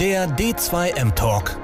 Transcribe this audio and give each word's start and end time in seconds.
Der 0.00 0.26
D2M 0.26 1.14
Talk. 1.14 1.56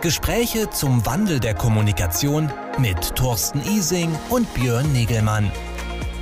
Gespräche 0.00 0.70
zum 0.70 1.04
Wandel 1.04 1.40
der 1.40 1.52
Kommunikation 1.52 2.50
mit 2.78 3.14
Thorsten 3.14 3.60
Ising 3.60 4.10
und 4.30 4.52
Björn 4.54 4.90
Negelmann. 4.94 5.52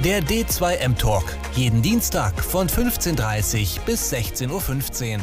Der 0.05 0.21
D2M 0.21 0.99
Talk. 0.99 1.23
Jeden 1.53 1.81
Dienstag 1.81 2.43
von 2.43 2.67
15.30 2.67 3.79
Uhr 3.79 3.85
bis 3.87 4.13
16.15 4.13 5.15
Uhr. 5.15 5.21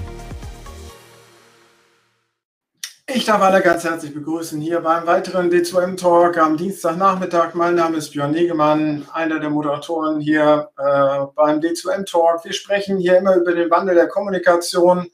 Ich 3.13 3.25
darf 3.25 3.41
alle 3.41 3.61
ganz 3.61 3.83
herzlich 3.83 4.13
begrüßen 4.13 4.61
hier 4.61 4.79
beim 4.79 5.05
weiteren 5.05 5.49
D2M 5.49 5.99
Talk 5.99 6.37
am 6.37 6.55
Dienstagnachmittag. 6.55 7.55
Mein 7.55 7.75
Name 7.75 7.97
ist 7.97 8.11
Björn 8.13 8.31
Negemann, 8.31 9.05
einer 9.11 9.41
der 9.41 9.49
Moderatoren 9.49 10.21
hier 10.21 10.69
äh, 10.77 11.25
beim 11.35 11.59
D2M 11.59 12.09
Talk. 12.09 12.45
Wir 12.45 12.53
sprechen 12.53 12.99
hier 12.99 13.17
immer 13.17 13.35
über 13.35 13.53
den 13.53 13.69
Wandel 13.69 13.95
der 13.95 14.07
Kommunikation, 14.07 15.11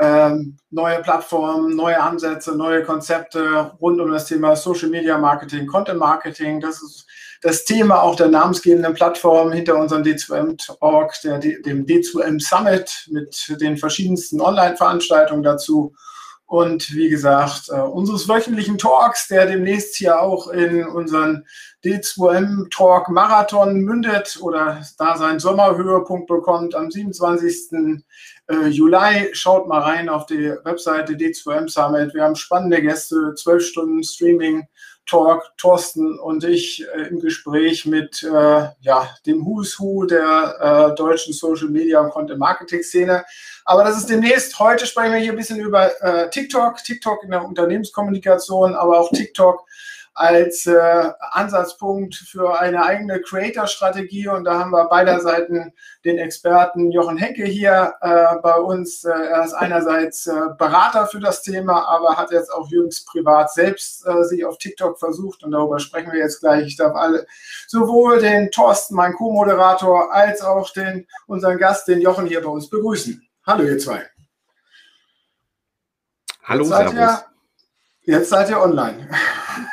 ähm, 0.00 0.56
neue 0.70 1.00
Plattformen, 1.02 1.76
neue 1.76 2.00
Ansätze, 2.00 2.56
neue 2.56 2.82
Konzepte 2.82 3.72
rund 3.80 4.00
um 4.00 4.10
das 4.10 4.26
Thema 4.26 4.56
Social 4.56 4.88
Media 4.88 5.16
Marketing, 5.18 5.66
Content 5.66 5.98
Marketing. 5.98 6.60
Das 6.60 6.82
ist 6.82 7.06
das 7.42 7.64
Thema 7.64 8.02
auch 8.02 8.16
der 8.16 8.28
namensgebenden 8.28 8.94
Plattform 8.94 9.52
hinter 9.52 9.76
unserem 9.76 10.02
D2M 10.02 10.56
Talk, 10.80 11.12
der, 11.22 11.38
dem 11.38 11.86
D2M 11.86 12.40
Summit 12.40 13.08
mit 13.10 13.56
den 13.60 13.76
verschiedensten 13.76 14.40
Online-Veranstaltungen 14.40 15.42
dazu 15.42 15.94
und 16.46 16.94
wie 16.94 17.08
gesagt, 17.08 17.70
äh, 17.70 17.80
unseres 17.80 18.28
wöchentlichen 18.28 18.78
Talks, 18.78 19.28
der 19.28 19.46
demnächst 19.46 19.96
hier 19.96 20.20
auch 20.20 20.48
in 20.48 20.84
unseren 20.84 21.44
D2M 21.84 22.70
Talk 22.70 23.08
Marathon 23.08 23.80
mündet 23.80 24.38
oder 24.40 24.82
da 24.98 25.16
seinen 25.16 25.40
Sommerhöhepunkt 25.40 26.26
bekommt 26.26 26.74
am 26.74 26.90
27. 26.90 28.04
Äh, 28.48 28.68
Juli. 28.68 29.30
Schaut 29.32 29.66
mal 29.66 29.80
rein 29.80 30.08
auf 30.08 30.26
die 30.26 30.50
Webseite 30.64 31.14
D2M 31.14 31.68
Summit. 31.68 32.14
Wir 32.14 32.24
haben 32.24 32.36
spannende 32.36 32.82
Gäste, 32.82 33.34
zwölf 33.34 33.64
Stunden 33.64 34.02
Streaming. 34.02 34.66
Talk, 35.06 35.52
Thorsten 35.58 36.18
und 36.18 36.44
ich 36.44 36.84
äh, 36.94 37.08
im 37.08 37.20
Gespräch 37.20 37.84
mit 37.84 38.22
äh, 38.22 38.68
ja, 38.80 39.14
dem 39.26 39.44
Who's 39.44 39.78
Who 39.78 40.06
der 40.06 40.92
äh, 40.92 40.94
deutschen 40.94 41.34
Social 41.34 41.68
Media 41.68 42.00
und 42.00 42.10
Content 42.10 42.38
Marketing 42.38 42.82
Szene. 42.82 43.24
Aber 43.66 43.84
das 43.84 43.98
ist 43.98 44.08
demnächst. 44.08 44.58
Heute 44.58 44.86
sprechen 44.86 45.12
wir 45.12 45.20
hier 45.20 45.32
ein 45.32 45.36
bisschen 45.36 45.60
über 45.60 45.90
äh, 46.02 46.30
TikTok, 46.30 46.78
TikTok 46.78 47.22
in 47.22 47.30
der 47.30 47.44
Unternehmenskommunikation, 47.44 48.74
aber 48.74 48.98
auch 48.98 49.10
TikTok 49.10 49.66
als 50.14 50.64
äh, 50.66 51.10
Ansatzpunkt 51.32 52.14
für 52.14 52.60
eine 52.60 52.84
eigene 52.84 53.20
Creator-Strategie. 53.20 54.28
Und 54.28 54.44
da 54.44 54.60
haben 54.60 54.70
wir 54.70 54.84
beider 54.84 55.20
Seiten 55.20 55.72
den 56.04 56.18
Experten 56.18 56.92
Jochen 56.92 57.16
Henke 57.16 57.44
hier 57.44 57.94
äh, 58.00 58.36
bei 58.40 58.54
uns. 58.54 59.04
Äh, 59.04 59.10
er 59.10 59.44
ist 59.44 59.54
einerseits 59.54 60.28
äh, 60.28 60.32
Berater 60.56 61.08
für 61.08 61.18
das 61.18 61.42
Thema, 61.42 61.86
aber 61.88 62.16
hat 62.16 62.30
jetzt 62.30 62.52
auch 62.52 62.68
jüngst 62.68 63.06
privat 63.06 63.52
selbst 63.52 64.06
äh, 64.06 64.22
sich 64.22 64.44
auf 64.44 64.58
TikTok 64.58 65.00
versucht. 65.00 65.42
Und 65.42 65.50
darüber 65.50 65.80
sprechen 65.80 66.12
wir 66.12 66.20
jetzt 66.20 66.40
gleich. 66.40 66.66
Ich 66.66 66.76
darf 66.76 66.94
alle, 66.94 67.26
sowohl 67.66 68.20
den 68.20 68.52
Thorsten, 68.52 68.94
mein 68.94 69.14
Co-Moderator, 69.14 70.12
als 70.14 70.42
auch 70.42 70.70
den, 70.70 71.08
unseren 71.26 71.58
Gast, 71.58 71.88
den 71.88 72.00
Jochen, 72.00 72.26
hier 72.26 72.40
bei 72.40 72.50
uns 72.50 72.70
begrüßen. 72.70 73.20
Hallo, 73.46 73.64
ihr 73.64 73.78
zwei. 73.78 74.06
Hallo, 76.44 76.64
Servus. 76.64 77.24
Jetzt 78.02 78.28
seid 78.28 78.50
ihr 78.50 78.60
online. 78.60 79.08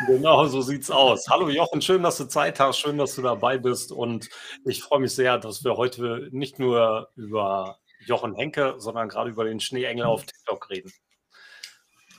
Genau, 0.08 0.46
so 0.46 0.62
sieht's 0.62 0.92
aus. 0.92 1.28
Hallo 1.30 1.50
Jochen, 1.50 1.82
schön, 1.82 2.04
dass 2.04 2.18
du 2.18 2.26
Zeit 2.26 2.60
hast, 2.60 2.80
schön, 2.80 2.98
dass 2.98 3.16
du 3.16 3.22
dabei 3.22 3.58
bist 3.58 3.92
und 3.92 4.30
ich 4.66 4.82
freue 4.82 5.00
mich 5.00 5.14
sehr, 5.14 5.38
dass 5.38 5.64
wir 5.64 5.78
heute 5.78 6.30
nicht 6.32 6.60
nur 6.60 7.10
über 7.16 7.78
Jochen 8.06 8.36
Henke, 8.36 8.76
sondern 8.78 9.09
gerade 9.09 9.30
über 9.30 9.44
den 9.44 9.59
Schneeengel 9.59 10.06
auf 10.06 10.26
TikTok 10.26 10.70
reden. 10.70 10.92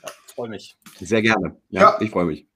Ja, 0.01 0.09
freue 0.27 0.49
mich. 0.49 0.77
Sehr 0.99 1.21
gerne. 1.21 1.57
Ja, 1.69 1.81
ja. 1.81 1.97
ich 2.01 2.11
freue 2.11 2.25
mich. 2.25 2.47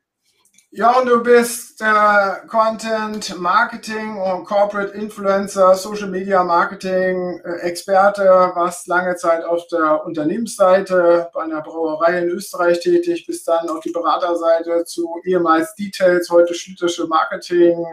Ja, 0.77 0.99
und 0.99 1.07
du 1.07 1.23
bist 1.23 1.81
äh, 1.81 2.47
Content 2.47 3.35
Marketing 3.39 4.15
und 4.15 4.45
Corporate 4.45 4.93
Influencer, 4.93 5.73
Social 5.73 6.07
Media 6.07 6.43
Marketing 6.43 7.41
äh, 7.43 7.61
Experte, 7.61 8.21
warst 8.53 8.85
lange 8.85 9.15
Zeit 9.15 9.43
auf 9.43 9.65
der 9.69 10.05
Unternehmensseite 10.05 11.31
bei 11.33 11.45
einer 11.45 11.63
Brauerei 11.63 12.19
in 12.19 12.29
Österreich 12.29 12.79
tätig, 12.81 13.25
bist 13.25 13.47
dann 13.47 13.67
auf 13.69 13.79
die 13.79 13.89
Beraterseite 13.89 14.85
zu 14.85 15.19
ehemals 15.23 15.73
Details, 15.73 16.29
heute 16.29 16.53
Schlütersche 16.53 17.07
Marketing 17.07 17.83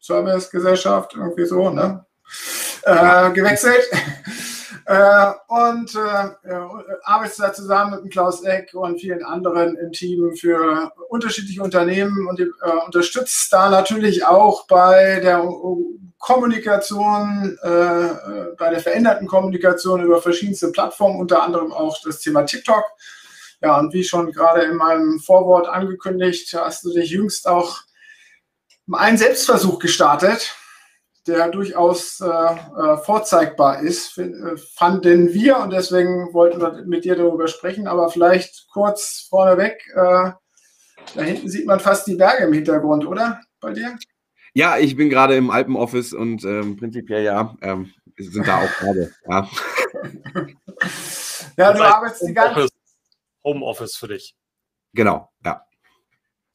Service 0.00 0.50
Gesellschaft, 0.50 1.12
irgendwie 1.14 1.44
so, 1.44 1.68
ne? 1.68 2.06
Äh, 2.84 3.30
gewechselt. 3.32 3.84
Äh, 4.86 5.32
und 5.48 5.94
äh, 5.94 6.54
arbeitest 7.04 7.40
da 7.40 7.52
zusammen 7.54 7.92
mit 7.92 8.00
dem 8.02 8.10
Klaus 8.10 8.42
Eck 8.42 8.74
und 8.74 9.00
vielen 9.00 9.24
anderen 9.24 9.76
im 9.76 9.92
Team 9.92 10.36
für 10.36 10.92
unterschiedliche 11.08 11.62
Unternehmen 11.62 12.26
und 12.26 12.38
äh, 12.38 12.44
unterstützt 12.84 13.50
da 13.50 13.70
natürlich 13.70 14.26
auch 14.26 14.66
bei 14.66 15.20
der 15.20 15.42
Kommunikation, 16.18 17.58
äh, 17.62 18.08
bei 18.58 18.70
der 18.70 18.80
veränderten 18.80 19.26
Kommunikation 19.26 20.04
über 20.04 20.20
verschiedenste 20.20 20.70
Plattformen, 20.70 21.18
unter 21.18 21.42
anderem 21.42 21.72
auch 21.72 21.96
das 22.04 22.20
Thema 22.20 22.42
TikTok. 22.42 22.84
Ja, 23.62 23.78
und 23.78 23.94
wie 23.94 24.04
schon 24.04 24.32
gerade 24.32 24.62
in 24.62 24.76
meinem 24.76 25.18
Vorwort 25.18 25.66
angekündigt, 25.66 26.54
hast 26.54 26.84
du 26.84 26.92
dich 26.92 27.08
jüngst 27.08 27.48
auch 27.48 27.80
einen 28.92 29.16
Selbstversuch 29.16 29.78
gestartet 29.78 30.54
der 31.26 31.48
durchaus 31.48 32.20
äh, 32.20 32.26
äh, 32.26 32.96
vorzeigbar 32.98 33.80
ist, 33.80 34.18
äh, 34.18 34.56
fanden 34.56 35.32
wir 35.32 35.58
und 35.58 35.72
deswegen 35.72 36.32
wollten 36.34 36.60
wir 36.60 36.84
mit 36.84 37.04
dir 37.04 37.16
darüber 37.16 37.48
sprechen. 37.48 37.86
Aber 37.86 38.10
vielleicht 38.10 38.68
kurz 38.72 39.26
vorneweg, 39.28 39.82
äh, 39.94 40.32
da 41.14 41.22
hinten 41.22 41.48
sieht 41.48 41.66
man 41.66 41.80
fast 41.80 42.06
die 42.06 42.16
Berge 42.16 42.44
im 42.44 42.52
Hintergrund, 42.52 43.06
oder? 43.06 43.40
Bei 43.60 43.72
dir? 43.72 43.96
Ja, 44.52 44.78
ich 44.78 44.96
bin 44.96 45.10
gerade 45.10 45.36
im 45.36 45.50
Alpenoffice 45.50 46.12
und 46.12 46.44
ähm, 46.44 46.76
prinzipiell 46.76 47.24
ja, 47.24 47.56
ähm, 47.60 47.92
sind 48.16 48.46
da 48.46 48.62
auch 48.62 48.70
gerade. 48.78 49.12
Ja, 49.28 49.48
ja 51.56 51.72
du 51.72 51.82
arbeitest 51.82 52.28
die 52.28 52.34
ganze 52.34 52.68
Homeoffice 53.42 53.96
für 53.96 54.08
dich. 54.08 54.36
Genau, 54.92 55.30
ja. 55.44 55.66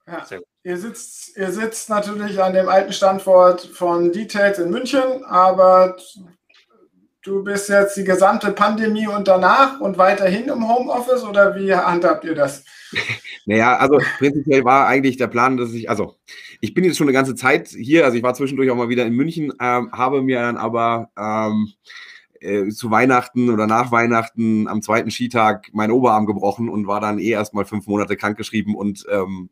Ja. 0.07 0.25
Ihr 0.63 0.77
sitzt, 0.77 1.37
ihr 1.37 1.51
sitzt 1.51 1.89
natürlich 1.89 2.41
an 2.41 2.53
dem 2.53 2.67
alten 2.67 2.91
Standort 2.91 3.61
von 3.61 4.11
Details 4.11 4.59
in 4.59 4.69
München, 4.69 5.23
aber 5.23 5.95
du 7.23 7.43
bist 7.43 7.69
jetzt 7.69 7.95
die 7.95 8.03
gesamte 8.03 8.51
Pandemie 8.51 9.07
und 9.07 9.29
danach 9.29 9.79
und 9.79 9.97
weiterhin 9.97 10.49
im 10.49 10.67
Homeoffice 10.67 11.23
oder 11.23 11.55
wie 11.55 11.73
handhabt 11.73 12.25
ihr 12.25 12.35
das? 12.35 12.63
Naja, 13.45 13.77
also 13.77 13.97
prinzipiell 14.19 14.63
war 14.63 14.85
eigentlich 14.85 15.17
der 15.17 15.25
Plan, 15.25 15.57
dass 15.57 15.73
ich, 15.73 15.89
also 15.89 16.17
ich 16.61 16.75
bin 16.75 16.83
jetzt 16.83 16.97
schon 16.97 17.07
eine 17.07 17.13
ganze 17.13 17.33
Zeit 17.33 17.69
hier, 17.69 18.05
also 18.05 18.15
ich 18.15 18.21
war 18.21 18.35
zwischendurch 18.35 18.69
auch 18.69 18.75
mal 18.75 18.89
wieder 18.89 19.07
in 19.07 19.13
München, 19.13 19.51
ähm, 19.59 19.91
habe 19.91 20.21
mir 20.21 20.39
dann 20.39 20.57
aber 20.57 21.09
ähm, 21.17 21.69
äh, 22.41 22.67
zu 22.69 22.91
Weihnachten 22.91 23.49
oder 23.49 23.65
nach 23.65 23.91
Weihnachten 23.91 24.67
am 24.67 24.83
zweiten 24.83 25.09
Skitag 25.09 25.69
meinen 25.73 25.91
Oberarm 25.91 26.27
gebrochen 26.27 26.69
und 26.69 26.85
war 26.85 27.01
dann 27.01 27.17
eh 27.17 27.29
erst 27.29 27.55
mal 27.55 27.65
fünf 27.65 27.87
Monate 27.87 28.15
krankgeschrieben 28.17 28.75
und 28.75 29.03
ähm, 29.09 29.49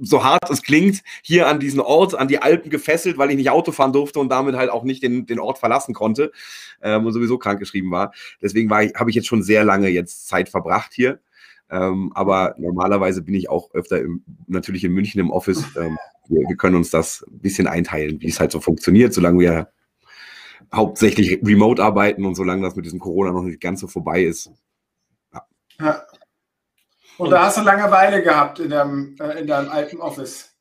so 0.00 0.24
hart 0.24 0.50
es 0.50 0.62
klingt, 0.62 1.02
hier 1.22 1.48
an 1.48 1.60
diesen 1.60 1.80
Ort, 1.80 2.14
an 2.14 2.28
die 2.28 2.40
Alpen 2.40 2.70
gefesselt, 2.70 3.18
weil 3.18 3.30
ich 3.30 3.36
nicht 3.36 3.50
Auto 3.50 3.72
fahren 3.72 3.92
durfte 3.92 4.18
und 4.18 4.28
damit 4.28 4.56
halt 4.56 4.70
auch 4.70 4.84
nicht 4.84 5.02
den, 5.02 5.26
den 5.26 5.38
Ort 5.38 5.58
verlassen 5.58 5.94
konnte 5.94 6.32
ähm, 6.82 7.06
und 7.06 7.12
sowieso 7.12 7.38
krankgeschrieben 7.38 7.90
war. 7.90 8.12
Deswegen 8.40 8.68
war 8.70 8.82
habe 8.82 9.10
ich 9.10 9.16
jetzt 9.16 9.28
schon 9.28 9.42
sehr 9.42 9.64
lange 9.64 9.88
jetzt 9.88 10.28
Zeit 10.28 10.48
verbracht 10.48 10.92
hier. 10.94 11.20
Ähm, 11.70 12.12
aber 12.14 12.54
normalerweise 12.58 13.22
bin 13.22 13.34
ich 13.34 13.48
auch 13.48 13.72
öfter 13.72 14.00
im, 14.00 14.22
natürlich 14.46 14.84
in 14.84 14.92
München 14.92 15.20
im 15.20 15.30
Office. 15.30 15.64
Ähm, 15.76 15.96
wir, 16.28 16.46
wir, 16.48 16.56
können 16.56 16.76
uns 16.76 16.90
das 16.90 17.24
ein 17.26 17.38
bisschen 17.38 17.66
einteilen, 17.66 18.20
wie 18.20 18.28
es 18.28 18.40
halt 18.40 18.52
so 18.52 18.60
funktioniert, 18.60 19.14
solange 19.14 19.40
wir 19.40 19.68
hauptsächlich 20.72 21.40
remote 21.42 21.82
arbeiten 21.82 22.26
und 22.26 22.34
solange 22.34 22.62
das 22.62 22.76
mit 22.76 22.84
diesem 22.84 22.98
Corona 22.98 23.32
noch 23.32 23.42
nicht 23.42 23.60
ganz 23.60 23.80
so 23.80 23.86
vorbei 23.86 24.22
ist. 24.22 24.50
Ja. 25.32 25.46
ja. 25.80 26.02
Und 27.18 27.30
da 27.30 27.44
hast 27.44 27.58
du 27.58 27.62
Langeweile 27.62 28.22
gehabt 28.22 28.58
in 28.58 28.70
deinem, 28.70 29.16
äh, 29.20 29.40
in 29.40 29.46
deinem 29.46 29.70
alten 29.70 29.98
Office. 29.98 30.52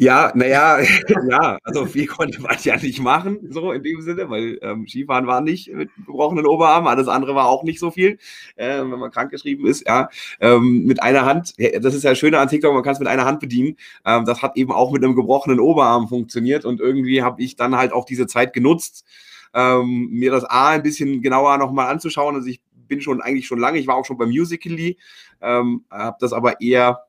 Ja, 0.00 0.30
naja, 0.32 0.78
ja, 1.28 1.58
also 1.64 1.84
viel 1.86 2.06
konnte 2.06 2.40
man 2.40 2.56
ja 2.62 2.76
nicht 2.76 3.00
machen, 3.00 3.40
so 3.50 3.72
in 3.72 3.82
dem 3.82 4.00
Sinne, 4.00 4.30
weil 4.30 4.56
ähm, 4.62 4.86
Skifahren 4.86 5.26
war 5.26 5.40
nicht 5.40 5.72
mit 5.74 5.90
gebrochenen 5.96 6.46
Oberarm, 6.46 6.86
alles 6.86 7.08
andere 7.08 7.34
war 7.34 7.48
auch 7.48 7.64
nicht 7.64 7.80
so 7.80 7.90
viel, 7.90 8.16
äh, 8.54 8.78
wenn 8.78 8.90
man 8.90 9.10
krankgeschrieben 9.10 9.66
ist, 9.66 9.88
ja. 9.88 10.08
Ähm, 10.38 10.84
mit 10.84 11.02
einer 11.02 11.26
Hand, 11.26 11.54
das 11.58 11.94
ist 11.94 12.04
ja 12.04 12.14
schön 12.14 12.36
an 12.36 12.46
TikTok, 12.46 12.72
man 12.74 12.84
kann 12.84 12.92
es 12.92 13.00
mit 13.00 13.08
einer 13.08 13.24
Hand 13.24 13.40
bedienen. 13.40 13.76
Ähm, 14.04 14.24
das 14.24 14.40
hat 14.40 14.56
eben 14.56 14.70
auch 14.70 14.92
mit 14.92 15.02
einem 15.02 15.16
gebrochenen 15.16 15.58
Oberarm 15.58 16.06
funktioniert 16.06 16.64
und 16.64 16.78
irgendwie 16.78 17.24
habe 17.24 17.42
ich 17.42 17.56
dann 17.56 17.76
halt 17.76 17.92
auch 17.92 18.04
diese 18.04 18.28
Zeit 18.28 18.52
genutzt, 18.52 19.04
ähm, 19.52 20.10
mir 20.12 20.30
das 20.30 20.44
A 20.44 20.68
ein 20.68 20.84
bisschen 20.84 21.22
genauer 21.22 21.58
nochmal 21.58 21.90
anzuschauen. 21.90 22.36
Also 22.36 22.46
ich 22.46 22.60
bin 22.88 23.00
schon 23.00 23.20
eigentlich 23.20 23.46
schon 23.46 23.58
lange, 23.58 23.78
ich 23.78 23.86
war 23.86 23.96
auch 23.96 24.04
schon 24.04 24.18
beim 24.18 24.30
Musical.ly, 24.30 24.98
ähm, 25.40 25.84
habe 25.90 26.16
das 26.20 26.32
aber 26.32 26.60
eher, 26.60 27.04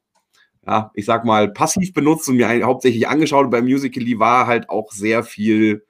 ja, 0.66 0.92
ich 0.94 1.06
sag 1.06 1.26
mal, 1.26 1.52
passiv 1.52 1.94
benutzt 1.94 2.30
und 2.30 2.36
mir 2.36 2.64
hauptsächlich 2.64 3.08
angeschaut. 3.08 3.50
Beim 3.50 3.66
Musical.ly 3.66 4.20
war 4.20 4.48
halt 4.48 4.70
auch 4.70 4.92
sehr 4.92 5.24
viel 5.24 5.84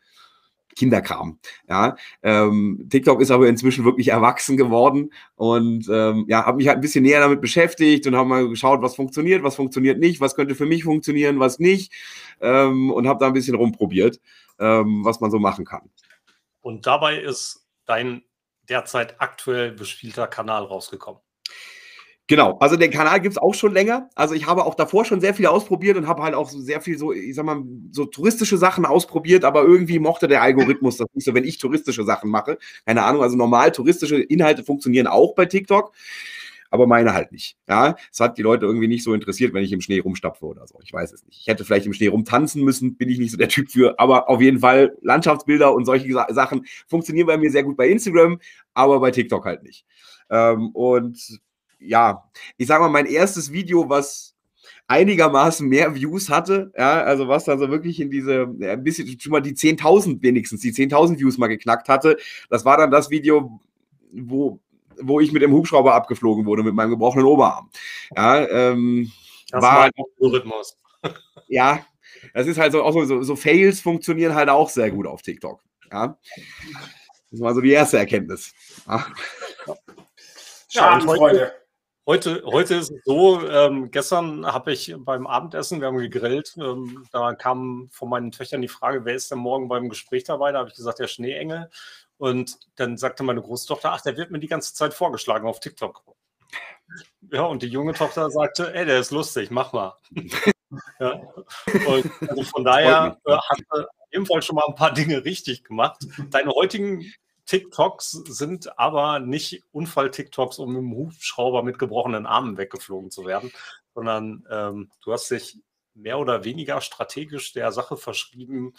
Kinderkram. 0.79 1.39
Ja, 1.67 1.97
ähm, 2.23 2.87
TikTok 2.89 3.19
ist 3.19 3.31
aber 3.31 3.49
inzwischen 3.49 3.83
wirklich 3.83 4.07
erwachsen 4.09 4.55
geworden 4.55 5.11
und 5.35 5.89
ähm, 5.91 6.25
ja, 6.29 6.45
habe 6.45 6.57
mich 6.57 6.69
halt 6.69 6.77
ein 6.77 6.81
bisschen 6.81 7.03
näher 7.03 7.19
damit 7.19 7.41
beschäftigt 7.41 8.07
und 8.07 8.15
habe 8.15 8.29
mal 8.29 8.47
geschaut, 8.47 8.81
was 8.81 8.95
funktioniert, 8.95 9.43
was 9.43 9.57
funktioniert 9.57 9.99
nicht, 9.99 10.21
was 10.21 10.35
könnte 10.35 10.55
für 10.55 10.65
mich 10.65 10.85
funktionieren, 10.85 11.39
was 11.39 11.59
nicht 11.59 11.91
ähm, 12.39 12.91
und 12.91 13.07
habe 13.07 13.19
da 13.19 13.27
ein 13.27 13.33
bisschen 13.33 13.55
rumprobiert, 13.55 14.21
ähm, 14.57 15.03
was 15.03 15.19
man 15.19 15.31
so 15.31 15.39
machen 15.39 15.65
kann. 15.65 15.89
Und 16.61 16.87
dabei 16.87 17.19
ist 17.19 17.65
dein 17.85 18.23
derzeit 18.69 19.15
aktuell 19.19 19.71
bespielter 19.71 20.27
Kanal 20.27 20.63
rausgekommen. 20.63 21.21
Genau, 22.29 22.59
also 22.59 22.75
den 22.75 22.91
Kanal 22.91 23.21
gibt 23.21 23.33
es 23.33 23.37
auch 23.39 23.55
schon 23.55 23.73
länger. 23.73 24.07
Also 24.13 24.35
ich 24.35 24.45
habe 24.45 24.63
auch 24.63 24.75
davor 24.75 25.03
schon 25.03 25.19
sehr 25.19 25.33
viel 25.33 25.47
ausprobiert 25.47 25.97
und 25.97 26.07
habe 26.07 26.21
halt 26.21 26.35
auch 26.35 26.47
sehr 26.47 26.79
viel 26.79 26.95
so, 26.95 27.11
ich 27.11 27.33
sag 27.33 27.43
mal, 27.43 27.63
so 27.91 28.05
touristische 28.05 28.55
Sachen 28.55 28.85
ausprobiert, 28.85 29.43
aber 29.43 29.63
irgendwie 29.63 29.97
mochte 29.97 30.27
der 30.27 30.43
Algorithmus 30.43 30.97
das 30.97 31.07
nicht 31.15 31.25
so, 31.25 31.33
wenn 31.33 31.43
ich 31.43 31.57
touristische 31.57 32.03
Sachen 32.03 32.29
mache. 32.29 32.59
Keine 32.85 33.01
Ahnung, 33.03 33.23
also 33.23 33.35
normal 33.35 33.71
touristische 33.71 34.21
Inhalte 34.21 34.63
funktionieren 34.63 35.07
auch 35.07 35.33
bei 35.33 35.47
TikTok, 35.47 35.91
aber 36.69 36.87
meine 36.87 37.13
halt 37.13 37.31
nicht. 37.31 37.57
Ja, 37.67 37.95
es 38.11 38.19
hat 38.19 38.37
die 38.37 38.41
Leute 38.41 38.65
irgendwie 38.65 38.87
nicht 38.87 39.03
so 39.03 39.13
interessiert, 39.13 39.53
wenn 39.53 39.63
ich 39.63 39.71
im 39.71 39.81
Schnee 39.81 39.99
rumstapfe 39.99 40.45
oder 40.45 40.67
so. 40.67 40.79
Ich 40.83 40.93
weiß 40.93 41.11
es 41.11 41.25
nicht. 41.25 41.39
Ich 41.41 41.47
hätte 41.47 41.65
vielleicht 41.65 41.85
im 41.85 41.93
Schnee 41.93 42.07
rumtanzen 42.07 42.63
müssen, 42.63 42.95
bin 42.95 43.09
ich 43.09 43.19
nicht 43.19 43.31
so 43.31 43.37
der 43.37 43.49
Typ 43.49 43.71
für, 43.71 43.99
aber 43.99 44.29
auf 44.29 44.41
jeden 44.41 44.59
Fall 44.59 44.95
Landschaftsbilder 45.01 45.73
und 45.73 45.85
solche 45.85 46.11
Sachen 46.29 46.65
funktionieren 46.87 47.27
bei 47.27 47.37
mir 47.37 47.51
sehr 47.51 47.63
gut 47.63 47.77
bei 47.77 47.89
Instagram, 47.89 48.39
aber 48.73 48.99
bei 48.99 49.11
TikTok 49.11 49.45
halt 49.45 49.63
nicht. 49.63 49.85
Ähm, 50.29 50.69
und 50.69 51.39
ja, 51.79 52.29
ich 52.57 52.67
sage 52.67 52.83
mal, 52.83 52.89
mein 52.89 53.05
erstes 53.05 53.51
Video, 53.51 53.89
was 53.89 54.35
einigermaßen 54.87 55.67
mehr 55.67 55.93
Views 55.95 56.29
hatte, 56.29 56.71
ja, 56.77 57.03
also 57.03 57.27
was 57.27 57.45
dann 57.45 57.59
so 57.59 57.69
wirklich 57.69 57.99
in 57.99 58.09
diese, 58.09 58.53
ja, 58.59 58.73
ein 58.73 58.83
bisschen 58.83 59.19
schon 59.19 59.31
mal 59.31 59.41
die 59.41 59.53
10.000 59.53 60.21
wenigstens, 60.21 60.61
die 60.61 60.71
10.000 60.71 61.19
Views 61.19 61.37
mal 61.37 61.47
geknackt 61.47 61.89
hatte, 61.89 62.17
das 62.49 62.65
war 62.65 62.77
dann 62.77 62.91
das 62.91 63.09
Video, 63.09 63.59
wo, 64.11 64.59
wo 65.01 65.19
ich 65.19 65.31
mit 65.31 65.41
dem 65.41 65.53
Hubschrauber 65.53 65.93
abgeflogen 65.93 66.45
wurde, 66.45 66.63
mit 66.63 66.73
meinem 66.73 66.91
gebrochenen 66.91 67.25
Oberarm. 67.25 67.69
Ja, 68.15 68.47
ähm, 68.47 69.11
das 69.51 69.61
war 69.61 69.81
halt 69.83 69.93
Algorithmus. 69.97 70.77
Ja, 71.51 71.83
das 72.35 72.45
ist 72.45 72.59
halt 72.59 72.73
so, 72.73 72.83
auch 72.83 72.91
so, 72.91 73.23
so 73.23 73.35
Fails 73.35 73.79
funktionieren 73.79 74.35
halt 74.35 74.49
auch 74.49 74.69
sehr 74.69 74.91
gut 74.91 75.07
auf 75.07 75.23
TikTok. 75.23 75.63
Ja. 75.91 76.15
Das 77.31 77.39
war 77.39 77.55
so 77.55 77.61
die 77.61 77.71
erste 77.71 77.97
Erkenntnis. 77.97 78.53
Ja. 78.87 79.07
Schadenfreude. 80.67 81.53
Heute, 82.05 82.41
heute 82.43 82.73
ist 82.73 82.89
es 82.89 83.03
so, 83.05 83.47
ähm, 83.47 83.91
gestern 83.91 84.43
habe 84.43 84.73
ich 84.73 84.95
beim 84.97 85.27
Abendessen, 85.27 85.79
wir 85.79 85.87
haben 85.87 85.99
gegrillt, 85.99 86.55
ähm, 86.57 87.05
da 87.11 87.35
kam 87.35 87.87
von 87.91 88.09
meinen 88.09 88.31
Töchtern 88.31 88.63
die 88.63 88.67
Frage, 88.67 89.05
wer 89.05 89.13
ist 89.13 89.29
denn 89.29 89.37
morgen 89.37 89.67
beim 89.67 89.89
Gespräch 89.89 90.23
dabei? 90.23 90.51
Da 90.51 90.57
habe 90.57 90.69
ich 90.69 90.75
gesagt, 90.75 90.97
der 90.97 91.07
Schneeengel. 91.07 91.69
Und 92.19 92.59
dann 92.75 92.97
sagte 92.97 93.23
meine 93.23 93.41
Großtochter, 93.41 93.93
ach, 93.93 94.01
der 94.01 94.17
wird 94.17 94.29
mir 94.29 94.39
die 94.39 94.47
ganze 94.47 94.73
Zeit 94.73 94.93
vorgeschlagen 94.93 95.47
auf 95.47 95.61
TikTok. 95.61 96.03
Ja, 97.31 97.43
und 97.43 97.63
die 97.63 97.67
junge 97.67 97.93
Tochter 97.93 98.29
sagte, 98.29 98.73
ey, 98.75 98.85
der 98.85 98.99
ist 98.99 99.11
lustig, 99.11 99.51
mach 99.51 99.71
mal. 99.71 99.95
ja. 100.99 101.13
Und 101.87 102.11
also 102.29 102.43
von 102.43 102.63
daher 102.65 103.17
äh, 103.25 103.31
hat 103.31 103.59
er 103.71 103.87
ebenfalls 104.11 104.45
schon 104.45 104.57
mal 104.57 104.65
ein 104.67 104.75
paar 104.75 104.93
Dinge 104.93 105.23
richtig 105.23 105.63
gemacht. 105.63 106.05
Deine 106.29 106.51
heutigen 106.51 107.09
TikToks 107.45 108.11
sind 108.27 108.77
aber 108.77 109.19
nicht 109.19 109.63
Unfall-TikToks, 109.71 110.59
um 110.59 110.75
im 110.75 110.91
Hubschrauber 110.91 111.63
mit 111.63 111.79
gebrochenen 111.79 112.25
Armen 112.25 112.57
weggeflogen 112.57 113.11
zu 113.11 113.25
werden, 113.25 113.51
sondern 113.93 114.45
ähm, 114.51 114.91
du 115.03 115.13
hast 115.13 115.31
dich 115.31 115.57
mehr 115.93 116.19
oder 116.19 116.43
weniger 116.43 116.81
strategisch 116.81 117.53
der 117.53 117.71
Sache 117.71 117.95
verschrieben, 117.95 118.73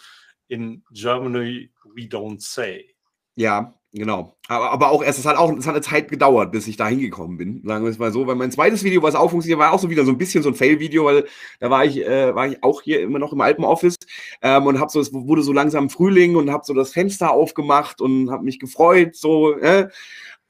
in 0.47 0.83
Germany 0.91 1.71
we 1.95 2.03
don't 2.03 2.41
say. 2.41 2.93
Ja, 3.35 3.73
genau. 3.93 4.37
Aber, 4.47 4.71
aber 4.71 4.91
auch 4.91 5.03
erst, 5.03 5.19
es 5.19 5.25
hat 5.25 5.37
auch 5.37 5.51
es 5.57 5.65
hat 5.65 5.75
eine 5.75 5.81
Zeit 5.81 6.09
gedauert, 6.09 6.51
bis 6.51 6.67
ich 6.67 6.77
da 6.77 6.87
hingekommen 6.87 7.37
bin. 7.37 7.61
Sagen 7.65 7.85
wir 7.85 7.91
es 7.91 7.99
mal 7.99 8.11
so. 8.11 8.27
Weil 8.27 8.35
mein 8.35 8.51
zweites 8.51 8.83
Video, 8.83 9.01
was 9.01 9.15
auch 9.15 9.31
funktioniert, 9.31 9.59
war 9.59 9.71
auch 9.73 9.79
so 9.79 9.89
wieder 9.89 10.05
so 10.05 10.11
ein 10.11 10.17
bisschen 10.17 10.43
so 10.43 10.49
ein 10.49 10.55
Fail-Video, 10.55 11.05
weil 11.05 11.25
da 11.59 11.69
war 11.69 11.85
ich, 11.85 11.97
äh, 12.05 12.35
war 12.35 12.47
ich 12.47 12.61
auch 12.63 12.81
hier 12.81 13.01
immer 13.01 13.19
noch 13.19 13.33
im 13.33 13.41
alten 13.41 13.63
Office 13.63 13.95
ähm, 14.41 14.65
und 14.67 14.79
habe 14.79 14.91
so, 14.91 14.99
es 14.99 15.13
wurde 15.13 15.43
so 15.43 15.53
langsam 15.53 15.89
Frühling 15.89 16.35
und 16.35 16.51
habe 16.51 16.65
so 16.65 16.73
das 16.73 16.91
Fenster 16.91 17.31
aufgemacht 17.31 18.01
und 18.01 18.31
habe 18.31 18.43
mich 18.43 18.59
gefreut, 18.59 19.15
so, 19.15 19.53
äh, 19.57 19.87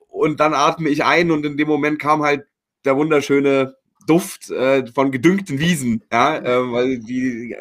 und 0.07 0.39
dann 0.39 0.53
atme 0.53 0.89
ich 0.89 1.03
ein 1.05 1.31
und 1.31 1.45
in 1.45 1.57
dem 1.57 1.67
Moment 1.67 1.99
kam 1.99 2.21
halt 2.21 2.45
der 2.85 2.97
wunderschöne 2.97 3.75
Duft 4.07 4.49
äh, 4.49 4.85
von 4.87 5.11
gedüngten 5.11 5.59
Wiesen, 5.59 6.03
ja, 6.11 6.37
äh, 6.37 6.71
weil 6.71 6.99
die 6.99 7.55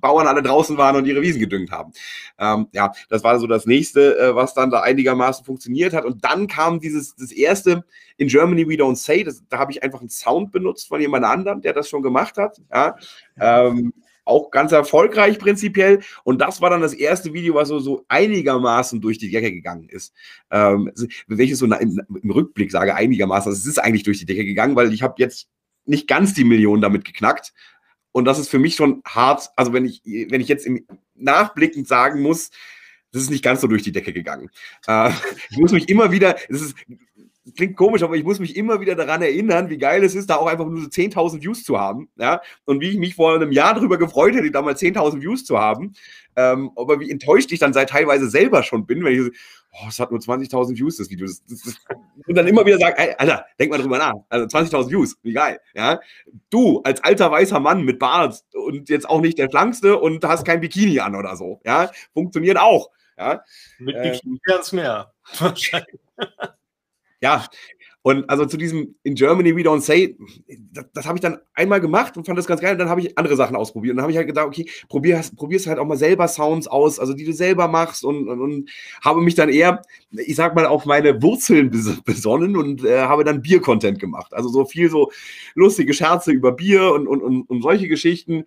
Bauern 0.00 0.26
alle 0.26 0.42
draußen 0.42 0.76
waren 0.76 0.96
und 0.96 1.06
ihre 1.06 1.22
Wiesen 1.22 1.40
gedüngt 1.40 1.70
haben. 1.70 1.92
Ähm, 2.38 2.68
ja, 2.72 2.92
das 3.08 3.24
war 3.24 3.38
so 3.38 3.46
das 3.46 3.66
nächste, 3.66 4.18
äh, 4.18 4.34
was 4.34 4.54
dann 4.54 4.70
da 4.70 4.82
einigermaßen 4.82 5.44
funktioniert 5.44 5.92
hat. 5.94 6.04
Und 6.04 6.24
dann 6.24 6.46
kam 6.46 6.80
dieses, 6.80 7.14
das 7.16 7.32
erste 7.32 7.84
in 8.16 8.28
Germany 8.28 8.68
We 8.68 8.74
Don't 8.74 8.96
Say, 8.96 9.24
das, 9.24 9.42
da 9.48 9.58
habe 9.58 9.72
ich 9.72 9.82
einfach 9.82 10.00
einen 10.00 10.08
Sound 10.08 10.52
benutzt 10.52 10.88
von 10.88 11.00
jemand 11.00 11.24
anderem, 11.24 11.60
der 11.60 11.72
das 11.72 11.88
schon 11.88 12.02
gemacht 12.02 12.36
hat. 12.36 12.60
Ja, 12.72 12.96
ähm, 13.38 13.92
auch 14.26 14.50
ganz 14.50 14.72
erfolgreich 14.72 15.38
prinzipiell. 15.38 16.00
Und 16.24 16.40
das 16.40 16.60
war 16.60 16.68
dann 16.68 16.80
das 16.80 16.92
erste 16.94 17.32
Video, 17.32 17.54
was 17.54 17.68
so, 17.68 17.78
so 17.78 18.04
einigermaßen 18.08 19.00
durch 19.00 19.18
die 19.18 19.30
Decke 19.30 19.52
gegangen 19.52 19.88
ist. 19.88 20.12
Ähm, 20.50 20.90
welches 21.28 21.60
so 21.60 21.66
im, 21.66 22.00
im 22.22 22.30
Rückblick 22.30 22.70
sage, 22.70 22.94
einigermaßen, 22.94 23.50
also 23.50 23.58
es 23.58 23.66
ist 23.66 23.78
eigentlich 23.78 24.02
durch 24.02 24.18
die 24.18 24.26
Decke 24.26 24.44
gegangen, 24.44 24.76
weil 24.76 24.92
ich 24.92 25.02
habe 25.02 25.14
jetzt 25.18 25.48
nicht 25.86 26.08
ganz 26.08 26.34
die 26.34 26.44
Million 26.44 26.80
damit 26.80 27.04
geknackt. 27.04 27.52
Und 28.12 28.24
das 28.24 28.38
ist 28.38 28.48
für 28.48 28.58
mich 28.58 28.76
schon 28.76 29.02
hart. 29.06 29.50
Also 29.56 29.72
wenn 29.72 29.84
ich, 29.84 30.02
wenn 30.04 30.40
ich 30.40 30.48
jetzt 30.48 30.66
im 30.66 30.86
Nachblickend 31.14 31.86
sagen 31.86 32.22
muss, 32.22 32.50
das 33.12 33.22
ist 33.22 33.30
nicht 33.30 33.44
ganz 33.44 33.60
so 33.60 33.66
durch 33.66 33.82
die 33.82 33.92
Decke 33.92 34.12
gegangen. 34.12 34.50
Äh, 34.86 35.10
ich 35.50 35.58
muss 35.58 35.72
mich 35.72 35.88
immer 35.88 36.10
wieder, 36.10 36.36
es 36.48 36.62
ist, 36.62 36.76
klingt 37.54 37.76
komisch, 37.76 38.02
aber 38.02 38.16
ich 38.16 38.24
muss 38.24 38.38
mich 38.38 38.56
immer 38.56 38.80
wieder 38.80 38.94
daran 38.94 39.22
erinnern, 39.22 39.70
wie 39.70 39.78
geil 39.78 40.02
es 40.02 40.14
ist, 40.14 40.28
da 40.28 40.36
auch 40.36 40.46
einfach 40.46 40.66
nur 40.66 40.80
so 40.80 40.88
10.000 40.88 41.42
Views 41.42 41.62
zu 41.64 41.78
haben. 41.78 42.08
Ja? 42.16 42.40
Und 42.64 42.80
wie 42.80 42.90
ich 42.90 42.98
mich 42.98 43.14
vor 43.14 43.34
einem 43.34 43.52
Jahr 43.52 43.74
darüber 43.74 43.98
gefreut 43.98 44.34
hätte, 44.34 44.50
damals 44.50 44.80
10.000 44.80 45.20
Views 45.20 45.44
zu 45.44 45.58
haben. 45.58 45.94
Ähm, 46.34 46.70
aber 46.76 47.00
wie 47.00 47.10
enttäuscht 47.10 47.52
ich 47.52 47.58
dann 47.58 47.72
seit 47.72 47.90
teilweise 47.90 48.28
selber 48.28 48.62
schon 48.62 48.86
bin, 48.86 49.04
wenn 49.04 49.12
ich 49.12 49.36
so, 49.76 49.84
oh, 49.84 49.88
es 49.88 49.98
hat 49.98 50.10
nur 50.10 50.20
20.000 50.20 50.76
Views, 50.76 50.96
das 50.96 51.10
Video. 51.10 51.26
Das, 51.26 51.44
das, 51.44 51.62
das, 51.62 51.74
und 52.26 52.34
dann 52.34 52.46
immer 52.46 52.64
wieder 52.64 52.78
sagen, 52.78 52.96
Alter, 53.18 53.46
denk 53.58 53.70
mal 53.70 53.78
drüber 53.78 53.98
nach. 53.98 54.14
Also 54.28 54.46
20.000 54.46 54.90
Views, 54.90 55.16
wie 55.22 55.32
geil. 55.32 55.60
Ja? 55.74 56.00
Du 56.50 56.80
als 56.82 57.02
alter 57.02 57.30
weißer 57.30 57.60
Mann 57.60 57.82
mit 57.82 57.98
Bart 57.98 58.42
und 58.54 58.88
jetzt 58.88 59.08
auch 59.08 59.20
nicht 59.20 59.38
der 59.38 59.48
schlankste 59.50 59.98
und 59.98 60.24
hast 60.24 60.44
kein 60.44 60.60
Bikini 60.60 61.00
an 61.00 61.14
oder 61.14 61.36
so. 61.36 61.60
Ja? 61.64 61.90
Funktioniert 62.12 62.58
auch. 62.58 62.90
Ja? 63.18 63.42
Mit 63.78 64.00
Bikini 64.00 64.36
äh, 64.36 64.50
ganz 64.50 64.72
mehr. 64.72 65.12
Wahrscheinlich. 65.38 66.00
Ja, 67.20 67.46
und 68.06 68.30
also 68.30 68.46
zu 68.46 68.56
diesem 68.56 68.94
In 69.02 69.16
Germany 69.16 69.56
We 69.56 69.62
Don't 69.62 69.80
Say, 69.80 70.16
das, 70.70 70.84
das 70.94 71.06
habe 71.06 71.18
ich 71.18 71.22
dann 71.22 71.38
einmal 71.54 71.80
gemacht 71.80 72.16
und 72.16 72.24
fand 72.24 72.38
das 72.38 72.46
ganz 72.46 72.60
geil. 72.60 72.74
Und 72.74 72.78
dann 72.78 72.88
habe 72.88 73.00
ich 73.00 73.18
andere 73.18 73.34
Sachen 73.34 73.56
ausprobiert. 73.56 73.90
Und 73.90 73.96
dann 73.96 74.04
habe 74.04 74.12
ich 74.12 74.16
halt 74.16 74.28
gedacht, 74.28 74.46
okay, 74.46 74.70
probier, 74.88 75.20
probierst 75.34 75.66
halt 75.66 75.80
auch 75.80 75.86
mal 75.86 75.96
selber 75.96 76.28
Sounds 76.28 76.68
aus, 76.68 77.00
also 77.00 77.14
die 77.14 77.24
du 77.24 77.32
selber 77.32 77.66
machst 77.66 78.04
und, 78.04 78.28
und, 78.28 78.40
und 78.40 78.70
habe 79.04 79.22
mich 79.22 79.34
dann 79.34 79.48
eher, 79.48 79.82
ich 80.12 80.36
sag 80.36 80.54
mal, 80.54 80.66
auf 80.66 80.86
meine 80.86 81.20
Wurzeln 81.20 81.72
besonnen 82.04 82.56
und 82.56 82.84
äh, 82.84 83.00
habe 83.00 83.24
dann 83.24 83.42
Bier-Content 83.42 83.98
gemacht. 83.98 84.32
Also 84.32 84.50
so 84.50 84.64
viel 84.64 84.88
so 84.88 85.10
lustige 85.56 85.92
Scherze 85.92 86.30
über 86.30 86.52
Bier 86.52 86.92
und, 86.92 87.08
und, 87.08 87.22
und, 87.22 87.42
und 87.50 87.60
solche 87.60 87.88
Geschichten. 87.88 88.44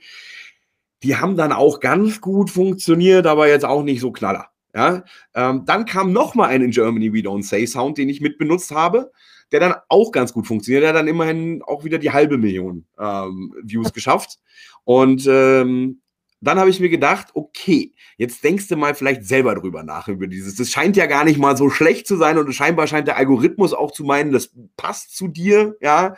Die 1.04 1.18
haben 1.18 1.36
dann 1.36 1.52
auch 1.52 1.82
ganz 1.82 2.22
gut 2.22 2.50
funktioniert, 2.50 3.28
aber 3.28 3.50
jetzt 3.50 3.66
auch 3.66 3.84
nicht 3.84 4.00
so 4.00 4.14
knaller. 4.14 4.52
Ja, 4.74 5.04
ähm, 5.34 5.64
dann 5.66 5.86
kam 5.86 6.14
noch 6.14 6.34
mal 6.34 6.48
ein 6.48 6.62
in 6.62 6.72
Germany 6.72 7.12
We 7.12 7.18
Don't 7.18 7.44
Say 7.44 7.66
Sound, 7.66 7.98
den 7.98 8.08
ich 8.08 8.22
mit 8.22 8.38
benutzt 8.38 8.72
habe, 8.72 9.12
der 9.52 9.60
dann 9.60 9.76
auch 9.88 10.12
ganz 10.12 10.34
gut 10.34 10.48
funktioniert. 10.48 10.84
Der 10.84 10.90
hat 10.90 10.96
dann 10.96 11.08
immerhin 11.08 11.62
auch 11.64 11.84
wieder 11.84 11.98
die 11.98 12.12
halbe 12.12 12.38
Million 12.38 12.86
ähm, 13.00 13.54
Views 13.64 13.94
geschafft. 13.94 14.40
Und 14.84 15.28
ähm, 15.28 16.02
dann 16.42 16.58
habe 16.58 16.70
ich 16.70 16.80
mir 16.80 16.90
gedacht, 16.90 17.28
okay, 17.34 17.94
jetzt 18.18 18.44
denkst 18.44 18.70
du 18.70 18.78
mal 18.78 18.96
vielleicht 18.96 19.26
selber 19.26 19.56
drüber 19.56 19.84
nach 19.84 20.08
über 20.08 20.28
dieses. 20.28 20.56
Das 20.56 20.70
scheint 20.70 20.96
ja 20.96 21.06
gar 21.06 21.26
nicht 21.26 21.38
mal 21.38 21.58
so 21.58 21.70
schlecht 21.70 22.08
zu 22.08 22.16
sein 22.16 22.38
und 22.38 22.52
scheinbar 22.54 22.88
scheint 22.88 23.08
der 23.08 23.18
Algorithmus 23.18 23.74
auch 23.74 23.92
zu 23.92 24.06
meinen, 24.06 24.32
das 24.32 24.52
passt 24.78 25.16
zu 25.18 25.28
dir, 25.28 25.76
ja, 25.82 26.16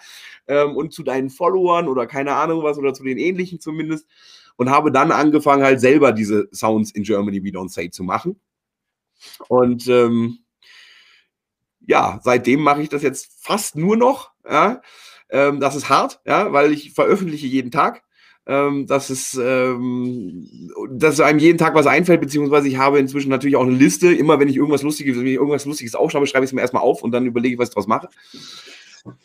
ähm, 0.48 0.76
und 0.76 0.94
zu 0.94 1.02
deinen 1.02 1.32
Followern 1.32 1.88
oder 1.88 2.06
keine 2.06 2.36
Ahnung 2.36 2.64
was 2.64 2.78
oder 2.78 2.94
zu 2.94 3.04
den 3.04 3.18
ähnlichen 3.18 3.60
zumindest 3.60 4.06
und 4.58 4.70
habe 4.70 4.92
dann 4.92 5.12
angefangen, 5.12 5.64
halt 5.64 5.80
selber 5.80 6.12
diese 6.12 6.48
Sounds 6.52 6.92
in 6.92 7.02
Germany 7.02 7.44
We 7.44 7.50
Don't 7.50 7.70
Say 7.70 7.90
zu 7.90 8.04
machen. 8.04 8.40
Und 9.48 9.88
ähm, 9.88 10.40
ja, 11.92 12.22
seitdem 12.24 12.62
mache 12.62 12.82
ich 12.82 12.90
das 12.90 13.04
jetzt 13.04 13.32
fast 13.42 13.76
nur 13.76 13.98
noch. 13.98 14.32
Ja. 14.50 14.82
Ähm, 15.30 15.60
das 15.60 15.76
ist 15.76 15.90
hart, 15.90 16.22
ja, 16.26 16.54
weil 16.54 16.72
ich 16.72 16.94
veröffentliche 16.94 17.48
jeden 17.48 17.70
Tag. 17.70 18.04
Ähm, 18.48 18.88
dass 18.88 19.12
es, 19.12 19.40
ähm, 19.40 20.72
dass 20.90 21.20
einem 21.20 21.38
jeden 21.38 21.60
Tag 21.60 21.76
was 21.76 21.86
einfällt, 21.86 22.22
beziehungsweise 22.22 22.68
ich 22.68 22.78
habe 22.78 22.98
inzwischen 22.98 23.30
natürlich 23.30 23.56
auch 23.56 23.68
eine 23.68 23.76
Liste. 23.76 24.12
Immer 24.12 24.40
wenn 24.40 24.48
ich 24.48 24.56
irgendwas 24.56 24.82
Lustiges, 24.82 25.18
wenn 25.18 25.28
ich 25.28 25.34
irgendwas 25.34 25.66
Lustiges 25.66 25.94
aufschreibe, 25.94 26.26
schreibe 26.26 26.46
ich 26.46 26.50
es 26.50 26.54
mir 26.54 26.62
erstmal 26.62 26.82
auf 26.82 27.04
und 27.04 27.12
dann 27.12 27.28
überlege 27.28 27.54
ich, 27.54 27.60
was 27.60 27.70
ich 27.70 27.76
daraus 27.76 27.88
mache. 27.88 28.10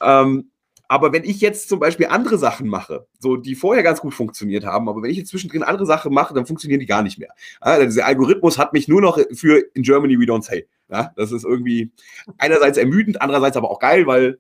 Ähm, 0.03 0.51
aber 0.89 1.13
wenn 1.13 1.25
ich 1.25 1.41
jetzt 1.41 1.69
zum 1.69 1.81
Beispiel 1.81 2.07
andere 2.07 2.37
Sachen 2.37 2.69
mache, 2.69 3.07
so 3.19 3.37
die 3.37 3.55
vorher 3.55 3.83
ganz 3.83 4.01
gut 4.01 4.13
funktioniert 4.13 4.65
haben, 4.65 4.89
aber 4.89 5.03
wenn 5.03 5.11
ich 5.11 5.17
jetzt 5.17 5.31
zwischendrin 5.31 5.63
andere 5.63 5.87
Sachen 5.87 6.13
mache, 6.13 6.35
dann 6.35 6.47
funktionieren 6.47 6.81
die 6.81 6.87
gar 6.87 7.03
nicht 7.03 7.19
mehr. 7.19 7.31
Ja, 7.65 7.83
dieser 7.85 8.07
Algorithmus 8.07 8.59
hat 8.59 8.73
mich 8.73 8.87
nur 8.87 9.01
noch 9.01 9.19
für 9.33 9.65
In 9.75 9.83
Germany 9.83 10.19
We 10.19 10.25
Don't 10.25 10.43
Say. 10.43 10.67
Ja, 10.89 11.13
das 11.17 11.33
ist 11.33 11.45
irgendwie 11.45 11.91
einerseits 12.39 12.79
ermüdend, 12.79 13.21
andererseits 13.21 13.57
aber 13.57 13.71
auch 13.71 13.81
geil, 13.81 14.07
weil 14.07 14.39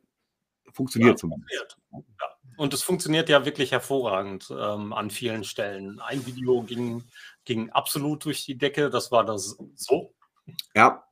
funktioniert 0.73 1.13
ja, 1.13 1.17
zumindest. 1.17 1.77
Ja. 1.91 1.99
Und 2.57 2.73
es 2.73 2.83
funktioniert 2.83 3.29
ja 3.29 3.45
wirklich 3.45 3.73
hervorragend 3.73 4.49
ähm, 4.51 4.93
an 4.93 5.11
vielen 5.11 5.45
Stellen. 5.45 6.01
Ein 6.01 6.25
Video 6.27 6.63
ging, 6.63 7.03
ging 7.45 7.71
absolut 7.71 8.25
durch 8.25 8.45
die 8.47 8.57
Decke, 8.57 8.89
das 8.89 9.13
war 9.13 9.25
das 9.25 9.59
so. 9.75 10.15
Ja, 10.75 11.05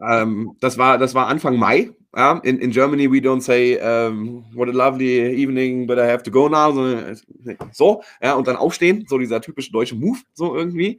ähm, 0.00 0.56
das, 0.60 0.78
war, 0.78 0.98
das 0.98 1.14
war 1.14 1.26
Anfang 1.26 1.56
Mai. 1.56 1.90
Ja, 2.14 2.38
in, 2.44 2.58
in 2.60 2.70
Germany 2.70 3.10
we 3.10 3.18
don't 3.18 3.42
say 3.42 3.76
um, 3.76 4.44
what 4.54 4.68
a 4.68 4.72
lovely 4.72 5.34
evening, 5.34 5.86
but 5.86 5.98
I 5.98 6.06
have 6.06 6.22
to 6.22 6.30
go 6.30 6.48
now. 6.48 6.72
So, 7.72 8.02
ja, 8.22 8.34
und 8.34 8.46
dann 8.46 8.56
aufstehen, 8.56 9.04
so 9.06 9.18
dieser 9.18 9.40
typische 9.40 9.70
deutsche 9.70 9.96
Move, 9.96 10.20
so 10.32 10.56
irgendwie. 10.56 10.98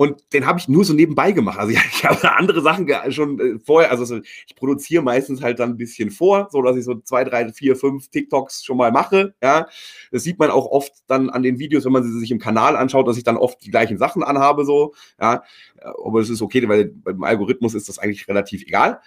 Und 0.00 0.32
den 0.32 0.46
habe 0.46 0.60
ich 0.60 0.68
nur 0.68 0.84
so 0.84 0.94
nebenbei 0.94 1.32
gemacht. 1.32 1.58
Also 1.58 1.72
ich, 1.72 1.78
ich 1.78 2.04
habe 2.04 2.36
andere 2.36 2.62
Sachen 2.62 2.88
schon 3.10 3.40
äh, 3.40 3.58
vorher, 3.58 3.90
also 3.90 4.04
so, 4.04 4.20
ich 4.46 4.54
produziere 4.54 5.02
meistens 5.02 5.42
halt 5.42 5.58
dann 5.58 5.70
ein 5.70 5.76
bisschen 5.76 6.12
vor, 6.12 6.48
so 6.52 6.62
dass 6.62 6.76
ich 6.76 6.84
so 6.84 6.94
zwei, 7.00 7.24
drei, 7.24 7.52
vier, 7.52 7.74
fünf 7.74 8.08
TikToks 8.08 8.64
schon 8.64 8.76
mal 8.76 8.92
mache. 8.92 9.34
Ja, 9.42 9.66
das 10.12 10.22
sieht 10.22 10.38
man 10.38 10.50
auch 10.50 10.66
oft 10.66 10.92
dann 11.08 11.30
an 11.30 11.42
den 11.42 11.58
Videos, 11.58 11.84
wenn 11.84 11.90
man 11.90 12.04
sie 12.04 12.16
sich 12.20 12.30
im 12.30 12.38
Kanal 12.38 12.76
anschaut, 12.76 13.08
dass 13.08 13.16
ich 13.16 13.24
dann 13.24 13.36
oft 13.36 13.60
die 13.64 13.72
gleichen 13.72 13.98
Sachen 13.98 14.22
anhabe, 14.22 14.64
so. 14.64 14.94
Ja, 15.20 15.42
aber 15.82 16.20
es 16.20 16.30
ist 16.30 16.42
okay, 16.42 16.68
weil 16.68 16.92
beim 16.94 17.24
Algorithmus 17.24 17.74
ist 17.74 17.88
das 17.88 17.98
eigentlich 17.98 18.28
relativ 18.28 18.62
egal. 18.62 19.00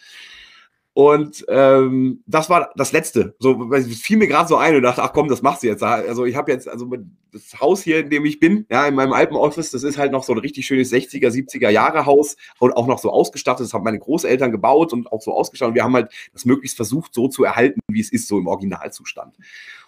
Und 0.94 1.46
ähm, 1.48 2.22
das 2.26 2.50
war 2.50 2.72
das 2.76 2.92
Letzte. 2.92 3.34
So, 3.40 3.72
es 3.72 3.88
fiel 4.02 4.18
mir 4.18 4.28
gerade 4.28 4.50
so 4.50 4.58
ein 4.58 4.76
und 4.76 4.82
dachte, 4.82 5.02
ach 5.02 5.14
komm, 5.14 5.30
das 5.30 5.42
machst 5.42 5.64
du 5.64 5.68
jetzt. 5.68 5.82
Also 5.84 6.26
ich 6.26 6.36
habe 6.36 6.52
jetzt, 6.52 6.68
also 6.68 6.90
das 7.32 7.62
Haus 7.62 7.82
hier, 7.82 8.00
in 8.00 8.10
dem 8.10 8.26
ich 8.26 8.42
bin, 8.42 8.66
ja, 8.70 8.86
in 8.86 8.96
meinem 8.96 9.14
Alpenoffice, 9.14 9.72
das 9.72 9.84
ist 9.84 9.98
halt 9.98 10.12
noch 10.12 10.24
so 10.24 10.34
ein 10.34 10.40
richtig 10.40 10.66
schönes 10.66 10.92
60er, 10.92 11.30
70er 11.30 11.70
Jahre 11.70 12.06
Haus 12.06 12.36
und 12.60 12.74
auch 12.74 12.88
noch 12.88 13.00
so 13.00 13.10
ausgestattet. 13.10 13.66
Das 13.66 13.74
haben 13.74 13.86
meine 13.86 14.00
Großeltern 14.00 14.52
gebaut 14.52 14.92
und 14.92 15.10
auch 15.14 15.22
so 15.22 15.34
ausgestattet. 15.34 15.70
Und 15.70 15.76
wir 15.76 15.84
haben 15.86 15.96
halt 15.96 16.12
das 16.34 16.44
möglichst 16.44 16.76
versucht, 16.76 17.14
so 17.14 17.30
zu 17.30 17.46
erhalten, 17.46 17.80
wie 17.88 18.02
es 18.02 18.12
ist, 18.12 18.28
so 18.28 18.38
im 18.38 18.48
Originalzustand. 18.48 19.38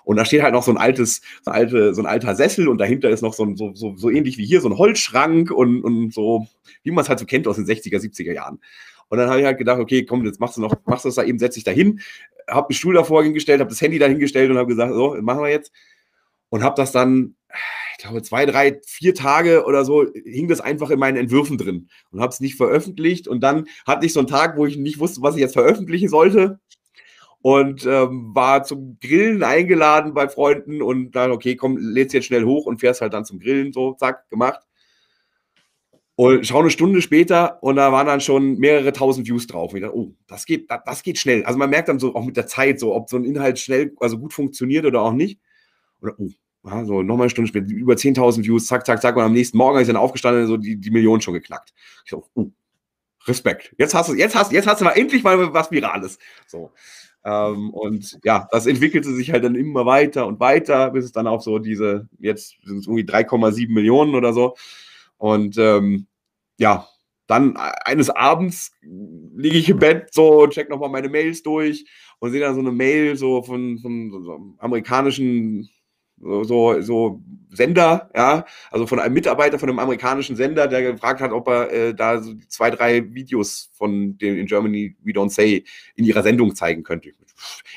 Und 0.06 0.16
da 0.18 0.26
steht 0.26 0.42
halt 0.42 0.54
noch 0.54 0.64
so 0.64 0.72
ein 0.72 0.78
altes, 0.78 1.22
so, 1.44 1.52
alte, 1.52 1.94
so 1.94 2.02
ein 2.02 2.06
alter 2.06 2.36
Sessel 2.36 2.68
und 2.68 2.78
dahinter 2.78 3.10
ist 3.10 3.22
noch 3.22 3.34
so, 3.34 3.44
ein, 3.44 3.58
so, 3.58 3.74
so, 3.74 3.96
so 3.96 4.10
ähnlich 4.10 4.38
wie 4.38 4.46
hier, 4.46 4.62
so 4.62 4.70
ein 4.70 4.78
Holzschrank 4.78 5.52
und, 5.52 5.82
und 5.82 6.14
so, 6.14 6.48
wie 6.84 6.92
man 6.92 7.04
es 7.04 7.10
halt 7.10 7.20
so 7.20 7.26
kennt 7.26 7.48
aus 7.48 7.56
den 7.56 7.66
60er, 7.66 8.00
70er 8.00 8.34
Jahren. 8.34 8.60
Und 9.14 9.20
dann 9.20 9.30
habe 9.30 9.42
ich 9.42 9.46
halt 9.46 9.60
gedacht, 9.60 9.80
okay, 9.80 10.06
komm, 10.06 10.26
jetzt 10.26 10.40
machst 10.40 10.58
du 10.58 10.62
noch, 10.62 10.76
machst 10.88 11.06
du 11.06 11.10
das 11.10 11.18
da 11.18 11.24
eben, 11.24 11.38
setz 11.38 11.54
dich 11.54 11.64
da 11.64 11.70
hin, 11.70 12.00
habe 12.50 12.70
einen 12.70 12.74
Stuhl 12.74 12.96
davor 12.96 13.22
hingestellt, 13.22 13.60
habe 13.60 13.70
das 13.70 13.80
Handy 13.80 14.00
da 14.00 14.08
hingestellt 14.08 14.50
und 14.50 14.58
habe 14.58 14.70
gesagt, 14.70 14.92
so, 14.92 15.16
machen 15.22 15.44
wir 15.44 15.52
jetzt. 15.52 15.72
Und 16.50 16.64
habe 16.64 16.74
das 16.76 16.92
dann, 16.92 17.36
ich 17.92 18.04
glaube, 18.04 18.24
zwei, 18.24 18.48
drei, 18.48 18.82
vier 18.84 19.14
Tage 19.14 19.66
oder 19.66 19.86
so, 19.86 20.04
hing 20.26 20.48
das 20.48 20.62
einfach 20.62 20.90
in 20.90 20.98
meinen 20.98 21.18
Entwürfen 21.18 21.60
drin 21.60 21.90
und 22.10 22.22
habe 22.22 22.32
es 22.32 22.40
nicht 22.40 22.56
veröffentlicht. 22.56 23.28
Und 23.28 23.42
dann 23.42 23.66
hatte 23.86 24.08
ich 24.08 24.14
so 24.14 24.20
einen 24.20 24.26
Tag, 24.26 24.58
wo 24.58 24.66
ich 24.66 24.78
nicht 24.78 24.98
wusste, 24.98 25.22
was 25.22 25.36
ich 25.36 25.42
jetzt 25.42 25.54
veröffentlichen 25.54 26.10
sollte. 26.10 26.60
Und 27.44 27.86
ähm, 27.86 28.32
war 28.34 28.64
zum 28.64 28.98
Grillen 29.00 29.44
eingeladen 29.44 30.16
bei 30.16 30.28
Freunden 30.28 30.82
und 30.82 31.12
dann, 31.12 31.30
okay, 31.30 31.56
komm, 31.56 31.78
lädst 31.78 32.16
jetzt 32.16 32.26
schnell 32.26 32.46
hoch 32.46 32.66
und 32.66 32.80
fährst 32.80 33.02
halt 33.02 33.14
dann 33.14 33.26
zum 33.26 33.38
Grillen, 33.38 33.74
so, 33.74 33.94
zack, 33.94 34.28
gemacht. 34.32 34.62
Und 36.16 36.46
schau 36.46 36.60
eine 36.60 36.70
Stunde 36.70 37.02
später 37.02 37.62
und 37.64 37.76
da 37.78 37.92
waren 37.92 38.06
dann 38.06 38.22
schon 38.22 38.60
mehrere 38.60 38.94
tausend 38.94 39.28
Views 39.28 39.48
drauf. 39.48 39.72
Und 39.72 39.78
ich 39.78 39.84
dachte, 39.84 39.98
oh, 39.98 40.14
das 40.28 40.46
geht, 40.46 40.70
das, 40.70 40.82
das, 40.86 41.04
geht 41.04 41.18
schnell. 41.18 41.44
Also 41.44 41.58
man 41.58 41.72
merkt 41.72 41.90
dann 41.90 41.98
so 41.98 42.14
auch 42.14 42.24
mit 42.24 42.38
der 42.38 42.46
Zeit, 42.46 42.80
so 42.80 42.94
ob 42.94 43.10
so 43.10 43.18
ein 43.18 43.26
Inhalt 43.26 43.58
schnell, 43.58 43.96
also 44.00 44.20
gut 44.20 44.32
funktioniert 44.32 44.86
oder 44.86 45.02
auch 45.02 45.14
nicht. 45.14 45.40
Oder, 46.02 46.14
oh, 46.20 46.30
ja, 46.66 46.86
so 46.86 47.02
nochmal 47.02 47.26
eine 47.26 47.30
Stunde 47.32 47.48
später, 47.48 47.66
über 47.68 47.96
10.000 47.96 48.44
Views, 48.44 48.68
zack, 48.68 48.86
zack, 48.86 49.02
zack. 49.02 49.16
Und 49.16 49.24
am 49.24 49.34
nächsten 49.34 49.58
Morgen, 49.58 49.80
ich 49.80 49.88
dann 49.88 49.98
aufgestanden 49.98 50.46
so 50.46 50.58
die, 50.58 50.78
die 50.78 50.92
Million 50.92 51.20
schon 51.20 51.34
geknackt. 51.34 51.74
Ich 52.06 52.12
so, 52.12 52.26
oh, 52.36 52.52
Respekt. 53.26 53.74
Jetzt 53.78 53.96
hast 53.96 54.10
du, 54.10 54.14
jetzt 54.14 54.36
hast, 54.36 54.52
jetzt 54.52 54.68
hast 54.68 54.82
du 54.82 54.86
mal 54.86 54.92
endlich 54.92 55.24
mal 55.24 55.54
was 55.54 55.72
Virales. 55.72 56.20
So. 56.46 56.72
Ähm, 57.26 57.70
und 57.72 58.20
ja, 58.24 58.48
das 58.52 58.66
entwickelte 58.66 59.14
sich 59.14 59.32
halt 59.32 59.44
dann 59.44 59.56
immer 59.56 59.86
weiter 59.86 60.28
und 60.28 60.40
weiter, 60.40 60.92
bis 60.92 61.06
es 61.06 61.12
dann 61.12 61.26
auch 61.26 61.42
so 61.42 61.58
diese, 61.58 62.10
jetzt 62.20 62.58
sind 62.66 62.80
es 62.80 62.88
irgendwie 62.88 63.04
3,7 63.04 63.72
Millionen 63.72 64.16
oder 64.16 64.34
so. 64.34 64.56
Und 65.18 65.58
ähm, 65.58 66.08
ja, 66.58 66.88
dann 67.28 67.56
eines 67.58 68.10
Abends 68.10 68.72
liege 68.82 69.58
ich 69.58 69.70
im 69.70 69.80
Bett 69.80 70.14
so, 70.14 70.48
check 70.48 70.70
nochmal 70.70 70.90
meine 70.90 71.10
Mails 71.10 71.42
durch 71.44 71.86
und 72.20 72.32
sehe 72.32 72.42
dann 72.42 72.56
so 72.56 72.62
eine 72.62 72.72
Mail 72.72 73.16
so 73.16 73.42
von, 73.42 73.80
von 73.80 74.12
so 74.24 74.36
einem 74.36 74.56
amerikanischen 74.60 75.70
so, 76.24 76.82
so 76.82 77.22
Sender, 77.50 78.10
ja, 78.16 78.46
also 78.72 78.88
von 78.88 79.00
einem 79.00 79.14
Mitarbeiter 79.14 79.60
von 79.60 79.70
einem 79.70 79.80
amerikanischen 79.80 80.36
Sender, 80.36 80.68
der 80.68 80.94
gefragt 80.94 81.22
hat, 81.22 81.32
ob 81.32 81.48
er 81.48 81.72
äh, 81.72 81.94
da 81.94 82.22
so 82.22 82.34
zwei, 82.48 82.72
drei 82.72 83.14
Videos 83.14 83.70
von 83.74 84.18
dem 84.18 84.38
in 84.38 84.48
Germany 84.48 84.96
We 85.04 85.12
Don't 85.12 85.30
Say 85.30 85.64
in 85.96 86.06
ihrer 86.06 86.24
Sendung 86.24 86.56
zeigen 86.56 86.84
könnte. 86.84 87.12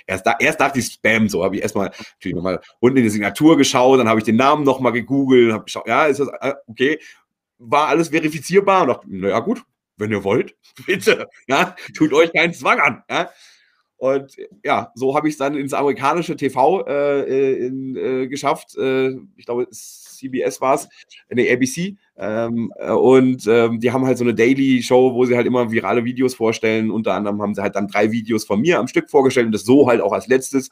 Erst, 0.06 0.26
da, 0.26 0.36
erst 0.38 0.60
dachte 0.60 0.78
ich 0.78 0.86
Spam, 0.86 1.28
so 1.28 1.44
habe 1.44 1.56
ich 1.56 1.62
erstmal 1.62 1.88
natürlich 1.88 2.36
nochmal 2.36 2.60
unten 2.78 2.98
in 2.98 3.04
die 3.04 3.10
Signatur 3.10 3.56
geschaut, 3.56 3.98
dann 3.98 4.08
habe 4.08 4.20
ich 4.20 4.24
den 4.24 4.36
Namen 4.36 4.64
nochmal 4.64 4.92
gegoogelt, 4.92 5.52
habe 5.52 5.64
geschaut, 5.64 5.88
ja, 5.88 6.06
ist 6.06 6.20
das 6.20 6.28
äh, 6.40 6.54
okay, 6.66 6.98
war 7.58 7.88
alles 7.88 8.08
verifizierbar 8.08 8.82
und 8.82 8.88
dachte, 8.88 9.06
naja 9.08 9.38
gut, 9.40 9.62
wenn 9.96 10.10
ihr 10.10 10.24
wollt, 10.24 10.56
bitte, 10.86 11.28
ja, 11.46 11.74
tut 11.94 12.12
euch 12.12 12.32
keinen 12.32 12.54
Zwang 12.54 12.80
an, 12.80 13.02
ja. 13.10 13.30
Und 13.98 14.36
ja, 14.62 14.92
so 14.94 15.14
habe 15.14 15.28
ich 15.28 15.34
es 15.34 15.38
dann 15.38 15.56
ins 15.56 15.72
amerikanische 15.72 16.36
TV 16.36 16.86
äh, 16.86 17.22
äh, 17.22 17.66
in, 17.66 17.96
äh, 17.96 18.28
geschafft. 18.28 18.76
Äh, 18.76 19.12
ich 19.36 19.46
glaube, 19.46 19.68
CBS 19.70 20.60
war 20.60 20.74
es, 20.74 20.88
eine 21.30 21.50
ABC. 21.50 21.96
Ähm, 22.18 22.72
äh, 22.76 22.90
und 22.90 23.46
ähm, 23.46 23.80
die 23.80 23.92
haben 23.92 24.04
halt 24.04 24.18
so 24.18 24.24
eine 24.24 24.34
Daily 24.34 24.82
Show, 24.82 25.14
wo 25.14 25.24
sie 25.24 25.34
halt 25.34 25.46
immer 25.46 25.70
virale 25.70 26.04
Videos 26.04 26.34
vorstellen. 26.34 26.90
Unter 26.90 27.14
anderem 27.14 27.40
haben 27.40 27.54
sie 27.54 27.62
halt 27.62 27.74
dann 27.74 27.88
drei 27.88 28.12
Videos 28.12 28.44
von 28.44 28.60
mir 28.60 28.78
am 28.78 28.88
Stück 28.88 29.08
vorgestellt 29.08 29.46
und 29.46 29.52
das 29.52 29.64
so 29.64 29.88
halt 29.88 30.02
auch 30.02 30.12
als 30.12 30.26
letztes. 30.26 30.68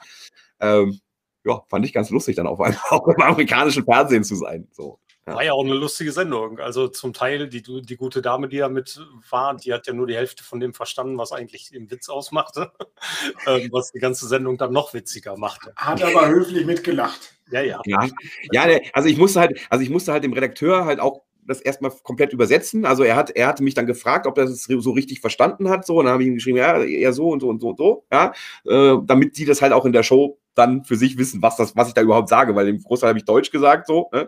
Ähm, 0.61 1.01
ja, 1.45 1.63
fand 1.69 1.87
ich 1.87 1.93
ganz 1.95 2.11
lustig, 2.11 2.37
dann 2.37 2.47
auf 2.47 2.61
einmal 2.61 2.81
auch 2.91 3.09
im 3.09 3.23
amerikanischen 3.23 3.85
Fernsehen 3.85 4.25
zu 4.25 4.35
sein. 4.37 4.69
So. 4.73 4.99
Ja. 5.27 5.37
War 5.37 5.45
ja 5.45 5.53
auch 5.55 5.65
eine 5.65 5.75
lustige 5.75 6.13
Sendung. 6.13 6.59
Also 6.59 6.89
zum 6.89 7.15
Teil, 7.15 7.49
die, 7.49 7.63
die 7.63 7.97
gute 7.97 8.21
Dame, 8.21 8.49
die 8.49 8.59
da 8.59 8.69
mit 8.69 9.01
war, 9.31 9.57
die 9.57 9.73
hat 9.73 9.87
ja 9.87 9.95
nur 9.95 10.07
die 10.07 10.17
Hälfte 10.17 10.45
von 10.45 10.61
dem 10.61 10.75
verstanden, 10.75 11.17
was 11.17 11.33
eigentlich 11.33 11.71
den 11.71 11.91
Witz 11.91 12.11
ausmachte, 12.11 12.73
ähm, 13.47 13.69
was 13.73 13.91
die 13.93 14.01
ganze 14.01 14.29
Sendung 14.29 14.59
dann 14.59 14.73
noch 14.73 14.93
witziger 14.93 15.39
machte. 15.39 15.73
Hat 15.77 16.03
aber 16.03 16.29
höflich 16.29 16.67
mitgelacht. 16.67 17.35
Ja, 17.51 17.63
ja. 17.63 17.81
Ja, 17.87 18.09
ja 18.53 18.79
also 18.93 19.09
ich 19.09 19.17
musste 19.17 19.41
halt, 19.41 19.59
also 19.71 19.83
ich 19.83 19.91
musste 19.91 20.13
halt 20.13 20.25
dem 20.25 20.35
Redakteur 20.35 20.85
halt 20.85 21.01
auch 21.01 21.23
das 21.47 21.61
erstmal 21.61 21.91
komplett 22.03 22.33
übersetzen. 22.33 22.85
Also 22.85 23.03
er 23.03 23.17
hat, 23.17 23.31
er 23.31 23.47
hatte 23.47 23.63
mich 23.63 23.75
dann 23.75 23.87
gefragt, 23.87 24.27
ob 24.27 24.37
er 24.39 24.45
das 24.45 24.65
so 24.65 24.91
richtig 24.91 25.21
verstanden 25.21 25.69
hat. 25.69 25.87
So, 25.87 25.99
und 25.99 26.07
dann 26.07 26.15
habe 26.15 26.23
ich 26.23 26.29
ihm 26.29 26.35
geschrieben, 26.35 26.59
ja, 26.59 26.83
eher 26.83 27.13
so 27.13 27.29
und 27.29 27.41
so 27.41 27.49
und 27.49 27.61
so 27.61 27.69
und 27.71 27.79
so, 27.79 28.05
ja, 28.13 28.33
äh, 28.67 28.97
damit 29.05 29.37
die 29.37 29.45
das 29.45 29.63
halt 29.63 29.73
auch 29.73 29.85
in 29.85 29.93
der 29.93 30.03
Show 30.03 30.39
dann 30.55 30.85
für 30.85 30.97
sich 30.97 31.19
wissen, 31.19 31.43
was 31.43 31.57
das, 31.57 31.77
was 31.77 31.89
ich 31.89 31.95
da 31.95 32.03
überhaupt 32.03 32.29
sage, 32.29 32.55
weil 32.55 32.69
im 32.69 32.83
Großteil 32.83 33.09
habe 33.09 33.19
ich 33.19 33.25
Deutsch 33.25 33.51
gesagt, 33.51 33.87
so. 33.87 34.09
Ne? 34.13 34.27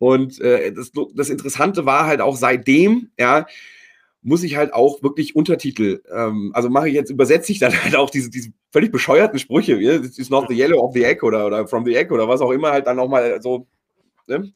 Und 0.00 0.40
äh, 0.40 0.72
das, 0.72 0.92
das 1.14 1.28
Interessante 1.28 1.84
war 1.84 2.06
halt 2.06 2.22
auch 2.22 2.34
seitdem, 2.34 3.10
ja, 3.18 3.44
muss 4.22 4.42
ich 4.42 4.56
halt 4.56 4.72
auch 4.72 5.02
wirklich 5.02 5.36
Untertitel, 5.36 6.02
ähm, 6.10 6.52
also 6.54 6.70
mache 6.70 6.88
ich 6.88 6.94
jetzt, 6.94 7.10
übersetze 7.10 7.52
ich 7.52 7.58
dann 7.58 7.74
halt 7.84 7.94
auch 7.94 8.08
diese, 8.08 8.30
diese 8.30 8.50
völlig 8.72 8.92
bescheuerten 8.92 9.38
Sprüche, 9.38 9.76
ja, 9.76 9.98
this 9.98 10.18
is 10.18 10.30
not 10.30 10.46
the 10.48 10.56
yellow 10.56 10.80
of 10.80 10.94
the 10.94 11.04
egg 11.04 11.22
oder, 11.22 11.46
oder 11.46 11.68
from 11.68 11.84
the 11.84 11.94
egg 11.94 12.10
oder 12.14 12.26
was 12.26 12.40
auch 12.40 12.50
immer, 12.50 12.70
halt 12.70 12.86
dann 12.86 12.96
nochmal 12.96 13.42
so, 13.42 13.66
ne? 14.26 14.50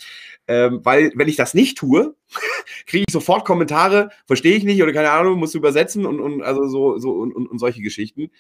ähm, 0.49 0.81
weil 0.83 1.13
wenn 1.15 1.29
ich 1.29 1.37
das 1.37 1.53
nicht 1.53 1.77
tue, 1.77 2.17
kriege 2.87 3.05
ich 3.07 3.13
sofort 3.13 3.45
Kommentare, 3.45 4.09
verstehe 4.27 4.57
ich 4.57 4.65
nicht 4.65 4.83
oder 4.83 4.95
keine 4.95 5.11
Ahnung, 5.11 5.39
muss 5.39 5.55
übersetzen 5.55 6.07
und, 6.07 6.21
und 6.21 6.41
also 6.41 6.67
so, 6.69 6.97
so 6.97 7.11
und, 7.11 7.37
und, 7.37 7.49
und 7.49 7.59
solche 7.59 7.83
Geschichten. 7.83 8.31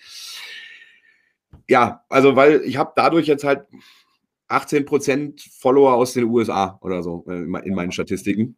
Ja, 1.69 2.03
also 2.09 2.35
weil 2.35 2.63
ich 2.65 2.79
habe 2.79 2.93
dadurch 2.97 3.27
jetzt 3.27 3.45
halt 3.45 3.67
18% 4.49 5.61
Follower 5.61 5.95
aus 5.95 6.13
den 6.13 6.25
USA 6.25 6.79
oder 6.83 7.03
so 7.03 7.25
äh, 7.29 7.43
in 7.43 7.75
meinen 7.75 7.93
Statistiken. 7.93 8.57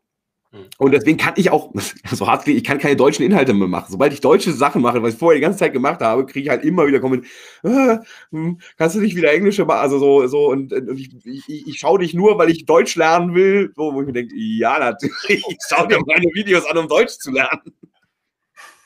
Hm. 0.52 0.64
Und 0.78 0.92
deswegen 0.92 1.16
kann 1.16 1.34
ich 1.36 1.50
auch, 1.50 1.72
so 2.10 2.26
hart 2.26 2.46
ich 2.46 2.64
kann 2.64 2.78
keine 2.78 2.96
deutschen 2.96 3.24
Inhalte 3.24 3.54
mehr 3.54 3.68
machen. 3.68 3.86
Sobald 3.90 4.12
ich 4.12 4.20
deutsche 4.20 4.52
Sachen 4.52 4.82
mache, 4.82 5.02
was 5.02 5.14
ich 5.14 5.18
vorher 5.18 5.36
die 5.36 5.42
ganze 5.42 5.58
Zeit 5.58 5.72
gemacht 5.72 6.00
habe, 6.00 6.26
kriege 6.26 6.44
ich 6.44 6.48
halt 6.48 6.64
immer 6.64 6.86
wieder 6.86 7.00
kommen, 7.00 7.24
äh, 7.62 7.98
hm, 8.30 8.58
kannst 8.76 8.96
du 8.96 9.00
nicht 9.00 9.16
wieder 9.16 9.32
Englische 9.32 9.64
machen? 9.64 9.80
Also 9.80 9.98
so, 9.98 10.26
so 10.26 10.50
und, 10.50 10.72
und 10.72 10.98
ich, 10.98 11.10
ich, 11.24 11.66
ich 11.66 11.78
schaue 11.78 11.98
dich 11.98 12.14
nur, 12.14 12.38
weil 12.38 12.50
ich 12.50 12.64
Deutsch 12.66 12.96
lernen 12.96 13.34
will, 13.34 13.72
so, 13.76 13.94
wo 13.94 14.00
ich 14.00 14.06
mir 14.06 14.12
denke, 14.12 14.34
ja, 14.36 14.78
natürlich, 14.78 15.14
ich 15.28 15.58
schaue 15.68 15.88
dir 15.88 15.98
meine 16.06 16.26
Videos 16.34 16.66
an, 16.66 16.78
um 16.78 16.88
Deutsch 16.88 17.18
zu 17.18 17.30
lernen. 17.32 17.72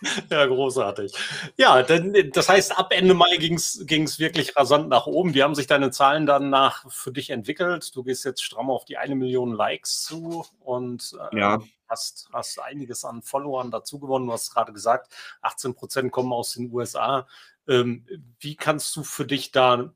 Ja, 0.30 0.46
großartig. 0.46 1.12
Ja, 1.56 1.82
denn, 1.82 2.30
das 2.32 2.48
heißt, 2.48 2.78
ab 2.78 2.92
Ende 2.92 3.14
Mai 3.14 3.36
ging 3.36 3.54
es 3.54 4.18
wirklich 4.18 4.56
rasant 4.56 4.88
nach 4.88 5.06
oben. 5.06 5.34
Wie 5.34 5.42
haben 5.42 5.54
sich 5.54 5.66
deine 5.66 5.90
Zahlen 5.90 6.26
dann 6.26 6.50
nach 6.50 6.90
für 6.90 7.12
dich 7.12 7.30
entwickelt? 7.30 7.94
Du 7.94 8.02
gehst 8.02 8.24
jetzt 8.24 8.42
stramm 8.42 8.70
auf 8.70 8.84
die 8.84 8.96
eine 8.96 9.14
Million 9.14 9.52
Likes 9.52 10.02
zu 10.02 10.46
und 10.60 11.16
äh, 11.32 11.38
ja. 11.38 11.62
hast, 11.88 12.28
hast 12.32 12.60
einiges 12.60 13.04
an 13.04 13.22
Followern 13.22 13.70
dazu 13.70 13.98
gewonnen. 13.98 14.26
Du 14.26 14.32
hast 14.32 14.52
gerade 14.52 14.72
gesagt, 14.72 15.12
18 15.42 15.74
Prozent 15.74 16.12
kommen 16.12 16.32
aus 16.32 16.54
den 16.54 16.72
USA. 16.72 17.26
Ähm, 17.68 18.06
wie 18.38 18.56
kannst 18.56 18.96
du 18.96 19.02
für 19.02 19.26
dich 19.26 19.52
da, 19.52 19.92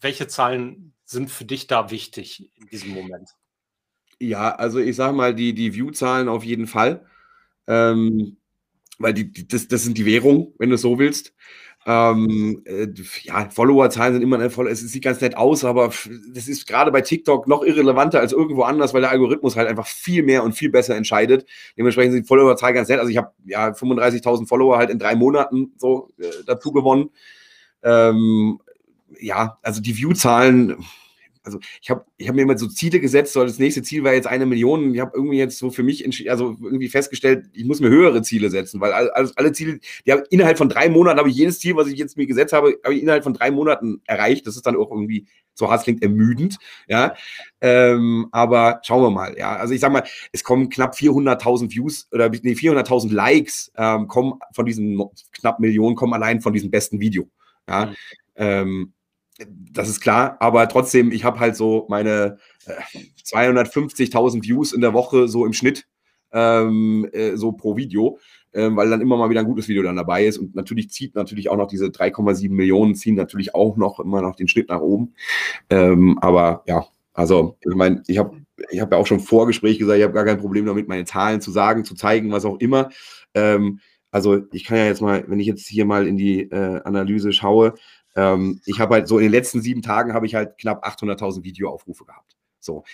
welche 0.00 0.28
Zahlen 0.28 0.92
sind 1.04 1.30
für 1.30 1.44
dich 1.44 1.66
da 1.66 1.90
wichtig 1.90 2.50
in 2.56 2.66
diesem 2.66 2.90
Moment? 2.90 3.30
Ja, 4.18 4.54
also 4.54 4.78
ich 4.78 4.96
sage 4.96 5.14
mal, 5.14 5.34
die, 5.34 5.54
die 5.54 5.74
View-Zahlen 5.74 6.28
auf 6.28 6.42
jeden 6.42 6.66
Fall. 6.66 7.06
Ähm, 7.66 8.38
weil 8.98 9.14
die, 9.14 9.32
die, 9.32 9.46
das, 9.46 9.68
das 9.68 9.82
sind 9.82 9.98
die 9.98 10.06
Währung, 10.06 10.54
wenn 10.58 10.70
du 10.70 10.78
so 10.78 10.98
willst. 10.98 11.32
Ähm, 11.88 12.62
äh, 12.64 12.88
ja, 13.22 13.48
Followerzahlen 13.48 14.14
sind 14.14 14.22
immer 14.22 14.50
voll, 14.50 14.66
es 14.66 14.80
sieht 14.80 15.04
ganz 15.04 15.20
nett 15.20 15.36
aus, 15.36 15.64
aber 15.64 15.92
das 16.32 16.48
ist 16.48 16.66
gerade 16.66 16.90
bei 16.90 17.00
TikTok 17.00 17.46
noch 17.46 17.62
irrelevanter 17.62 18.18
als 18.18 18.32
irgendwo 18.32 18.62
anders, 18.62 18.92
weil 18.92 19.02
der 19.02 19.12
Algorithmus 19.12 19.54
halt 19.54 19.68
einfach 19.68 19.86
viel 19.86 20.24
mehr 20.24 20.42
und 20.42 20.54
viel 20.54 20.68
besser 20.68 20.96
entscheidet. 20.96 21.48
Dementsprechend 21.78 22.14
sind 22.14 22.26
Followerzahlen 22.26 22.74
ganz 22.74 22.88
nett. 22.88 22.98
Also 22.98 23.10
ich 23.10 23.16
habe 23.16 23.30
ja 23.44 23.68
35.000 23.68 24.48
Follower 24.48 24.78
halt 24.78 24.90
in 24.90 24.98
drei 24.98 25.14
Monaten 25.14 25.74
so 25.76 26.10
äh, 26.18 26.24
dazu 26.44 26.72
gewonnen. 26.72 27.10
Ähm, 27.84 28.58
ja, 29.20 29.58
also 29.62 29.80
die 29.80 29.96
View-Zahlen, 29.96 30.84
also 31.46 31.60
ich 31.80 31.88
habe 31.90 32.04
ich 32.16 32.28
hab 32.28 32.34
mir 32.34 32.42
immer 32.42 32.58
so 32.58 32.66
Ziele 32.66 33.00
gesetzt, 33.00 33.32
so 33.32 33.42
das 33.42 33.58
nächste 33.58 33.82
Ziel 33.82 34.04
war 34.04 34.12
jetzt 34.12 34.26
eine 34.26 34.46
Million. 34.46 34.94
Ich 34.94 35.00
habe 35.00 35.12
irgendwie 35.14 35.38
jetzt 35.38 35.58
so 35.58 35.70
für 35.70 35.82
mich 35.82 36.04
also 36.28 36.56
irgendwie 36.62 36.88
festgestellt, 36.88 37.46
ich 37.52 37.64
muss 37.64 37.80
mir 37.80 37.88
höhere 37.88 38.20
Ziele 38.22 38.50
setzen, 38.50 38.80
weil 38.80 38.92
alle, 38.92 39.32
alle 39.36 39.52
Ziele, 39.52 39.78
die 40.04 40.12
habe 40.12 40.24
innerhalb 40.30 40.58
von 40.58 40.68
drei 40.68 40.88
Monaten 40.88 41.18
habe 41.18 41.30
ich 41.30 41.36
jedes 41.36 41.60
Ziel, 41.60 41.76
was 41.76 41.86
ich 41.86 41.98
jetzt 41.98 42.16
mir 42.16 42.26
gesetzt 42.26 42.52
habe, 42.52 42.78
habe 42.84 42.94
ich 42.94 43.02
innerhalb 43.02 43.22
von 43.24 43.32
drei 43.32 43.50
Monaten 43.50 44.02
erreicht. 44.06 44.46
Das 44.46 44.56
ist 44.56 44.66
dann 44.66 44.76
auch 44.76 44.90
irgendwie 44.90 45.26
so 45.54 45.70
hart 45.70 45.84
klingt 45.84 46.02
ermüdend, 46.02 46.58
ja. 46.86 47.14
Ähm, 47.60 48.28
aber 48.30 48.80
schauen 48.82 49.02
wir 49.02 49.10
mal, 49.10 49.36
ja. 49.38 49.56
Also 49.56 49.72
ich 49.72 49.80
sag 49.80 49.92
mal, 49.92 50.04
es 50.32 50.44
kommen 50.44 50.68
knapp 50.68 50.94
400.000 50.94 51.70
Views 51.70 52.08
oder 52.12 52.28
nee, 52.28 52.52
400.000 52.52 53.12
Likes 53.12 53.72
ähm, 53.76 54.08
kommen 54.08 54.34
von 54.52 54.66
diesen 54.66 55.00
knapp 55.32 55.60
Millionen 55.60 55.96
kommen 55.96 56.12
allein 56.12 56.40
von 56.40 56.52
diesem 56.52 56.70
besten 56.70 57.00
Video, 57.00 57.30
ja. 57.68 57.86
Mhm. 57.86 57.94
Ähm, 58.38 58.92
das 59.38 59.88
ist 59.88 60.00
klar, 60.00 60.36
aber 60.40 60.68
trotzdem, 60.68 61.12
ich 61.12 61.24
habe 61.24 61.40
halt 61.40 61.56
so 61.56 61.86
meine 61.88 62.38
äh, 62.66 62.98
250.000 63.24 64.42
Views 64.42 64.72
in 64.72 64.80
der 64.80 64.94
Woche 64.94 65.28
so 65.28 65.44
im 65.44 65.52
Schnitt, 65.52 65.86
ähm, 66.32 67.08
äh, 67.12 67.36
so 67.36 67.52
pro 67.52 67.76
Video, 67.76 68.18
äh, 68.52 68.68
weil 68.72 68.90
dann 68.90 69.00
immer 69.00 69.16
mal 69.16 69.30
wieder 69.30 69.40
ein 69.40 69.46
gutes 69.46 69.68
Video 69.68 69.82
dann 69.82 69.96
dabei 69.96 70.26
ist 70.26 70.38
und 70.38 70.54
natürlich 70.54 70.90
zieht 70.90 71.14
natürlich 71.14 71.48
auch 71.48 71.56
noch 71.56 71.68
diese 71.68 71.86
3,7 71.86 72.50
Millionen 72.50 72.94
ziehen 72.94 73.14
natürlich 73.14 73.54
auch 73.54 73.76
noch 73.76 74.00
immer 74.00 74.22
noch 74.22 74.36
den 74.36 74.48
Schnitt 74.48 74.68
nach 74.68 74.80
oben. 74.80 75.14
Ähm, 75.70 76.18
aber 76.20 76.62
ja, 76.66 76.86
also 77.12 77.56
ich 77.60 77.74
meine, 77.74 78.02
ich 78.06 78.18
habe 78.18 78.36
ich 78.70 78.80
hab 78.80 78.92
ja 78.92 78.98
auch 78.98 79.06
schon 79.06 79.20
vor 79.20 79.40
Vorgespräch 79.40 79.78
gesagt, 79.78 79.98
ich 79.98 80.04
habe 80.04 80.14
gar 80.14 80.24
kein 80.24 80.38
Problem 80.38 80.66
damit, 80.66 80.88
meine 80.88 81.04
Zahlen 81.04 81.40
zu 81.40 81.50
sagen, 81.50 81.84
zu 81.84 81.94
zeigen, 81.94 82.32
was 82.32 82.44
auch 82.44 82.58
immer. 82.58 82.90
Ähm, 83.34 83.80
also 84.10 84.44
ich 84.52 84.64
kann 84.64 84.78
ja 84.78 84.86
jetzt 84.86 85.02
mal, 85.02 85.24
wenn 85.28 85.40
ich 85.40 85.46
jetzt 85.46 85.66
hier 85.66 85.84
mal 85.84 86.06
in 86.06 86.16
die 86.16 86.42
äh, 86.42 86.80
Analyse 86.84 87.32
schaue, 87.32 87.74
ähm, 88.16 88.60
ich 88.64 88.80
habe 88.80 88.94
halt 88.94 89.08
so 89.08 89.18
in 89.18 89.24
den 89.24 89.32
letzten 89.32 89.60
sieben 89.60 89.82
Tagen 89.82 90.14
habe 90.14 90.26
ich 90.26 90.34
halt 90.34 90.58
knapp 90.58 90.84
800.000 90.84 91.44
Videoaufrufe 91.44 92.04
gehabt. 92.04 92.36
So. 92.58 92.84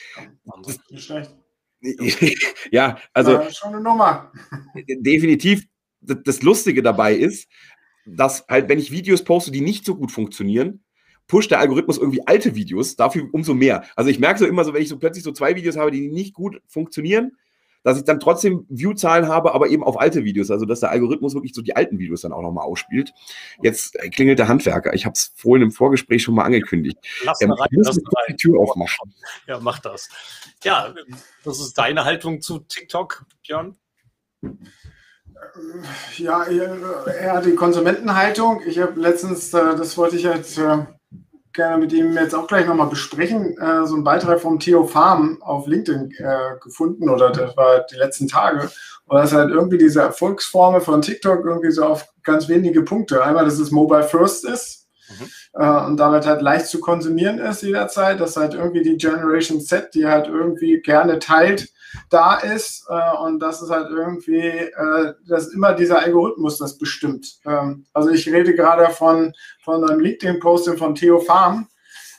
Nicht 0.91 1.05
schlecht. 1.05 1.35
ja, 2.71 2.99
also. 3.13 3.33
Ja, 3.33 3.51
schon 3.51 3.75
eine 3.75 3.81
Nummer. 3.81 4.33
Definitiv. 4.89 5.67
Das 6.01 6.43
Lustige 6.43 6.83
dabei 6.83 7.15
ist, 7.15 7.49
dass 8.05 8.47
halt, 8.49 8.69
wenn 8.69 8.79
ich 8.79 8.91
Videos 8.91 9.23
poste, 9.23 9.53
die 9.53 9.61
nicht 9.61 9.85
so 9.85 9.95
gut 9.95 10.11
funktionieren, 10.11 10.83
pusht 11.29 11.51
der 11.51 11.61
Algorithmus 11.61 11.99
irgendwie 11.99 12.27
alte 12.27 12.55
Videos, 12.57 12.97
dafür 12.97 13.29
umso 13.33 13.55
mehr. 13.55 13.85
Also 13.95 14.11
ich 14.11 14.19
merke 14.19 14.41
so 14.41 14.47
immer 14.47 14.65
so, 14.65 14.75
wenn 14.75 14.83
ich 14.83 14.89
so 14.89 14.99
plötzlich 14.99 15.25
so 15.25 15.33
zwei 15.33 15.55
Videos 15.55 15.77
habe, 15.77 15.93
die 15.93 16.09
nicht 16.09 16.35
gut 16.35 16.61
funktionieren, 16.67 17.37
dass 17.83 17.99
ich 17.99 18.05
dann 18.05 18.21
trotzdem 18.21 18.67
View-Zahlen 18.69 19.29
habe, 19.29 19.55
aber 19.55 19.69
eben 19.69 19.85
auf 19.85 20.01
alte 20.01 20.25
Videos. 20.25 20.51
Also 20.51 20.67
dass 20.67 20.81
der 20.81 20.91
Algorithmus 20.91 21.35
wirklich 21.35 21.55
so 21.55 21.63
die 21.63 21.77
alten 21.77 21.99
Videos 21.99 22.23
dann 22.23 22.33
auch 22.33 22.43
nochmal 22.43 22.65
ausspielt. 22.65 23.13
Jetzt 23.63 23.97
äh, 23.97 24.09
klingelt 24.09 24.39
der 24.39 24.49
Handwerker. 24.49 24.95
Ich 24.95 25.05
habe 25.05 25.15
es 25.15 25.33
vorhin 25.37 25.63
im 25.63 25.73
Vorgespräch 25.73 26.23
schon 26.23 26.35
mal 26.35 26.45
angekündigt. 26.45 26.99
Lass 27.25 27.41
ähm, 27.41 27.53
rein, 27.53 27.69
lass 27.73 27.99
die 28.29 28.37
Tür 28.37 28.61
aufmachen. 28.61 29.15
Ja, 29.47 29.61
mach 29.61 29.79
das. 29.81 30.09
Ja, 30.63 30.95
das 31.45 31.61
ist 31.61 31.77
deine 31.79 32.05
Haltung 32.05 32.41
zu 32.41 32.61
TikTok, 32.61 33.27
Björn? 33.43 33.77
Ja, 36.17 36.45
eher 36.45 37.41
die 37.43 37.55
Konsumentenhaltung. 37.55 38.63
Ich 38.67 38.79
habe 38.79 38.99
letztens, 39.01 39.53
äh, 39.53 39.77
das 39.77 39.97
wollte 39.99 40.17
ich 40.17 40.23
jetzt 40.23 40.59
äh, 40.59 40.87
gerne 41.53 41.79
mit 41.79 41.93
ihm 41.93 42.15
jetzt 42.15 42.35
auch 42.35 42.47
gleich 42.47 42.67
nochmal 42.67 42.89
besprechen. 42.89 43.57
Äh, 43.59 43.87
so 43.87 43.95
einen 43.95 44.05
Beitrag 44.05 44.41
vom 44.41 44.59
Theo 44.59 44.85
Farm 44.85 45.41
auf 45.43 45.67
LinkedIn 45.67 46.13
äh, 46.19 46.59
gefunden 46.63 47.09
oder 47.09 47.31
das 47.31 47.57
war 47.57 47.85
die 47.91 47.97
letzten 47.97 48.29
Tage. 48.29 48.71
Und 49.07 49.19
das 49.19 49.31
ist 49.31 49.37
halt 49.37 49.51
irgendwie 49.51 49.79
diese 49.79 50.01
Erfolgsformel 50.01 50.81
von 50.81 51.03
TikTok 51.03 51.45
irgendwie 51.45 51.71
so 51.71 51.85
auf 51.85 52.07
ganz 52.23 52.49
wenige 52.49 52.83
Punkte. 52.83 53.23
Einmal, 53.23 53.45
dass 53.45 53.59
es 53.59 53.71
Mobile 53.71 54.05
First 54.05 54.45
ist 54.45 54.89
mhm. 55.09 55.27
äh, 55.61 55.87
und 55.87 55.97
damit 55.99 56.27
halt 56.27 56.43
leicht 56.43 56.67
zu 56.67 56.81
konsumieren 56.81 57.39
ist 57.39 57.63
jederzeit. 57.63 58.21
Dass 58.21 58.37
halt 58.37 58.55
irgendwie 58.55 58.83
die 58.83 58.97
Generation 58.97 59.61
Z, 59.61 59.95
die 59.95 60.07
halt 60.07 60.29
irgendwie 60.29 60.81
gerne 60.81 61.19
teilt, 61.19 61.69
da 62.11 62.37
ist 62.37 62.87
äh, 62.89 63.17
und 63.19 63.41
das 63.41 63.63
ist 63.63 63.71
halt 63.71 63.91
irgendwie, 63.91 64.39
äh, 64.39 65.15
dass 65.27 65.49
immer 65.49 65.75
dieser 65.75 66.01
Algorithmus 66.01 66.59
das 66.59 66.79
bestimmt. 66.79 67.39
Ähm, 67.47 67.87
also 67.93 68.11
ich 68.11 68.29
rede 68.29 68.55
gerade 68.55 68.91
von, 68.91 69.33
von 69.63 69.89
einem 69.89 70.01
LinkedIn-Posting 70.01 70.77
von 70.77 70.95
Theo 70.95 71.21
Farm, 71.21 71.69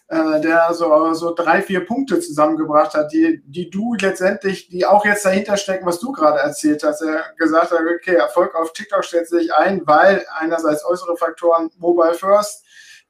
äh, 0.07 0.41
der 0.41 0.73
so, 0.73 1.13
so 1.13 1.33
drei, 1.33 1.61
vier 1.61 1.85
Punkte 1.85 2.19
zusammengebracht 2.19 2.93
hat, 2.93 3.11
die, 3.11 3.41
die 3.45 3.69
du 3.69 3.95
letztendlich, 3.95 4.69
die 4.69 4.85
auch 4.85 5.05
jetzt 5.05 5.25
dahinter 5.25 5.57
stecken, 5.57 5.85
was 5.85 5.99
du 5.99 6.11
gerade 6.11 6.39
erzählt 6.39 6.83
hast. 6.83 7.01
Er 7.01 7.33
gesagt 7.37 7.71
hat, 7.71 7.79
okay, 7.79 8.15
Erfolg 8.15 8.55
auf 8.55 8.73
TikTok 8.73 9.03
stellt 9.03 9.27
sich 9.27 9.53
ein, 9.53 9.81
weil 9.85 10.25
einerseits 10.39 10.85
äußere 10.85 11.17
Faktoren 11.17 11.71
Mobile 11.77 12.13
First, 12.13 12.65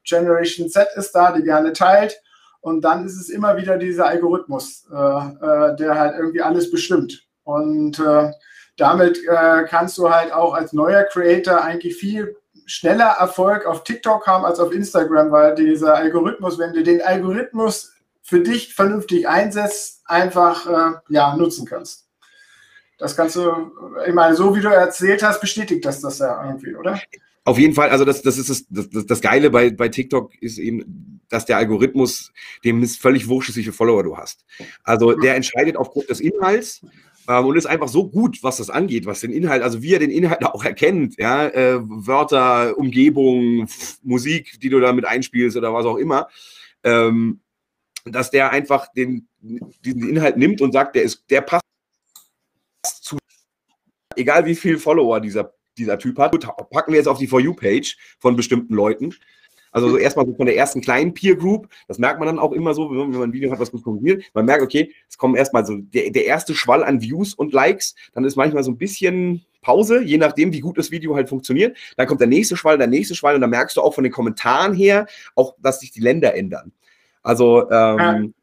Generation 0.06 0.70
Z 0.70 0.88
ist 0.96 1.14
da, 1.14 1.32
die 1.32 1.44
gerne 1.44 1.74
teilt 1.74 2.22
und 2.64 2.82
dann 2.82 3.06
ist 3.06 3.20
es 3.20 3.30
immer 3.30 3.58
wieder 3.58 3.78
dieser 3.78 4.08
Algorithmus, 4.08 4.88
äh, 4.90 4.96
äh, 4.96 5.76
der 5.76 6.00
halt 6.00 6.16
irgendwie 6.18 6.42
alles 6.42 6.72
bestimmt. 6.72 7.28
Und 7.44 8.00
äh, 8.00 8.32
damit 8.78 9.20
äh, 9.28 9.66
kannst 9.68 9.98
du 9.98 10.10
halt 10.10 10.32
auch 10.32 10.54
als 10.54 10.72
neuer 10.72 11.04
Creator 11.04 11.62
eigentlich 11.62 11.98
viel 11.98 12.38
schneller 12.66 13.18
Erfolg 13.20 13.66
auf 13.66 13.84
TikTok 13.84 14.26
haben 14.28 14.46
als 14.46 14.62
auf 14.62 14.72
Instagram, 14.72 15.30
weil 15.30 15.56
dieser 15.56 15.96
Algorithmus, 15.96 16.58
wenn 16.58 16.72
du 16.72 16.84
den 16.84 17.02
Algorithmus 17.02 17.92
für 18.22 18.40
dich 18.40 18.74
vernünftig 18.74 19.28
einsetzt, 19.28 20.02
einfach 20.06 20.66
äh, 20.66 20.98
ja, 21.10 21.36
nutzen 21.36 21.66
kannst. 21.66 22.08
Das 22.98 23.18
kannst 23.18 23.36
du, 23.36 23.74
ich 24.08 24.14
meine, 24.14 24.38
so 24.38 24.56
wie 24.56 24.62
du 24.62 24.70
erzählt 24.70 25.22
hast, 25.22 25.42
bestätigt 25.42 25.84
das 25.84 26.00
das 26.00 26.20
ja 26.20 26.46
irgendwie, 26.46 26.76
oder? 26.76 26.98
Auf 27.44 27.58
jeden 27.58 27.74
Fall, 27.74 27.90
also 27.90 28.06
das, 28.06 28.22
das 28.22 28.38
ist 28.38 28.50
das, 28.70 28.90
das, 28.90 29.06
das 29.06 29.20
Geile 29.20 29.50
bei, 29.50 29.70
bei 29.72 29.90
TikTok 29.90 30.34
ist 30.42 30.60
eben, 30.60 31.13
dass 31.34 31.46
der 31.46 31.58
Algorithmus, 31.58 32.32
dem 32.64 32.84
ist 32.84 33.02
völlig 33.02 33.28
wurscht, 33.28 33.50
wie 33.56 33.64
viele 33.64 33.74
Follower 33.74 34.04
du 34.04 34.16
hast. 34.16 34.46
Also 34.84 35.14
der 35.14 35.36
entscheidet 35.36 35.76
aufgrund 35.76 36.10
des 36.10 36.20
Inhalts 36.20 36.86
ähm, 37.28 37.46
und 37.46 37.58
ist 37.58 37.66
einfach 37.66 37.88
so 37.88 38.08
gut, 38.08 38.44
was 38.44 38.58
das 38.58 38.70
angeht, 38.70 39.08
was 39.08 39.22
den 39.22 39.32
Inhalt, 39.32 39.64
also 39.64 39.82
wie 39.82 39.94
er 39.94 40.00
den 40.00 40.12
Inhalt 40.12 40.46
auch 40.46 40.64
erkennt, 40.64 41.18
ja, 41.18 41.48
äh, 41.48 41.80
Wörter, 41.82 42.78
Umgebung, 42.78 43.68
Musik, 44.04 44.60
die 44.62 44.70
du 44.70 44.80
da 44.80 44.94
mit 44.94 45.06
einspielst 45.06 45.58
oder 45.58 45.74
was 45.74 45.88
auch 45.88 45.98
immer, 45.98 46.30
ähm, 46.84 47.42
dass 48.06 48.30
der 48.30 48.52
einfach 48.52 48.94
den, 48.94 49.28
diesen 49.40 50.08
Inhalt 50.08 50.38
nimmt 50.38 50.62
und 50.62 50.72
sagt, 50.72 50.96
der 50.96 51.04
ist, 51.04 51.24
der 51.32 51.42
passt 51.42 51.64
zu, 52.84 53.18
egal 54.16 54.46
wie 54.46 54.56
viel 54.56 54.78
Follower 54.78 55.20
dieser 55.20 55.54
dieser 55.76 55.98
Typ 55.98 56.20
hat. 56.20 56.40
Packen 56.70 56.92
wir 56.92 57.00
jetzt 57.00 57.08
auf 57.08 57.18
die 57.18 57.26
For 57.26 57.40
You-Page 57.40 57.98
von 58.20 58.36
bestimmten 58.36 58.76
Leuten. 58.76 59.16
Also 59.74 59.90
so 59.90 59.98
erstmal 59.98 60.26
so 60.26 60.34
von 60.36 60.46
der 60.46 60.56
ersten 60.56 60.82
kleinen 60.82 61.14
Peer 61.14 61.36
Group, 61.36 61.68
das 61.88 61.98
merkt 61.98 62.20
man 62.20 62.28
dann 62.28 62.40
auch 62.40 62.54
immer 62.54 62.74
so, 62.74 62.90
wenn 62.90 63.10
man 63.10 63.24
ein 63.24 63.34
Video 63.34 63.52
hat, 63.52 63.60
was 63.60 63.72
gut 63.72 63.84
funktioniert. 63.84 64.24
Man 64.34 64.46
merkt, 64.46 64.64
okay, 64.64 64.94
es 65.10 65.18
kommen 65.18 65.36
erstmal 65.36 65.66
so 65.66 65.76
der, 65.78 66.12
der 66.12 66.26
erste 66.26 66.54
Schwall 66.54 66.84
an 66.84 67.02
Views 67.02 67.34
und 67.34 67.52
Likes, 67.54 67.96
dann 68.14 68.24
ist 68.24 68.36
manchmal 68.36 68.64
so 68.64 68.72
ein 68.72 68.78
bisschen 68.78 69.44
Pause, 69.62 70.04
je 70.04 70.18
nachdem, 70.18 70.54
wie 70.54 70.60
gut 70.60 70.78
das 70.78 70.92
Video 70.92 71.16
halt 71.16 71.30
funktioniert. 71.30 71.76
Dann 71.98 72.06
kommt 72.06 72.22
der 72.22 72.28
nächste 72.28 72.56
Schwall, 72.56 72.78
der 72.78 72.88
nächste 72.88 73.16
Schwall 73.16 73.36
und 73.36 73.42
dann 73.42 73.50
merkst 73.50 73.76
du 73.76 73.82
auch 73.82 73.96
von 73.96 74.04
den 74.04 74.14
Kommentaren 74.14 74.74
her, 74.74 75.08
auch, 75.36 75.56
dass 75.62 75.80
sich 75.80 75.92
die 75.92 76.02
Länder 76.02 76.36
ändern. 76.36 76.72
Also 77.24 77.70
ähm, 77.72 78.34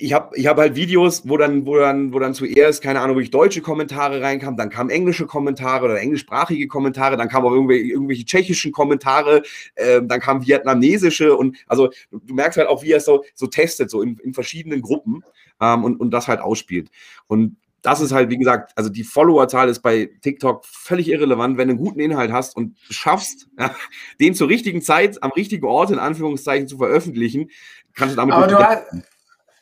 ich 0.00 0.12
habe 0.12 0.36
ich 0.36 0.46
hab 0.46 0.56
halt 0.58 0.76
Videos, 0.76 1.28
wo 1.28 1.36
dann, 1.36 1.66
wo 1.66 1.76
dann, 1.76 2.12
wo 2.12 2.20
dann 2.20 2.32
zuerst, 2.32 2.82
keine 2.82 3.00
Ahnung, 3.00 3.16
wirklich 3.16 3.32
deutsche 3.32 3.60
Kommentare 3.60 4.22
reinkamen, 4.22 4.56
dann 4.56 4.70
kamen 4.70 4.90
englische 4.90 5.26
Kommentare 5.26 5.86
oder 5.86 6.00
englischsprachige 6.00 6.68
Kommentare, 6.68 7.16
dann 7.16 7.28
kamen 7.28 7.46
auch 7.46 7.52
irgendwelche, 7.52 7.86
irgendwelche 7.86 8.24
tschechischen 8.24 8.70
Kommentare, 8.70 9.42
äh, 9.74 10.00
dann 10.00 10.20
kamen 10.20 10.46
vietnamesische 10.46 11.36
und 11.36 11.56
also 11.66 11.88
du, 12.12 12.32
merkst 12.32 12.58
halt 12.58 12.68
auch, 12.68 12.84
wie 12.84 12.92
er 12.92 12.98
es 12.98 13.06
so, 13.06 13.24
so 13.34 13.48
testet, 13.48 13.90
so 13.90 14.00
in, 14.00 14.16
in 14.18 14.34
verschiedenen 14.34 14.82
Gruppen 14.82 15.24
ähm, 15.60 15.82
und, 15.82 15.98
und 15.98 16.12
das 16.12 16.28
halt 16.28 16.40
ausspielt. 16.40 16.90
Und 17.26 17.56
das 17.82 18.00
ist 18.00 18.12
halt, 18.12 18.30
wie 18.30 18.38
gesagt, 18.38 18.72
also 18.76 18.90
die 18.90 19.04
Followerzahl 19.04 19.68
ist 19.68 19.80
bei 19.80 20.10
TikTok 20.22 20.64
völlig 20.64 21.08
irrelevant, 21.08 21.58
wenn 21.58 21.66
du 21.66 21.74
einen 21.74 21.84
guten 21.84 21.98
Inhalt 21.98 22.30
hast 22.30 22.56
und 22.56 22.76
schaffst, 22.88 23.48
ja, 23.58 23.74
den 24.20 24.34
zur 24.34 24.48
richtigen 24.48 24.80
Zeit 24.80 25.20
am 25.24 25.32
richtigen 25.32 25.66
Ort 25.66 25.90
in 25.90 25.98
Anführungszeichen 25.98 26.68
zu 26.68 26.78
veröffentlichen, 26.78 27.50
kannst 27.94 28.12
du 28.12 28.16
damit. 28.16 28.36
Aber 28.36 28.46
du 28.46 28.58
hast, 28.60 28.84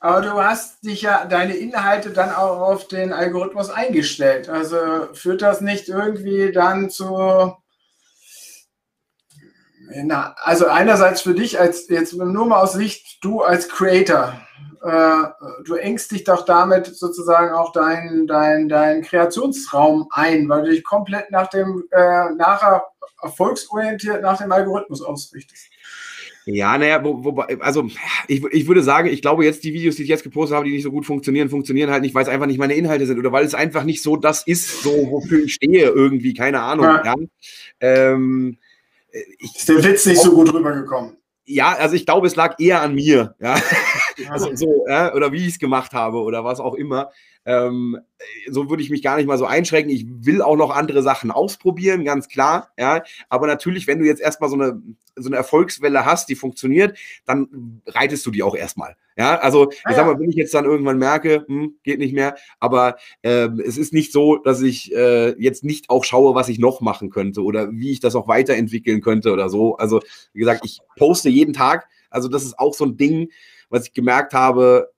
aber 0.01 0.21
du 0.21 0.33
hast 0.43 0.85
dich 0.85 1.03
ja 1.03 1.25
deine 1.25 1.57
Inhalte 1.57 2.11
dann 2.11 2.31
auch 2.31 2.61
auf 2.61 2.89
den 2.89 3.13
Algorithmus 3.13 3.71
eingestellt. 3.71 4.49
Also 4.49 4.77
führt 5.15 5.43
das 5.43 5.61
nicht 5.61 5.89
irgendwie 5.89 6.53
dann 6.53 6.91
zu, 6.91 7.55
Na, 10.05 10.35
also 10.43 10.67
einerseits 10.67 11.23
für 11.23 11.35
dich 11.35 11.59
als 11.61 11.89
jetzt 11.89 12.15
nur 12.15 12.47
mal 12.47 12.61
aus 12.61 12.73
Sicht, 12.73 13.25
du 13.25 13.43
als 13.43 13.69
Creator, 13.69 14.35
äh, 14.83 15.25
du 15.65 15.75
engst 15.75 16.11
dich 16.13 16.25
doch 16.25 16.45
damit 16.45 16.87
sozusagen 16.87 17.53
auch 17.55 17.73
deinen 17.73 18.27
dein, 18.27 18.69
dein 18.69 19.03
Kreationsraum 19.03 20.09
ein, 20.11 20.49
weil 20.49 20.65
du 20.65 20.71
dich 20.71 20.85
komplett 20.85 21.31
nach 21.31 21.49
dem 21.49 21.85
äh, 21.91 22.31
nachher 22.37 22.85
erfolgsorientiert 23.23 24.23
nach 24.23 24.39
dem 24.39 24.53
Algorithmus 24.53 25.03
ausrichtest. 25.03 25.69
Ja, 26.49 26.79
naja, 26.79 27.03
wo, 27.03 27.25
wo, 27.25 27.41
also 27.41 27.89
ich, 28.29 28.45
ich 28.45 28.69
würde 28.69 28.83
sagen, 28.83 29.09
ich 29.09 29.21
glaube 29.21 29.45
jetzt 29.45 29.65
die 29.65 29.75
Videos, 29.75 29.97
die 29.97 30.05
ich 30.05 30.09
jetzt 30.09 30.23
gepostet 30.23 30.55
habe, 30.55 30.67
die 30.67 30.73
nicht 30.75 30.85
so 30.85 30.93
gut 30.93 31.05
funktionieren, 31.05 31.49
funktionieren 31.49 31.91
halt 31.91 32.03
nicht, 32.03 32.15
weil 32.15 32.23
es 32.23 32.29
einfach 32.29 32.47
nicht 32.47 32.59
meine 32.59 32.75
Inhalte 32.75 33.05
sind 33.05 33.19
oder 33.19 33.33
weil 33.33 33.45
es 33.45 33.55
einfach 33.55 33.83
nicht 33.83 34.01
so 34.01 34.17
das 34.17 34.47
ist, 34.47 34.83
so 34.83 34.91
wofür 35.11 35.45
ich 35.45 35.55
stehe 35.55 35.89
irgendwie, 35.89 36.35
keine 36.35 36.61
Ahnung. 36.61 36.87
Ja. 36.87 37.03
ja. 37.05 37.15
Ähm, 37.81 38.59
ich, 39.39 39.57
ist 39.57 39.69
der 39.69 39.83
Witz 39.83 40.07
nicht 40.07 40.23
so 40.23 40.33
gut 40.33 40.55
rübergekommen? 40.55 41.16
Ja, 41.49 41.75
also 41.75 41.95
ich 41.95 42.05
glaube, 42.07 42.27
es 42.27 42.35
lag 42.35 42.59
eher 42.59 42.83
an 42.83 42.95
mir, 42.95 43.37
ja. 43.39 43.61
Also 44.29 44.51
so, 44.57 44.85
ja, 44.89 45.15
oder 45.15 45.31
wie 45.31 45.43
ich 45.47 45.55
es 45.55 45.59
gemacht 45.59 45.93
habe 45.93 46.19
oder 46.19 46.45
was 46.45 46.59
auch 46.59 46.75
immer. 46.75 47.11
Ähm, 47.45 47.99
so 48.51 48.69
würde 48.69 48.83
ich 48.83 48.91
mich 48.91 49.03
gar 49.03 49.17
nicht 49.17 49.27
mal 49.27 49.39
so 49.39 49.47
einschränken. 49.47 49.95
Ich 49.95 50.07
will 50.09 50.43
auch 50.43 50.57
noch 50.57 50.71
andere 50.75 51.03
Sachen 51.03 51.31
ausprobieren, 51.31 52.05
ganz 52.05 52.29
klar. 52.29 52.71
Ja, 52.77 53.05
aber 53.29 53.47
natürlich, 53.47 53.87
wenn 53.87 54.01
du 54.01 54.05
jetzt 54.05 54.21
erstmal 54.21 54.51
so 54.51 54.57
eine, 54.57 54.83
so 55.15 55.29
eine 55.29 55.37
Erfolgswelle 55.37 56.05
hast, 56.05 56.29
die 56.29 56.35
funktioniert, 56.35 56.99
dann 57.25 57.81
reitest 57.87 58.27
du 58.27 58.33
die 58.33 58.43
auch 58.43 58.57
erstmal. 58.57 58.97
Ja, 59.19 59.39
also 59.39 59.71
ich 59.71 59.81
ah, 59.85 59.95
sag 59.95 60.07
mal, 60.07 60.19
wenn 60.21 60.29
ich 60.29 60.37
jetzt 60.37 60.53
dann 60.53 60.67
irgendwann 60.67 60.99
merke, 60.99 61.45
hm, 61.49 61.77
geht 61.83 61.99
nicht 61.99 62.13
mehr, 62.13 62.37
aber 62.61 62.97
äh, 63.23 63.49
es 63.65 63.79
ist 63.79 63.95
nicht 63.95 64.13
so, 64.13 64.37
dass 64.37 64.61
ich 64.61 64.95
äh, 64.95 65.31
jetzt 65.43 65.65
nicht 65.65 65.89
auch 65.89 66.05
schaue, 66.05 66.35
was 66.35 66.51
ich 66.51 66.59
noch 66.59 66.83
machen 66.83 67.09
könnte 67.09 67.43
oder 67.43 67.73
wie 67.73 67.93
ich 67.93 68.01
das 68.01 68.15
auch 68.15 68.29
weiterentwickeln 68.29 69.01
könnte 69.01 69.33
oder 69.33 69.49
so. 69.49 69.77
Also 69.77 70.01
wie 70.35 70.41
gesagt, 70.41 70.67
ich 70.67 70.81
poste 70.97 71.31
jeden 71.31 71.55
Tag. 71.55 71.89
Also 72.11 72.29
das 72.29 72.45
ist 72.45 72.59
auch 72.59 72.75
so 72.75 72.85
ein 72.85 72.99
Ding, 72.99 73.31
was 73.71 73.87
ich 73.87 73.95
gemerkt 73.95 74.35
habe, 74.35 74.91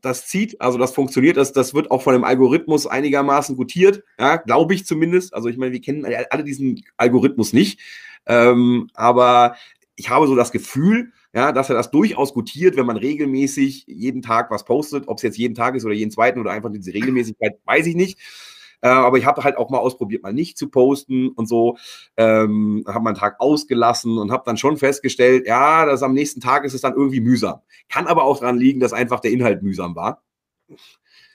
das 0.00 0.26
zieht, 0.26 0.60
also 0.60 0.78
das 0.78 0.92
funktioniert, 0.92 1.36
das, 1.36 1.52
das 1.52 1.74
wird 1.74 1.90
auch 1.90 2.02
von 2.02 2.12
dem 2.12 2.24
Algorithmus 2.24 2.86
einigermaßen 2.86 3.56
gutiert, 3.56 4.02
ja, 4.18 4.36
glaube 4.36 4.74
ich 4.74 4.86
zumindest. 4.86 5.34
Also 5.34 5.48
ich 5.48 5.56
meine, 5.56 5.72
wir 5.72 5.80
kennen 5.80 6.06
alle 6.30 6.44
diesen 6.44 6.82
Algorithmus 6.96 7.52
nicht, 7.52 7.80
ähm, 8.26 8.88
aber 8.94 9.56
ich 9.96 10.10
habe 10.10 10.26
so 10.26 10.34
das 10.34 10.52
Gefühl, 10.52 11.12
ja, 11.32 11.52
dass 11.52 11.68
er 11.68 11.76
das 11.76 11.90
durchaus 11.90 12.34
gutiert, 12.34 12.76
wenn 12.76 12.86
man 12.86 12.96
regelmäßig 12.96 13.84
jeden 13.86 14.22
Tag 14.22 14.50
was 14.50 14.64
postet, 14.64 15.08
ob 15.08 15.18
es 15.18 15.22
jetzt 15.22 15.38
jeden 15.38 15.54
Tag 15.54 15.74
ist 15.76 15.84
oder 15.84 15.94
jeden 15.94 16.10
zweiten 16.10 16.40
oder 16.40 16.50
einfach 16.50 16.70
diese 16.72 16.92
Regelmäßigkeit, 16.92 17.60
weiß 17.64 17.86
ich 17.86 17.94
nicht. 17.94 18.18
Äh, 18.82 18.88
aber 18.88 19.18
ich 19.18 19.26
habe 19.26 19.44
halt 19.44 19.56
auch 19.56 19.70
mal 19.70 19.78
ausprobiert, 19.78 20.22
mal 20.22 20.32
nicht 20.32 20.56
zu 20.58 20.68
posten 20.70 21.28
und 21.28 21.46
so. 21.46 21.76
Ähm, 22.16 22.84
habe 22.86 23.04
meinen 23.04 23.14
Tag 23.14 23.36
ausgelassen 23.40 24.18
und 24.18 24.32
habe 24.32 24.42
dann 24.46 24.56
schon 24.56 24.76
festgestellt, 24.76 25.46
ja, 25.46 25.84
dass 25.86 26.02
am 26.02 26.14
nächsten 26.14 26.40
Tag 26.40 26.64
ist 26.64 26.74
es 26.74 26.80
dann 26.80 26.94
irgendwie 26.94 27.20
mühsam. 27.20 27.60
Kann 27.88 28.06
aber 28.06 28.24
auch 28.24 28.40
daran 28.40 28.58
liegen, 28.58 28.80
dass 28.80 28.92
einfach 28.92 29.20
der 29.20 29.32
Inhalt 29.32 29.62
mühsam 29.62 29.94
war. 29.96 30.22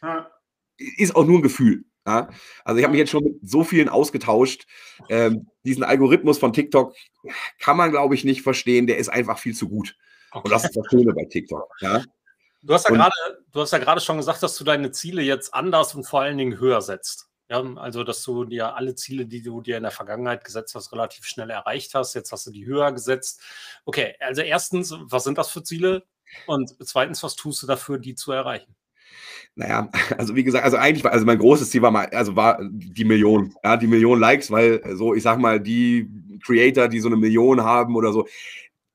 Ja. 0.01 0.29
Ist 0.77 1.15
auch 1.15 1.25
nur 1.25 1.39
ein 1.39 1.43
Gefühl. 1.43 1.85
Ja? 2.05 2.29
Also 2.63 2.77
ich 2.77 2.83
habe 2.83 2.91
mich 2.91 2.99
jetzt 2.99 3.11
schon 3.11 3.23
mit 3.23 3.35
so 3.43 3.63
vielen 3.63 3.89
ausgetauscht. 3.89 4.67
Ähm, 5.09 5.47
diesen 5.63 5.83
Algorithmus 5.83 6.37
von 6.37 6.53
TikTok 6.53 6.93
kann 7.59 7.77
man, 7.77 7.91
glaube 7.91 8.15
ich, 8.15 8.23
nicht 8.23 8.41
verstehen. 8.41 8.87
Der 8.87 8.97
ist 8.97 9.09
einfach 9.09 9.39
viel 9.39 9.55
zu 9.55 9.67
gut. 9.67 9.95
Okay. 10.31 10.41
Und 10.43 10.51
das 10.51 10.65
ist 10.65 10.75
das 10.75 10.85
Schöne 10.89 11.13
bei 11.13 11.25
TikTok. 11.25 11.69
Ja? 11.79 12.03
Du 12.61 12.73
hast 12.73 12.89
ja 12.89 12.95
gerade, 12.95 13.43
du 13.51 13.61
hast 13.61 13.71
ja 13.71 13.77
gerade 13.77 14.01
schon 14.01 14.17
gesagt, 14.17 14.41
dass 14.43 14.57
du 14.57 14.63
deine 14.63 14.91
Ziele 14.91 15.21
jetzt 15.21 15.53
anders 15.53 15.93
und 15.95 16.05
vor 16.05 16.21
allen 16.21 16.37
Dingen 16.37 16.59
höher 16.59 16.81
setzt. 16.81 17.27
Ja, 17.47 17.61
also, 17.75 18.03
dass 18.03 18.23
du 18.23 18.43
dir 18.43 18.75
alle 18.75 18.95
Ziele, 18.95 19.27
die 19.27 19.43
du 19.43 19.61
dir 19.61 19.77
in 19.77 19.83
der 19.83 19.91
Vergangenheit 19.91 20.43
gesetzt 20.43 20.73
hast, 20.73 20.91
relativ 20.91 21.25
schnell 21.25 21.51
erreicht 21.51 21.93
hast. 21.93 22.15
Jetzt 22.15 22.31
hast 22.31 22.47
du 22.47 22.51
die 22.51 22.65
höher 22.65 22.91
gesetzt. 22.91 23.39
Okay, 23.85 24.15
also 24.19 24.41
erstens, 24.41 24.95
was 24.99 25.23
sind 25.25 25.37
das 25.37 25.51
für 25.51 25.61
Ziele? 25.61 26.03
Und 26.47 26.75
zweitens, 26.83 27.21
was 27.21 27.35
tust 27.35 27.61
du 27.61 27.67
dafür, 27.67 27.99
die 27.99 28.15
zu 28.15 28.31
erreichen? 28.31 28.74
Naja, 29.55 29.89
also 30.17 30.35
wie 30.35 30.43
gesagt, 30.43 30.63
also 30.63 30.77
eigentlich 30.77 31.03
war, 31.03 31.11
also 31.11 31.25
mein 31.25 31.39
großes 31.39 31.69
Ziel 31.69 31.81
war 31.81 31.91
mal, 31.91 32.07
also 32.07 32.35
war 32.35 32.59
die 32.61 33.05
Million, 33.05 33.53
ja, 33.63 33.77
die 33.77 33.87
Million 33.87 34.19
Likes, 34.19 34.51
weil 34.51 34.81
so, 34.95 35.13
ich 35.13 35.23
sag 35.23 35.39
mal, 35.39 35.59
die 35.59 36.09
Creator, 36.43 36.87
die 36.87 36.99
so 36.99 37.07
eine 37.07 37.17
Million 37.17 37.63
haben 37.63 37.95
oder 37.95 38.11
so, 38.11 38.27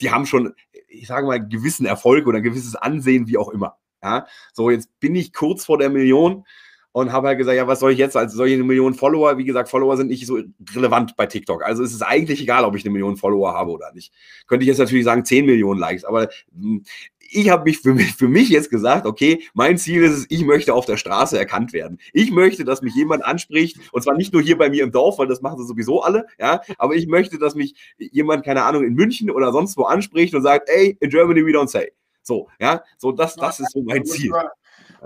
die 0.01 0.11
haben 0.11 0.27
schon, 0.27 0.55
ich 0.89 1.07
sage 1.07 1.27
mal, 1.27 1.47
gewissen 1.47 1.87
Erfolg 1.87 2.27
oder 2.27 2.39
ein 2.39 2.45
gewisses 2.45 2.77
Ansehen, 2.77 3.27
wie 3.27 3.39
auch 3.39 3.51
immer. 3.51 3.77
Ja, 4.03 4.27
so 4.53 4.71
jetzt 4.71 4.99
bin 5.01 5.15
ich 5.15 5.33
kurz 5.33 5.65
vor 5.67 5.77
der 5.77 5.91
Million 5.91 6.45
und 6.93 7.13
habe 7.13 7.29
halt 7.29 7.39
gesagt, 7.39 7.57
ja, 7.57 7.67
was 7.67 7.81
soll 7.81 7.93
ich 7.93 7.99
jetzt? 7.99 8.17
Also 8.17 8.37
solche 8.37 8.55
eine 8.55 8.65
Million 8.65 8.95
Follower, 8.95 9.39
wie 9.39 9.45
gesagt, 9.45 9.69
Follower 9.69 9.97
sind 9.97 10.09
nicht 10.09 10.27
so 10.27 10.41
relevant 10.75 11.17
bei 11.17 11.27
TikTok. 11.27 11.63
Also 11.63 11.83
es 11.85 11.93
ist 11.93 12.03
eigentlich 12.03 12.41
egal, 12.41 12.65
ob 12.65 12.75
ich 12.75 12.85
eine 12.85 12.93
Million 12.93 13.17
Follower 13.17 13.53
habe 13.53 13.71
oder 13.71 13.93
nicht. 13.93 14.13
Könnte 14.47 14.65
ich 14.65 14.69
jetzt 14.69 14.79
natürlich 14.79 15.05
sagen, 15.05 15.25
10 15.25 15.47
Millionen 15.47 15.79
Likes, 15.79 16.05
aber 16.05 16.29
hm, 16.53 16.83
ich 17.31 17.51
habe 17.51 17.65
mich 17.65 17.79
für, 17.79 17.95
mich 17.95 18.15
für 18.15 18.29
mich 18.29 18.49
jetzt 18.49 18.71
gesagt, 18.71 19.07
okay, 19.07 19.45
mein 19.55 19.79
Ziel 19.79 20.03
ist 20.05 20.13
es, 20.13 20.27
ich 20.29 20.45
möchte 20.45 20.75
auf 20.75 20.87
der 20.87 20.97
Straße 20.97 21.39
erkannt 21.39 21.73
werden. 21.73 21.99
Ich 22.13 22.31
möchte, 22.31 22.65
dass 22.65 22.83
mich 22.83 22.95
jemand 22.95 23.25
anspricht, 23.25 23.79
und 23.93 24.03
zwar 24.03 24.15
nicht 24.15 24.33
nur 24.33 24.43
hier 24.43 24.59
bei 24.59 24.71
mir 24.71 24.83
im 24.83 24.93
Dorf, 24.93 25.19
weil 25.19 25.29
das 25.29 25.41
machen 25.41 25.59
sie 25.59 25.67
sowieso 25.67 26.03
alle, 26.03 26.27
ja, 26.39 26.61
aber 26.79 26.95
ich 26.95 27.07
möchte, 27.07 27.39
dass 27.39 27.55
mich 27.55 27.75
jemand, 27.99 28.45
keine 28.45 28.65
Ahnung, 28.65 28.85
in 28.85 28.95
München 28.95 29.31
oder 29.31 29.53
sonst 29.53 29.77
wo 29.77 29.85
anspricht 29.85 30.35
und 30.35 30.43
sagt, 30.43 30.69
ey, 30.69 30.97
in 31.01 31.11
Germany 31.11 31.45
we 31.45 31.51
don't 31.51 31.69
say. 31.69 31.93
So, 32.23 32.49
ja, 32.61 32.83
so 32.99 33.13
das, 33.13 33.35
das 33.37 33.61
ist 33.61 33.73
so 33.73 33.83
mein 33.83 34.05
Ziel 34.05 34.33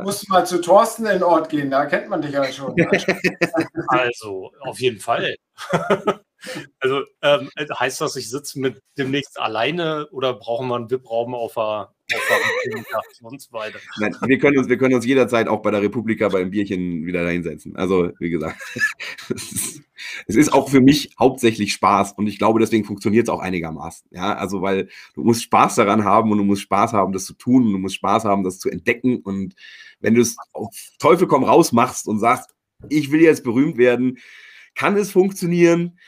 musst 0.02 0.28
mal 0.28 0.44
zu 0.44 0.60
Thorsten 0.60 1.06
in 1.06 1.12
den 1.12 1.22
Ort 1.22 1.48
gehen, 1.48 1.70
da 1.70 1.86
kennt 1.86 2.08
man 2.08 2.20
dich 2.20 2.32
ja 2.32 2.44
schon. 2.44 2.74
also, 3.88 4.50
auf 4.60 4.80
jeden 4.80 4.98
Fall. 4.98 5.36
also, 6.80 7.02
ähm, 7.22 7.50
heißt 7.56 8.00
das, 8.00 8.16
ich 8.16 8.30
sitze 8.30 8.58
mit 8.60 8.82
demnächst 8.98 9.38
alleine 9.40 10.08
oder 10.10 10.34
brauchen 10.34 10.68
wir 10.68 10.76
einen 10.76 10.90
VIP-Raum 10.90 11.34
auf 11.34 11.54
der, 11.54 11.90
weiter? 13.52 13.78
Nein, 13.98 14.14
wir 14.26 14.38
können, 14.38 14.58
uns, 14.58 14.68
wir 14.68 14.76
können 14.76 14.94
uns 14.94 15.06
jederzeit 15.06 15.48
auch 15.48 15.62
bei 15.62 15.70
der 15.70 15.82
Republika 15.82 16.28
beim 16.28 16.50
Bierchen 16.50 17.06
wieder 17.06 17.28
hinsetzen. 17.28 17.76
Also, 17.76 18.10
wie 18.18 18.30
gesagt, 18.30 18.60
es 19.34 19.52
ist, 19.52 19.82
es 20.26 20.36
ist 20.36 20.52
auch 20.52 20.68
für 20.68 20.80
mich 20.80 21.14
hauptsächlich 21.18 21.72
Spaß 21.72 22.12
und 22.12 22.26
ich 22.26 22.38
glaube, 22.38 22.60
deswegen 22.60 22.84
funktioniert 22.84 23.28
es 23.28 23.30
auch 23.32 23.40
einigermaßen. 23.40 24.08
Ja, 24.12 24.34
also, 24.34 24.60
weil 24.62 24.88
du 25.14 25.24
musst 25.24 25.42
Spaß 25.44 25.76
daran 25.76 26.04
haben 26.04 26.30
und 26.30 26.38
du 26.38 26.44
musst 26.44 26.62
Spaß 26.62 26.92
haben, 26.92 27.12
das 27.12 27.24
zu 27.24 27.34
tun 27.34 27.66
und 27.66 27.72
du 27.72 27.78
musst 27.78 27.96
Spaß 27.96 28.24
haben, 28.24 28.44
das 28.44 28.58
zu 28.58 28.68
entdecken 28.70 29.18
und 29.18 29.54
wenn 30.00 30.14
du 30.14 30.20
es 30.20 30.36
auf 30.52 30.76
Teufel 30.98 31.26
komm 31.26 31.44
raus 31.44 31.72
machst 31.72 32.06
und 32.06 32.18
sagst, 32.18 32.54
ich 32.90 33.10
will 33.10 33.22
jetzt 33.22 33.42
berühmt 33.42 33.78
werden, 33.78 34.18
kann 34.74 34.96
es 34.96 35.10
funktionieren. 35.10 35.98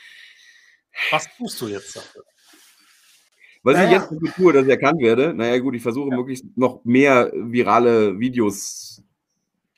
Was 1.11 1.27
tust 1.37 1.61
du 1.61 1.67
jetzt 1.67 1.95
dafür? 1.95 2.23
Was 3.63 3.75
naja. 3.75 3.87
ich 3.87 3.93
jetzt 3.93 4.11
dafür 4.11 4.33
tue, 4.33 4.53
dass 4.53 4.63
ich 4.63 4.69
erkannt 4.69 5.01
werde, 5.01 5.33
naja 5.33 5.57
gut, 5.59 5.75
ich 5.75 5.81
versuche 5.81 6.09
ja. 6.09 6.15
möglichst 6.15 6.45
noch 6.55 6.83
mehr 6.83 7.31
virale 7.33 8.19
Videos 8.19 9.03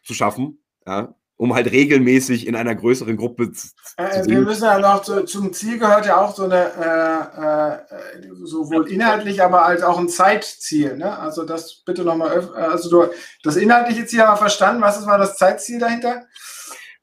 zu 0.04 0.14
schaffen. 0.14 0.60
Ja, 0.86 1.14
um 1.40 1.56
halt 1.56 1.72
regelmäßig 1.72 2.48
in 2.48 2.56
einer 2.58 2.76
größeren 2.76 3.16
Gruppe 3.16 3.54
zu, 3.54 3.70
äh, 3.96 4.26
Wir 4.26 4.42
müssen 4.42 4.66
ja 4.66 4.78
noch 4.78 5.02
zu, 5.04 5.24
zum 5.24 5.54
Ziel 5.54 5.80
gehört 5.80 6.06
ja 6.06 6.20
auch 6.20 6.36
so 6.36 6.44
eine 6.44 6.66
äh, 6.78 8.20
äh, 8.20 8.36
sowohl 8.44 8.92
inhaltlich, 8.92 9.42
aber 9.42 9.64
als 9.64 9.82
auch 9.82 9.98
ein 9.98 10.10
Zeitziel. 10.10 10.98
Ne? 10.98 11.18
Also 11.18 11.46
das 11.46 11.82
bitte 11.86 12.04
nochmal, 12.04 12.50
also 12.56 12.90
du 12.90 13.14
das 13.42 13.56
inhaltliche 13.56 14.06
Ziel 14.06 14.20
haben 14.20 14.34
wir 14.34 14.38
verstanden. 14.38 14.82
Was 14.82 15.06
war 15.06 15.18
das 15.18 15.38
Zeitziel 15.38 15.80
dahinter? 15.80 16.26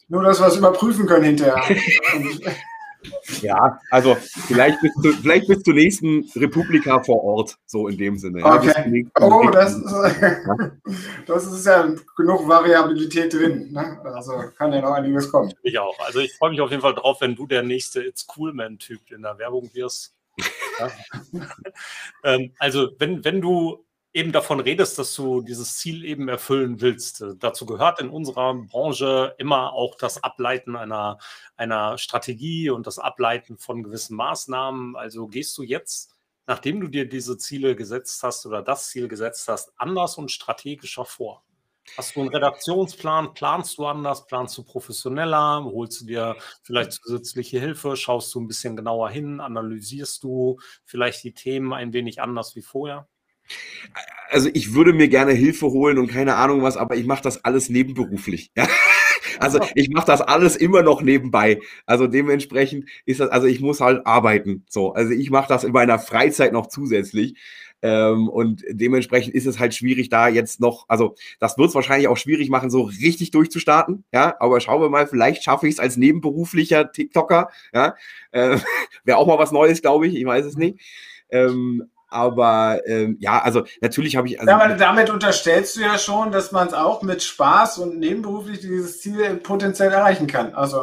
Nur, 0.08 0.22
dass 0.22 0.38
wir 0.38 0.48
es 0.48 0.56
überprüfen 0.56 1.06
können 1.06 1.24
hinterher. 1.24 1.62
Ja, 3.42 3.78
also 3.90 4.16
vielleicht 4.46 4.80
bis, 4.80 4.92
zu, 4.94 5.12
vielleicht 5.12 5.48
bis 5.48 5.62
zur 5.62 5.74
nächsten 5.74 6.28
Republika 6.36 7.02
vor 7.02 7.22
Ort, 7.22 7.56
so 7.66 7.88
in 7.88 7.98
dem 7.98 8.18
Sinne. 8.18 8.44
Okay. 8.44 9.06
Ja, 9.18 9.26
oh, 9.26 9.50
das 9.50 9.76
ist, 9.76 9.94
das 11.26 11.46
ist 11.46 11.66
ja 11.66 11.94
genug 12.16 12.48
Variabilität 12.48 13.32
drin. 13.32 13.72
Ne? 13.72 14.00
Also 14.04 14.32
kann 14.56 14.72
ja 14.72 14.80
noch 14.80 14.92
einiges 14.92 15.30
kommen. 15.30 15.52
Ich 15.62 15.78
auch. 15.78 15.98
Also 16.00 16.20
ich 16.20 16.34
freue 16.34 16.50
mich 16.50 16.60
auf 16.60 16.70
jeden 16.70 16.82
Fall 16.82 16.94
drauf, 16.94 17.20
wenn 17.20 17.34
du 17.34 17.46
der 17.46 17.62
nächste 17.62 18.02
It's 18.02 18.26
Cool 18.36 18.52
Man-Typ 18.52 19.10
in 19.10 19.22
der 19.22 19.38
Werbung 19.38 19.70
wirst. 19.72 20.14
Ja. 20.78 20.90
ähm, 22.24 22.52
also 22.58 22.90
wenn, 22.98 23.24
wenn 23.24 23.40
du 23.40 23.85
eben 24.16 24.32
davon 24.32 24.60
redest, 24.60 24.98
dass 24.98 25.14
du 25.14 25.42
dieses 25.42 25.76
Ziel 25.76 26.02
eben 26.02 26.28
erfüllen 26.28 26.80
willst. 26.80 27.20
Äh, 27.20 27.34
dazu 27.38 27.66
gehört 27.66 28.00
in 28.00 28.08
unserer 28.08 28.54
Branche 28.54 29.34
immer 29.36 29.74
auch 29.74 29.94
das 29.94 30.24
Ableiten 30.24 30.74
einer, 30.74 31.18
einer 31.56 31.98
Strategie 31.98 32.70
und 32.70 32.86
das 32.86 32.98
Ableiten 32.98 33.58
von 33.58 33.82
gewissen 33.82 34.16
Maßnahmen. 34.16 34.96
Also 34.96 35.28
gehst 35.28 35.56
du 35.58 35.62
jetzt, 35.62 36.14
nachdem 36.46 36.80
du 36.80 36.88
dir 36.88 37.06
diese 37.06 37.36
Ziele 37.36 37.76
gesetzt 37.76 38.22
hast 38.22 38.46
oder 38.46 38.62
das 38.62 38.88
Ziel 38.88 39.06
gesetzt 39.06 39.48
hast, 39.48 39.72
anders 39.76 40.16
und 40.16 40.30
strategischer 40.30 41.04
vor? 41.04 41.42
Hast 41.98 42.16
du 42.16 42.20
einen 42.20 42.30
Redaktionsplan? 42.30 43.34
Planst 43.34 43.76
du 43.76 43.86
anders? 43.86 44.26
Planst 44.26 44.56
du 44.56 44.64
professioneller? 44.64 45.62
Holst 45.62 46.00
du 46.00 46.06
dir 46.06 46.36
vielleicht 46.62 46.92
zusätzliche 46.92 47.60
Hilfe? 47.60 47.96
Schaust 47.96 48.34
du 48.34 48.40
ein 48.40 48.48
bisschen 48.48 48.76
genauer 48.76 49.10
hin? 49.10 49.40
Analysierst 49.40 50.24
du 50.24 50.58
vielleicht 50.84 51.22
die 51.22 51.34
Themen 51.34 51.74
ein 51.74 51.92
wenig 51.92 52.20
anders 52.20 52.56
wie 52.56 52.62
vorher? 52.62 53.06
Also 54.28 54.50
ich 54.52 54.74
würde 54.74 54.92
mir 54.92 55.08
gerne 55.08 55.32
Hilfe 55.32 55.66
holen 55.66 55.98
und 55.98 56.08
keine 56.08 56.36
Ahnung 56.36 56.62
was, 56.62 56.76
aber 56.76 56.96
ich 56.96 57.06
mache 57.06 57.22
das 57.22 57.44
alles 57.44 57.68
nebenberuflich. 57.68 58.50
Ja? 58.56 58.68
Also 59.38 59.60
ich 59.74 59.90
mache 59.90 60.06
das 60.06 60.22
alles 60.22 60.56
immer 60.56 60.82
noch 60.82 61.02
nebenbei. 61.02 61.60
Also 61.84 62.06
dementsprechend 62.06 62.88
ist 63.04 63.20
das, 63.20 63.28
also 63.28 63.46
ich 63.46 63.60
muss 63.60 63.82
halt 63.82 64.06
arbeiten. 64.06 64.64
So, 64.66 64.94
also 64.94 65.12
ich 65.12 65.30
mache 65.30 65.48
das 65.48 65.62
in 65.62 65.72
meiner 65.72 65.98
Freizeit 65.98 66.54
noch 66.54 66.68
zusätzlich. 66.68 67.34
Ähm, 67.82 68.28
und 68.28 68.64
dementsprechend 68.70 69.34
ist 69.34 69.46
es 69.46 69.58
halt 69.58 69.74
schwierig, 69.74 70.08
da 70.08 70.28
jetzt 70.28 70.60
noch, 70.60 70.86
also 70.88 71.14
das 71.38 71.58
wird 71.58 71.68
es 71.68 71.74
wahrscheinlich 71.74 72.08
auch 72.08 72.16
schwierig 72.16 72.48
machen, 72.48 72.70
so 72.70 72.82
richtig 72.82 73.30
durchzustarten. 73.30 74.04
Ja, 74.12 74.34
aber 74.40 74.60
schauen 74.60 74.80
wir 74.80 74.88
mal, 74.88 75.06
vielleicht 75.06 75.44
schaffe 75.44 75.68
ich 75.68 75.74
es 75.74 75.80
als 75.80 75.96
nebenberuflicher 75.96 76.90
TikToker. 76.90 77.50
Ja, 77.74 77.94
äh, 78.32 78.58
wäre 79.04 79.18
auch 79.18 79.26
mal 79.26 79.38
was 79.38 79.52
Neues, 79.52 79.82
glaube 79.82 80.06
ich. 80.06 80.16
Ich 80.16 80.24
weiß 80.24 80.46
es 80.46 80.56
nicht. 80.56 80.80
Ähm, 81.30 81.90
aber 82.16 82.80
ähm, 82.86 83.18
ja, 83.20 83.40
also 83.40 83.64
natürlich 83.80 84.16
habe 84.16 84.28
ich. 84.28 84.40
Also, 84.40 84.50
ja, 84.50 84.58
aber 84.58 84.74
damit 84.74 85.10
unterstellst 85.10 85.76
du 85.76 85.82
ja 85.82 85.98
schon, 85.98 86.32
dass 86.32 86.50
man 86.50 86.66
es 86.68 86.74
auch 86.74 87.02
mit 87.02 87.22
Spaß 87.22 87.78
und 87.78 87.98
nebenberuflich 87.98 88.60
dieses 88.60 89.00
Ziel 89.00 89.36
potenziell 89.36 89.92
erreichen 89.92 90.26
kann. 90.26 90.54
Also. 90.54 90.82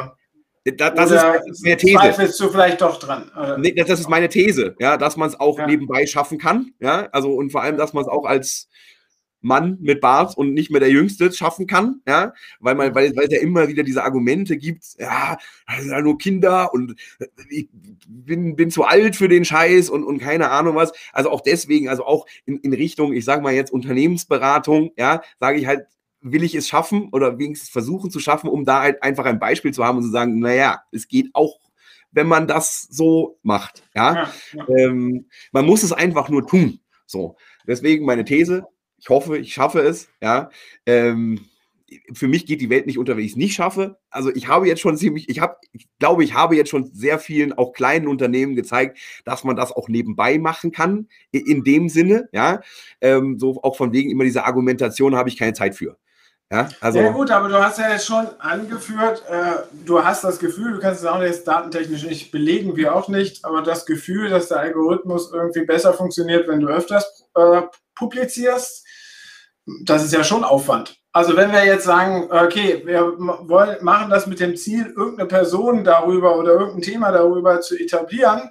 Da, 0.78 0.88
das 0.88 1.10
ist 1.10 1.62
meine 1.62 1.76
These. 1.76 1.98
Zweifelst 1.98 2.40
du 2.40 2.48
vielleicht 2.48 2.80
doch 2.80 2.98
dran? 2.98 3.30
Nee, 3.58 3.72
das, 3.72 3.86
das, 3.86 4.00
ist 4.00 4.08
meine 4.08 4.30
These, 4.30 4.74
ja, 4.78 4.96
dass 4.96 5.18
man 5.18 5.28
es 5.28 5.38
auch 5.38 5.58
ja. 5.58 5.66
nebenbei 5.66 6.06
schaffen 6.06 6.38
kann, 6.38 6.70
ja, 6.80 7.06
also 7.12 7.34
und 7.34 7.52
vor 7.52 7.62
allem, 7.62 7.76
dass 7.76 7.92
man 7.92 8.02
es 8.02 8.08
auch 8.08 8.24
als 8.24 8.68
Mann 9.44 9.78
mit 9.80 10.00
Bart 10.00 10.36
und 10.36 10.54
nicht 10.54 10.70
mehr 10.70 10.80
der 10.80 10.90
Jüngste 10.90 11.32
schaffen 11.32 11.66
kann, 11.66 12.00
ja, 12.06 12.32
weil 12.60 12.74
man, 12.74 12.94
weil, 12.94 13.14
weil 13.16 13.26
es 13.26 13.32
ja 13.32 13.40
immer 13.40 13.68
wieder 13.68 13.82
diese 13.82 14.02
Argumente 14.02 14.56
gibt, 14.56 14.84
ja, 14.98 15.36
ja 15.86 16.00
nur 16.00 16.18
Kinder 16.18 16.72
und 16.72 16.94
ich 17.48 17.68
bin, 18.08 18.56
bin 18.56 18.70
zu 18.70 18.84
alt 18.84 19.16
für 19.16 19.28
den 19.28 19.44
Scheiß 19.44 19.90
und, 19.90 20.04
und 20.04 20.18
keine 20.18 20.50
Ahnung 20.50 20.74
was. 20.76 20.92
Also 21.12 21.30
auch 21.30 21.40
deswegen, 21.40 21.88
also 21.88 22.04
auch 22.04 22.26
in, 22.46 22.58
in 22.58 22.72
Richtung, 22.72 23.12
ich 23.12 23.24
sage 23.24 23.42
mal 23.42 23.54
jetzt 23.54 23.72
Unternehmensberatung, 23.72 24.92
ja, 24.96 25.22
sage 25.38 25.58
ich 25.58 25.66
halt, 25.66 25.86
will 26.24 26.42
ich 26.42 26.54
es 26.54 26.66
schaffen 26.66 27.10
oder 27.12 27.38
wenigstens 27.38 27.68
versuchen 27.68 28.10
zu 28.10 28.18
schaffen, 28.18 28.48
um 28.48 28.64
da 28.64 28.80
halt 28.80 29.02
einfach 29.02 29.26
ein 29.26 29.38
Beispiel 29.38 29.72
zu 29.72 29.84
haben 29.84 29.98
und 29.98 30.04
zu 30.04 30.10
sagen, 30.10 30.38
naja, 30.38 30.82
es 30.90 31.06
geht 31.06 31.28
auch, 31.34 31.60
wenn 32.12 32.26
man 32.26 32.48
das 32.48 32.82
so 32.90 33.38
macht. 33.42 33.82
Ja, 33.94 34.14
ja, 34.14 34.30
ja. 34.52 34.76
Ähm, 34.76 35.26
man 35.52 35.66
muss 35.66 35.82
es 35.82 35.92
einfach 35.92 36.30
nur 36.30 36.46
tun. 36.46 36.80
So, 37.06 37.36
deswegen 37.66 38.06
meine 38.06 38.24
These. 38.24 38.66
Ich 39.04 39.10
hoffe, 39.10 39.36
ich 39.36 39.52
schaffe 39.52 39.80
es. 39.80 40.08
Ja, 40.22 40.48
ähm, 40.86 41.44
für 42.14 42.26
mich 42.26 42.46
geht 42.46 42.62
die 42.62 42.70
Welt 42.70 42.86
nicht 42.86 42.98
unter, 42.98 43.18
wenn 43.18 43.24
ich 43.24 43.32
es 43.32 43.36
nicht 43.36 43.54
schaffe. 43.54 43.98
Also 44.08 44.34
ich 44.34 44.48
habe 44.48 44.66
jetzt 44.66 44.80
schon 44.80 44.96
ziemlich, 44.96 45.28
ich 45.28 45.40
habe, 45.40 45.56
ich 45.72 45.86
glaube, 45.98 46.24
ich 46.24 46.32
habe 46.32 46.56
jetzt 46.56 46.70
schon 46.70 46.86
sehr 46.86 47.18
vielen, 47.18 47.52
auch 47.52 47.74
kleinen 47.74 48.08
Unternehmen 48.08 48.56
gezeigt, 48.56 48.98
dass 49.26 49.44
man 49.44 49.56
das 49.56 49.72
auch 49.72 49.90
nebenbei 49.90 50.38
machen 50.38 50.72
kann, 50.72 51.08
in 51.32 51.64
dem 51.64 51.90
Sinne, 51.90 52.30
ja. 52.32 52.62
Ähm, 53.02 53.38
so 53.38 53.62
auch 53.62 53.76
von 53.76 53.92
wegen 53.92 54.10
immer 54.10 54.24
dieser 54.24 54.46
Argumentation 54.46 55.14
habe 55.16 55.28
ich 55.28 55.36
keine 55.36 55.52
Zeit 55.52 55.74
für. 55.74 55.98
Ja, 56.50 56.70
also 56.80 56.98
ja 56.98 57.10
gut, 57.10 57.30
aber 57.30 57.48
du 57.48 57.62
hast 57.62 57.78
ja 57.78 57.90
jetzt 57.90 58.06
schon 58.06 58.26
angeführt, 58.38 59.22
äh, 59.28 59.64
du 59.84 60.02
hast 60.02 60.24
das 60.24 60.38
Gefühl, 60.38 60.72
du 60.72 60.78
kannst 60.78 61.02
es 61.02 61.06
auch 61.06 61.20
jetzt 61.20 61.46
datentechnisch 61.46 62.04
nicht 62.04 62.32
belegen, 62.32 62.74
wir 62.74 62.94
auch 62.94 63.08
nicht, 63.08 63.44
aber 63.44 63.60
das 63.60 63.84
Gefühl, 63.84 64.30
dass 64.30 64.48
der 64.48 64.60
Algorithmus 64.60 65.30
irgendwie 65.30 65.66
besser 65.66 65.92
funktioniert, 65.92 66.48
wenn 66.48 66.60
du 66.60 66.68
öfters 66.68 67.26
äh, 67.34 67.62
publizierst, 67.94 68.83
das 69.82 70.04
ist 70.04 70.12
ja 70.12 70.24
schon 70.24 70.44
Aufwand. 70.44 71.00
Also 71.12 71.36
wenn 71.36 71.52
wir 71.52 71.64
jetzt 71.64 71.84
sagen, 71.84 72.28
okay, 72.30 72.82
wir 72.84 73.14
wollen, 73.18 73.82
machen 73.82 74.10
das 74.10 74.26
mit 74.26 74.40
dem 74.40 74.56
Ziel, 74.56 74.92
irgendeine 74.96 75.28
Person 75.28 75.84
darüber 75.84 76.36
oder 76.36 76.52
irgendein 76.52 76.82
Thema 76.82 77.12
darüber 77.12 77.60
zu 77.60 77.78
etablieren, 77.78 78.50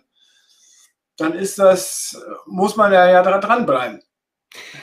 dann 1.18 1.34
ist 1.34 1.60
das, 1.60 2.20
muss 2.46 2.76
man 2.76 2.92
ja, 2.92 3.10
ja 3.10 3.22
dranbleiben. 3.22 4.02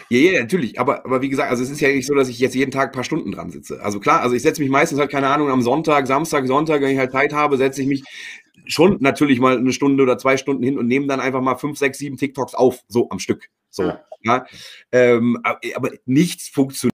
Ja, 0.09 0.19
ja, 0.19 0.41
natürlich. 0.41 0.79
Aber, 0.81 1.05
aber 1.05 1.23
wie 1.23 1.29
gesagt, 1.29 1.51
also 1.51 1.63
es 1.63 1.71
ist 1.71 1.81
ja 1.81 1.89
nicht 1.89 2.07
so, 2.07 2.15
dass 2.15 2.29
ich 2.29 2.39
jetzt 2.39 2.55
jeden 2.55 2.71
Tag 2.73 2.91
ein 2.91 2.95
paar 2.95 3.05
Stunden 3.05 3.33
dran 3.33 3.51
sitze. 3.51 3.81
Also 3.83 4.01
klar, 4.01 4.21
also 4.21 4.35
ich 4.35 4.43
setze 4.43 4.61
mich 4.61 4.71
meistens 4.71 4.99
halt, 4.99 5.11
keine 5.11 5.29
Ahnung, 5.29 5.51
am 5.51 5.63
Sonntag, 5.63 6.07
Samstag, 6.07 6.47
Sonntag, 6.47 6.83
wenn 6.83 6.91
ich 6.91 6.99
halt 6.99 7.13
Zeit 7.13 7.33
habe, 7.33 7.57
setze 7.57 7.83
ich 7.83 7.89
mich 7.89 8.03
schon 8.67 8.99
natürlich 9.01 9.41
mal 9.41 9.57
eine 9.57 9.73
Stunde 9.73 10.03
oder 10.03 10.19
zwei 10.19 10.37
Stunden 10.37 10.63
hin 10.63 10.79
und 10.79 10.87
nehme 10.87 11.07
dann 11.07 11.21
einfach 11.21 11.41
mal 11.41 11.57
fünf, 11.57 11.79
sechs, 11.79 11.99
sieben 11.99 12.17
TikToks 12.17 12.55
auf, 12.55 12.81
so 12.89 13.09
am 13.11 13.19
Stück. 13.19 13.49
So, 13.71 13.85
ja. 13.85 14.05
ja. 14.23 14.47
Ähm, 14.93 15.41
aber 15.45 15.91
nichts 16.05 16.49
funktioniert. 16.49 16.93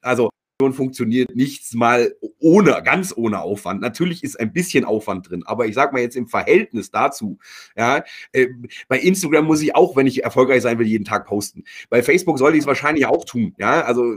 Also 0.00 0.30
funktioniert 0.74 1.36
nichts 1.36 1.72
mal 1.74 2.14
ohne, 2.40 2.82
ganz 2.82 3.14
ohne 3.16 3.40
Aufwand. 3.40 3.80
Natürlich 3.80 4.24
ist 4.24 4.40
ein 4.40 4.52
bisschen 4.52 4.84
Aufwand 4.84 5.30
drin, 5.30 5.44
aber 5.46 5.66
ich 5.66 5.74
sag 5.74 5.92
mal 5.92 6.02
jetzt 6.02 6.16
im 6.16 6.26
Verhältnis 6.26 6.90
dazu, 6.90 7.38
ja, 7.76 8.02
äh, 8.32 8.48
bei 8.88 8.98
Instagram 8.98 9.44
muss 9.44 9.62
ich 9.62 9.76
auch, 9.76 9.94
wenn 9.94 10.08
ich 10.08 10.24
erfolgreich 10.24 10.62
sein 10.62 10.78
will, 10.78 10.86
jeden 10.86 11.04
Tag 11.04 11.26
posten. 11.26 11.62
Bei 11.90 12.02
Facebook 12.02 12.38
soll 12.38 12.54
ich 12.54 12.60
es 12.60 12.66
wahrscheinlich 12.66 13.06
auch 13.06 13.24
tun, 13.24 13.54
ja, 13.58 13.82
also 13.82 14.16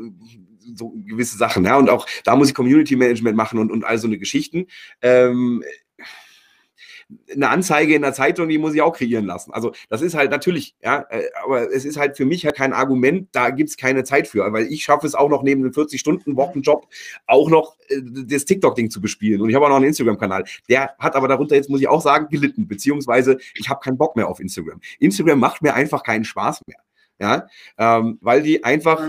so 0.76 0.94
gewisse 1.06 1.38
Sachen, 1.38 1.66
ja, 1.66 1.78
und 1.78 1.90
auch 1.90 2.08
da 2.24 2.36
muss 2.36 2.50
ich 2.50 2.56
Community 2.56 2.96
Management 2.96 3.38
machen 3.38 3.60
und, 3.60 3.72
und 3.72 3.84
all 3.84 3.98
so 4.00 4.08
eine 4.08 4.18
Geschichten. 4.18 4.66
Ähm, 5.02 5.64
eine 7.34 7.50
Anzeige 7.50 7.96
in 7.96 8.02
der 8.02 8.14
Zeitung, 8.14 8.50
die 8.50 8.58
muss 8.58 8.74
ich 8.74 8.82
auch 8.82 8.96
kreieren 8.96 9.26
lassen. 9.26 9.52
Also 9.52 9.72
das 9.90 10.02
ist 10.02 10.16
halt 10.16 10.32
natürlich, 10.32 10.76
ja, 10.82 11.06
äh, 11.10 11.24
aber 11.44 11.72
es 11.72 11.86
ist 11.86 11.98
halt 11.98 12.18
für 12.18 12.26
mich 12.26 12.46
halt 12.46 12.56
kein 12.56 12.74
Argument, 12.74 13.30
da 13.32 13.50
gibt 13.50 13.70
es 13.70 13.78
keine 13.78 14.04
Zeit 14.04 14.28
für, 14.28 14.52
weil 14.52 14.68
ich 14.68 14.84
schaffe 14.84 15.08
es 15.08 15.16
auch 15.16 15.30
noch 15.30 15.44
neben 15.44 15.62
einem 15.62 15.72
40-Stunden-Wochenjob 15.72 16.88
auch 17.28 17.50
noch 17.50 17.78
äh, 17.90 18.02
das 18.26 18.46
TikTok-Ding 18.46 18.90
zu 18.90 19.02
bespielen. 19.02 19.42
Und 19.42 19.50
ich 19.50 19.56
habe 19.56 19.66
auch 19.66 19.70
noch 19.70 19.78
einen 19.78 19.86
Instagram-Kanal. 19.86 20.46
Der 20.70 20.96
hat 21.00 21.16
aber 21.16 21.28
darunter, 21.28 21.56
jetzt 21.56 21.70
muss 21.70 21.82
ich 21.82 21.88
auch 21.88 22.02
sagen, 22.02 22.28
gelitten, 22.30 22.68
beziehungsweise 22.68 23.38
ich 23.56 23.70
habe 23.70 23.80
keinen 23.80 23.98
Bock 23.98 24.16
mehr 24.16 24.28
auf 24.28 24.40
Instagram. 24.40 24.80
Instagram 25.00 25.40
macht 25.40 25.62
mir 25.62 25.74
einfach 25.74 26.04
keinen 26.04 26.26
Spaß 26.26 26.62
mehr. 26.68 26.80
Ja, 27.20 27.48
ähm, 27.78 28.18
weil 28.22 28.42
die 28.42 28.64
einfach 28.64 29.00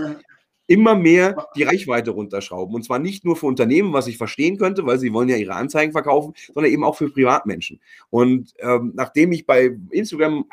immer 0.73 0.95
mehr 0.95 1.47
die 1.55 1.63
Reichweite 1.63 2.09
runterschrauben. 2.11 2.73
Und 2.73 2.83
zwar 2.83 2.97
nicht 2.97 3.23
nur 3.23 3.35
für 3.35 3.45
Unternehmen, 3.45 3.93
was 3.93 4.07
ich 4.07 4.17
verstehen 4.17 4.57
könnte, 4.57 4.85
weil 4.87 4.97
sie 4.97 5.13
wollen 5.13 5.29
ja 5.29 5.37
ihre 5.37 5.53
Anzeigen 5.53 5.91
verkaufen, 5.91 6.33
sondern 6.51 6.73
eben 6.73 6.83
auch 6.83 6.95
für 6.95 7.11
Privatmenschen. 7.11 7.79
Und 8.09 8.53
ähm, 8.57 8.91
nachdem 8.95 9.31
ich 9.31 9.45
bei 9.45 9.77
Instagram 9.91 10.45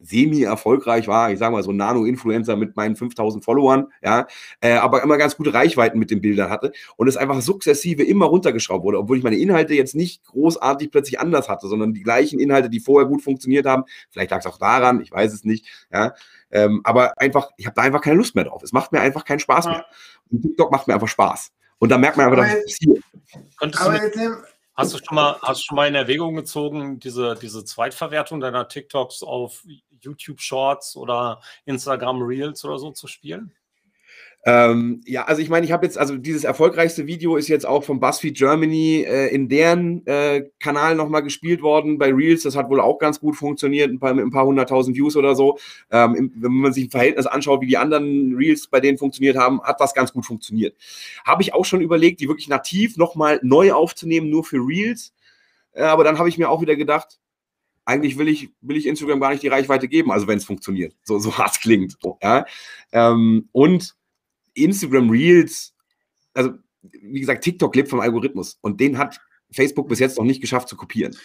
semi-erfolgreich 0.00 1.06
war, 1.06 1.32
ich 1.32 1.38
sage 1.38 1.52
mal 1.52 1.62
so 1.62 1.72
Nano-Influencer 1.72 2.56
mit 2.56 2.76
meinen 2.76 2.96
5000 2.96 3.44
Followern, 3.44 3.86
ja, 4.02 4.26
äh, 4.60 4.72
aber 4.72 5.02
immer 5.02 5.16
ganz 5.16 5.36
gute 5.36 5.54
Reichweiten 5.54 5.98
mit 5.98 6.10
den 6.10 6.20
Bildern 6.20 6.50
hatte 6.50 6.72
und 6.96 7.08
es 7.08 7.16
einfach 7.16 7.40
sukzessive 7.40 8.02
immer 8.02 8.26
runtergeschraubt 8.26 8.84
wurde, 8.84 8.98
obwohl 8.98 9.18
ich 9.18 9.24
meine 9.24 9.36
Inhalte 9.36 9.74
jetzt 9.74 9.94
nicht 9.94 10.24
großartig 10.24 10.90
plötzlich 10.90 11.20
anders 11.20 11.48
hatte, 11.48 11.68
sondern 11.68 11.94
die 11.94 12.02
gleichen 12.02 12.38
Inhalte, 12.38 12.68
die 12.68 12.80
vorher 12.80 13.08
gut 13.08 13.22
funktioniert 13.22 13.66
haben. 13.66 13.84
Vielleicht 14.10 14.32
lag 14.32 14.40
es 14.40 14.46
auch 14.46 14.58
daran, 14.58 15.00
ich 15.00 15.12
weiß 15.12 15.32
es 15.32 15.44
nicht, 15.44 15.66
ja, 15.92 16.12
ähm, 16.54 16.80
aber 16.84 17.20
einfach, 17.20 17.50
ich 17.56 17.66
habe 17.66 17.74
da 17.74 17.82
einfach 17.82 18.00
keine 18.00 18.16
Lust 18.16 18.34
mehr 18.36 18.44
drauf. 18.44 18.62
Es 18.62 18.72
macht 18.72 18.92
mir 18.92 19.00
einfach 19.00 19.24
keinen 19.24 19.40
Spaß 19.40 19.64
ja. 19.66 19.70
mehr. 19.72 19.86
Und 20.30 20.42
TikTok 20.42 20.70
macht 20.70 20.86
mir 20.86 20.94
einfach 20.94 21.08
Spaß. 21.08 21.52
Und 21.78 21.88
da 21.90 21.98
merkt 21.98 22.16
man 22.16 22.26
einfach, 22.26 22.44
dass 22.44 22.54
es 22.64 22.78
hier. 22.80 23.00
Könntest 23.58 23.84
du 23.84 23.90
mit, 23.90 24.14
hast, 24.74 24.94
du 24.94 24.98
schon 24.98 25.16
mal, 25.16 25.36
hast 25.42 25.60
du 25.60 25.64
schon 25.66 25.76
mal 25.76 25.88
in 25.88 25.96
Erwägung 25.96 26.36
gezogen, 26.36 27.00
diese, 27.00 27.34
diese 27.34 27.64
Zweitverwertung 27.64 28.38
deiner 28.38 28.68
TikToks 28.68 29.24
auf 29.24 29.64
YouTube 30.00 30.40
Shorts 30.40 30.96
oder 30.96 31.40
Instagram 31.64 32.22
Reels 32.22 32.64
oder 32.64 32.78
so 32.78 32.92
zu 32.92 33.08
spielen? 33.08 33.52
Ähm, 34.46 35.00
ja, 35.06 35.24
also 35.24 35.40
ich 35.40 35.48
meine, 35.48 35.64
ich 35.64 35.72
habe 35.72 35.86
jetzt, 35.86 35.96
also 35.96 36.18
dieses 36.18 36.44
erfolgreichste 36.44 37.06
Video 37.06 37.36
ist 37.36 37.48
jetzt 37.48 37.64
auch 37.64 37.82
von 37.82 37.98
BuzzFeed 37.98 38.36
Germany 38.36 39.04
äh, 39.08 39.34
in 39.34 39.48
deren 39.48 40.06
äh, 40.06 40.50
Kanal 40.60 40.96
nochmal 40.96 41.22
gespielt 41.22 41.62
worden 41.62 41.96
bei 41.96 42.12
Reels. 42.12 42.42
Das 42.42 42.54
hat 42.54 42.68
wohl 42.68 42.80
auch 42.80 42.98
ganz 42.98 43.20
gut 43.20 43.36
funktioniert, 43.36 43.90
ein 43.90 43.98
paar, 43.98 44.12
mit 44.12 44.24
ein 44.24 44.30
paar 44.30 44.44
hunderttausend 44.44 44.96
Views 44.96 45.16
oder 45.16 45.34
so. 45.34 45.58
Ähm, 45.90 46.14
im, 46.14 46.32
wenn 46.36 46.52
man 46.52 46.74
sich 46.74 46.84
ein 46.84 46.90
Verhältnis 46.90 47.26
anschaut, 47.26 47.62
wie 47.62 47.66
die 47.66 47.78
anderen 47.78 48.34
Reels 48.36 48.66
bei 48.66 48.80
denen 48.80 48.98
funktioniert 48.98 49.36
haben, 49.36 49.62
hat 49.62 49.80
das 49.80 49.94
ganz 49.94 50.12
gut 50.12 50.26
funktioniert. 50.26 50.76
Habe 51.24 51.40
ich 51.40 51.54
auch 51.54 51.64
schon 51.64 51.80
überlegt, 51.80 52.20
die 52.20 52.28
wirklich 52.28 52.48
nativ 52.48 52.98
nochmal 52.98 53.40
neu 53.42 53.72
aufzunehmen, 53.72 54.28
nur 54.28 54.44
für 54.44 54.58
Reels. 54.58 55.14
Äh, 55.72 55.84
aber 55.84 56.04
dann 56.04 56.18
habe 56.18 56.28
ich 56.28 56.36
mir 56.36 56.50
auch 56.50 56.60
wieder 56.60 56.76
gedacht, 56.76 57.18
eigentlich 57.86 58.18
will 58.18 58.28
ich, 58.28 58.50
will 58.60 58.76
ich 58.76 58.86
Instagram 58.86 59.20
gar 59.20 59.30
nicht 59.30 59.42
die 59.42 59.48
Reichweite 59.48 59.88
geben, 59.88 60.10
also 60.10 60.26
wenn 60.26 60.38
es 60.38 60.44
funktioniert. 60.44 60.94
So, 61.02 61.18
so 61.18 61.38
hart 61.38 61.60
klingt. 61.60 61.96
So, 62.02 62.18
ja? 62.22 62.44
Ähm, 62.92 63.48
und 63.52 63.94
Instagram 64.54 65.10
Reels, 65.10 65.74
also 66.32 66.50
wie 66.82 67.20
gesagt, 67.20 67.44
TikTok 67.44 67.74
lebt 67.74 67.88
vom 67.88 68.00
Algorithmus 68.00 68.58
und 68.60 68.80
den 68.80 68.98
hat 68.98 69.20
Facebook 69.52 69.88
bis 69.88 69.98
jetzt 69.98 70.18
noch 70.18 70.24
nicht 70.24 70.40
geschafft 70.40 70.68
zu 70.68 70.76
kopieren. 70.76 71.16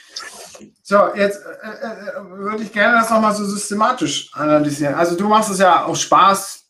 So, 0.84 1.16
jetzt 1.16 1.42
äh, 1.42 1.70
äh, 1.70 2.30
würde 2.30 2.64
ich 2.64 2.72
gerne 2.72 3.00
das 3.00 3.10
nochmal 3.10 3.34
so 3.34 3.46
systematisch 3.46 4.30
analysieren. 4.34 4.94
Also 4.94 5.16
du 5.16 5.28
machst 5.28 5.50
es 5.50 5.60
ja 5.60 5.86
aus 5.86 6.02
Spaß, 6.02 6.66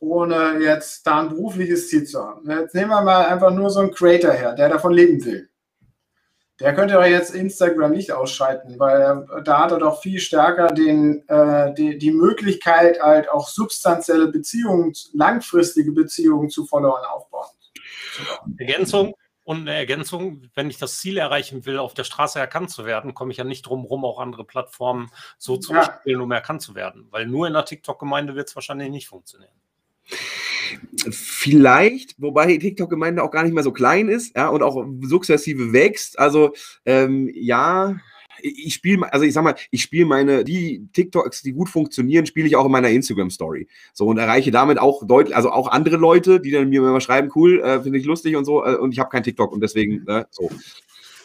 ohne 0.00 0.58
jetzt 0.60 1.06
da 1.06 1.20
ein 1.20 1.28
berufliches 1.28 1.88
Ziel 1.88 2.04
zu 2.04 2.22
haben. 2.22 2.50
Jetzt 2.50 2.74
nehmen 2.74 2.90
wir 2.90 3.02
mal 3.02 3.26
einfach 3.26 3.52
nur 3.52 3.70
so 3.70 3.80
einen 3.80 3.92
Creator 3.92 4.32
her, 4.32 4.54
der 4.54 4.68
davon 4.68 4.92
leben 4.92 5.24
will. 5.24 5.48
Der 6.60 6.74
könnte 6.74 6.94
doch 6.94 7.04
jetzt 7.04 7.34
Instagram 7.34 7.92
nicht 7.92 8.12
ausschalten, 8.12 8.78
weil 8.78 9.26
da 9.44 9.64
hat 9.64 9.72
er 9.72 9.78
doch 9.78 10.00
viel 10.00 10.18
stärker 10.18 10.68
den, 10.68 11.28
äh, 11.28 11.74
die, 11.74 11.98
die 11.98 12.12
Möglichkeit, 12.12 13.00
halt 13.02 13.30
auch 13.30 13.48
substanzielle 13.48 14.28
Beziehungen, 14.28 14.94
langfristige 15.12 15.92
Beziehungen 15.92 16.48
zu 16.48 16.64
Followern 16.64 17.04
aufbauen. 17.04 17.46
Ergänzung 18.56 19.14
und 19.46 19.60
eine 19.60 19.74
Ergänzung, 19.74 20.50
wenn 20.54 20.70
ich 20.70 20.78
das 20.78 20.98
Ziel 20.98 21.18
erreichen 21.18 21.66
will, 21.66 21.78
auf 21.78 21.94
der 21.94 22.02
Straße 22.02 22.36
erkannt 22.36 22.70
zu 22.70 22.84
werden, 22.84 23.14
komme 23.14 23.30
ich 23.30 23.36
ja 23.36 23.44
nicht 23.44 23.62
drum 23.62 23.84
rum, 23.84 24.04
auch 24.04 24.18
andere 24.18 24.44
Plattformen 24.44 25.08
so 25.38 25.56
zu 25.56 25.72
ja. 25.72 25.84
spielen, 25.84 26.20
um 26.20 26.32
erkannt 26.32 26.62
zu 26.62 26.74
werden. 26.74 27.06
Weil 27.10 27.26
nur 27.26 27.46
in 27.46 27.52
der 27.52 27.64
TikTok-Gemeinde 27.64 28.34
wird 28.34 28.48
es 28.48 28.56
wahrscheinlich 28.56 28.90
nicht 28.90 29.06
funktionieren. 29.06 29.54
Vielleicht, 31.10 32.14
wobei 32.18 32.46
die 32.46 32.58
TikTok-Gemeinde 32.58 33.22
auch 33.22 33.30
gar 33.30 33.44
nicht 33.44 33.54
mehr 33.54 33.62
so 33.62 33.72
klein 33.72 34.08
ist, 34.08 34.36
ja, 34.36 34.48
und 34.48 34.62
auch 34.62 34.86
sukzessive 35.02 35.72
wächst. 35.72 36.18
Also, 36.18 36.52
ähm, 36.84 37.30
ja, 37.34 37.96
ich 38.42 38.74
spiele, 38.74 39.12
also 39.12 39.24
ich 39.24 39.32
sag 39.32 39.44
mal, 39.44 39.54
ich 39.70 39.82
spiele 39.82 40.06
meine, 40.06 40.44
die 40.44 40.86
TikToks, 40.92 41.42
die 41.42 41.52
gut 41.52 41.68
funktionieren, 41.68 42.26
spiele 42.26 42.46
ich 42.46 42.56
auch 42.56 42.66
in 42.66 42.72
meiner 42.72 42.90
Instagram-Story. 42.90 43.68
So 43.92 44.06
und 44.06 44.18
erreiche 44.18 44.50
damit 44.50 44.78
auch 44.78 45.06
deutlich, 45.06 45.34
also 45.34 45.50
auch 45.50 45.68
andere 45.68 45.96
Leute, 45.96 46.40
die 46.40 46.50
dann 46.50 46.68
mir 46.68 46.80
immer 46.80 47.00
schreiben, 47.00 47.30
cool, 47.34 47.60
äh, 47.60 47.80
finde 47.82 47.98
ich 47.98 48.04
lustig 48.04 48.36
und 48.36 48.44
so, 48.44 48.64
äh, 48.64 48.76
und 48.76 48.92
ich 48.92 48.98
habe 48.98 49.10
kein 49.10 49.22
TikTok 49.22 49.52
und 49.52 49.60
deswegen, 49.60 50.06
äh, 50.06 50.24
so. 50.30 50.50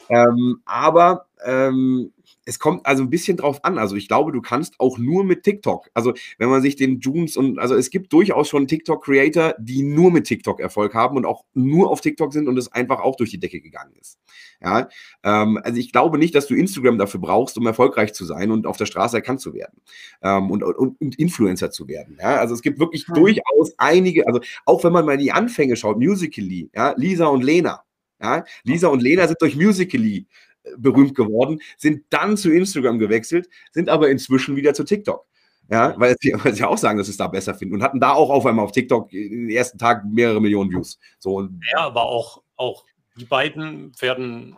Ähm, 0.09 0.61
aber 0.65 1.25
ähm, 1.45 2.11
es 2.45 2.59
kommt 2.59 2.85
also 2.85 3.03
ein 3.03 3.09
bisschen 3.09 3.37
drauf 3.37 3.63
an. 3.63 3.77
Also 3.77 3.95
ich 3.95 4.07
glaube, 4.07 4.31
du 4.31 4.41
kannst 4.41 4.79
auch 4.79 4.97
nur 4.97 5.23
mit 5.23 5.43
TikTok. 5.43 5.89
Also 5.93 6.13
wenn 6.37 6.49
man 6.49 6.61
sich 6.61 6.75
den 6.75 6.99
Junes 6.99 7.37
und 7.37 7.59
also 7.59 7.75
es 7.75 7.89
gibt 7.91 8.11
durchaus 8.13 8.49
schon 8.49 8.67
TikTok-Creator, 8.67 9.55
die 9.59 9.83
nur 9.83 10.11
mit 10.11 10.25
TikTok 10.25 10.59
Erfolg 10.59 10.93
haben 10.93 11.17
und 11.17 11.25
auch 11.25 11.45
nur 11.53 11.91
auf 11.91 12.01
TikTok 12.01 12.33
sind 12.33 12.47
und 12.47 12.57
es 12.57 12.71
einfach 12.71 12.99
auch 12.99 13.15
durch 13.15 13.29
die 13.29 13.39
Decke 13.39 13.61
gegangen 13.61 13.93
ist. 13.99 14.19
Ja, 14.59 14.89
ähm, 15.23 15.59
also 15.63 15.79
ich 15.79 15.91
glaube 15.91 16.17
nicht, 16.17 16.33
dass 16.33 16.47
du 16.47 16.55
Instagram 16.55 16.97
dafür 16.97 17.19
brauchst, 17.19 17.57
um 17.57 17.65
erfolgreich 17.65 18.13
zu 18.13 18.25
sein 18.25 18.51
und 18.51 18.65
auf 18.65 18.77
der 18.77 18.85
Straße 18.85 19.17
erkannt 19.17 19.41
zu 19.41 19.53
werden 19.53 19.81
ähm, 20.21 20.49
und, 20.49 20.63
und, 20.63 20.99
und, 20.99 21.19
Influencer 21.19 21.71
zu 21.71 21.87
werden. 21.87 22.17
Ja, 22.19 22.37
also 22.37 22.53
es 22.53 22.61
gibt 22.61 22.79
wirklich 22.79 23.07
mhm. 23.07 23.13
durchaus 23.15 23.73
einige, 23.77 24.27
also 24.27 24.39
auch 24.65 24.83
wenn 24.83 24.93
man 24.93 25.05
mal 25.05 25.13
in 25.13 25.19
die 25.19 25.31
Anfänge 25.31 25.75
schaut, 25.75 25.97
Musically, 25.97 26.69
ja, 26.73 26.93
Lisa 26.97 27.27
und 27.27 27.43
Lena. 27.43 27.83
Ja, 28.21 28.43
Lisa 28.63 28.87
und 28.87 29.01
Lena 29.01 29.27
sind 29.27 29.41
durch 29.41 29.55
Musically 29.55 30.27
berühmt 30.77 31.15
geworden, 31.15 31.61
sind 31.77 32.05
dann 32.09 32.37
zu 32.37 32.51
Instagram 32.51 32.99
gewechselt, 32.99 33.49
sind 33.71 33.89
aber 33.89 34.09
inzwischen 34.09 34.55
wieder 34.55 34.73
zu 34.73 34.83
TikTok. 34.83 35.25
Ja, 35.69 35.97
weil 35.97 36.17
sie, 36.19 36.33
weil 36.43 36.53
sie 36.53 36.65
auch 36.65 36.77
sagen, 36.77 36.97
dass 36.97 37.07
sie 37.07 37.11
es 37.11 37.17
da 37.17 37.27
besser 37.27 37.55
finden 37.55 37.75
und 37.75 37.83
hatten 37.83 38.01
da 38.01 38.11
auch 38.11 38.29
auf 38.29 38.45
einmal 38.45 38.65
auf 38.65 38.73
TikTok 38.73 39.13
in 39.13 39.47
den 39.47 39.49
ersten 39.49 39.77
Tag 39.77 40.03
mehrere 40.03 40.41
Millionen 40.41 40.69
Views. 40.69 40.99
So, 41.17 41.47
ja, 41.71 41.79
aber 41.79 42.03
auch, 42.03 42.43
auch 42.57 42.83
die 43.15 43.23
beiden 43.23 43.93
werden 44.01 44.57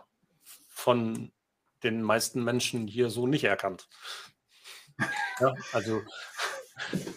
von 0.68 1.30
den 1.84 2.02
meisten 2.02 2.42
Menschen 2.42 2.88
hier 2.88 3.10
so 3.10 3.28
nicht 3.28 3.44
erkannt. 3.44 3.88
Ja, 5.40 5.54
also, 5.72 6.02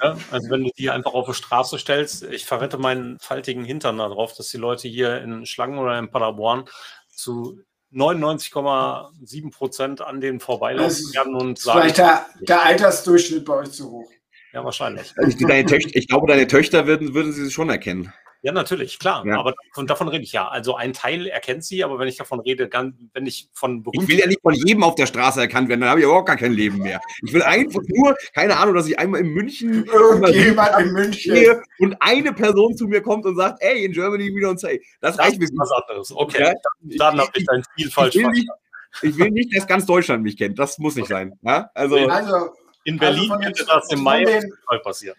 ja, 0.04 0.18
also 0.30 0.50
wenn 0.50 0.66
du 0.66 0.72
die 0.78 0.92
einfach 0.92 1.14
auf 1.14 1.28
die 1.28 1.34
Straße 1.34 1.80
stellst, 1.80 2.24
ich 2.24 2.46
verwette 2.46 2.78
meinen 2.78 3.18
faltigen 3.20 3.64
Hintern 3.64 3.98
darauf, 3.98 4.34
dass 4.34 4.50
die 4.50 4.58
Leute 4.58 4.88
hier 4.88 5.22
in 5.22 5.46
Schlangen 5.46 5.80
oder 5.80 5.98
in 5.98 6.12
Paderborn 6.12 6.66
zu 7.10 7.62
99,7 7.94 9.52
Prozent 9.52 10.02
an 10.02 10.20
denen 10.20 10.40
vorbeilaufen 10.40 11.14
werden 11.14 11.36
und 11.36 11.60
sagen. 11.60 11.80
Vielleicht 11.80 11.98
der, 11.98 12.26
der, 12.42 12.64
Altersdurchschnitt 12.64 13.46
bei 13.46 13.54
euch 13.56 13.72
zu 13.72 13.90
hoch. 13.90 14.12
Ja, 14.54 14.64
wahrscheinlich. 14.64 15.14
Also 15.18 15.38
ich, 15.38 15.96
ich 15.96 16.08
glaube, 16.08 16.28
deine 16.28 16.48
Töchter 16.48 16.88
würden, 16.88 17.14
würden 17.14 17.32
sie 17.32 17.52
schon 17.52 17.70
erkennen. 17.70 18.14
Ja, 18.48 18.54
natürlich, 18.54 18.98
klar. 18.98 19.26
Ja. 19.26 19.40
Aber 19.40 19.54
davon, 19.68 19.88
davon, 19.88 20.08
rede 20.08 20.24
ich 20.24 20.32
ja. 20.32 20.48
Also 20.48 20.78
ein 20.78 20.94
Teil 20.94 21.28
erkennt 21.28 21.66
sie, 21.66 21.84
aber 21.84 22.00
wenn 22.00 22.08
ich 22.08 22.16
davon 22.16 22.40
rede, 22.40 22.70
wenn 23.12 23.26
ich 23.26 23.50
von 23.52 23.84
Ich 23.92 24.08
will 24.08 24.18
ja 24.18 24.26
nicht 24.26 24.40
von 24.42 24.54
jedem 24.54 24.84
auf 24.84 24.96
der 24.96 25.06
Straße 25.06 25.42
erkannt 25.42 25.68
werden, 25.68 25.82
dann 25.82 25.90
habe 25.90 26.00
ich 26.00 26.06
überhaupt 26.06 26.28
gar 26.28 26.38
kein 26.38 26.54
Leben 26.54 26.78
mehr. 26.78 27.02
Ich 27.24 27.34
will 27.34 27.42
einfach 27.42 27.82
nur, 27.90 28.16
keine 28.34 28.56
Ahnung, 28.56 28.74
dass 28.74 28.88
ich 28.88 28.98
einmal 28.98 29.20
in 29.20 29.34
München 29.34 29.84
irgendjemand 29.94 30.80
in 30.80 30.94
München 30.94 31.62
und 31.80 31.98
eine 32.00 32.32
Person 32.32 32.78
zu 32.78 32.88
mir 32.88 33.02
kommt 33.02 33.26
und 33.26 33.36
sagt, 33.36 33.62
hey, 33.62 33.84
in 33.84 33.92
Germany 33.92 34.30
we 34.30 34.40
don't 34.40 34.60
say. 34.60 34.82
Das, 35.02 35.18
das 35.18 35.26
reicht 35.26 35.42
mir. 35.42 35.50
was 35.56 35.72
anderes. 35.72 36.16
Okay, 36.16 36.44
ja? 36.44 36.54
dann, 36.54 36.98
dann 36.98 37.20
habe 37.20 37.32
ich 37.34 37.46
dein 37.46 37.64
Ziel 37.76 37.92
falsch 37.92 38.16
ich 38.16 38.24
will, 38.24 38.32
nicht, 38.32 38.50
ich 39.02 39.18
will 39.18 39.32
nicht, 39.32 39.58
dass 39.58 39.68
ganz 39.68 39.86
Deutschland 39.86 40.24
mich 40.24 40.38
kennt. 40.38 40.58
Das 40.58 40.78
muss 40.78 40.96
nicht 40.96 41.12
okay. 41.12 41.14
sein. 41.16 41.40
Ja? 41.42 41.70
Also, 41.74 41.98
also, 41.98 42.52
in 42.86 42.98
Berlin 42.98 43.30
also 43.30 43.44
könnte 43.44 43.66
das 43.66 43.92
im 43.92 44.04
Mai 44.04 44.24
passieren 44.82 45.18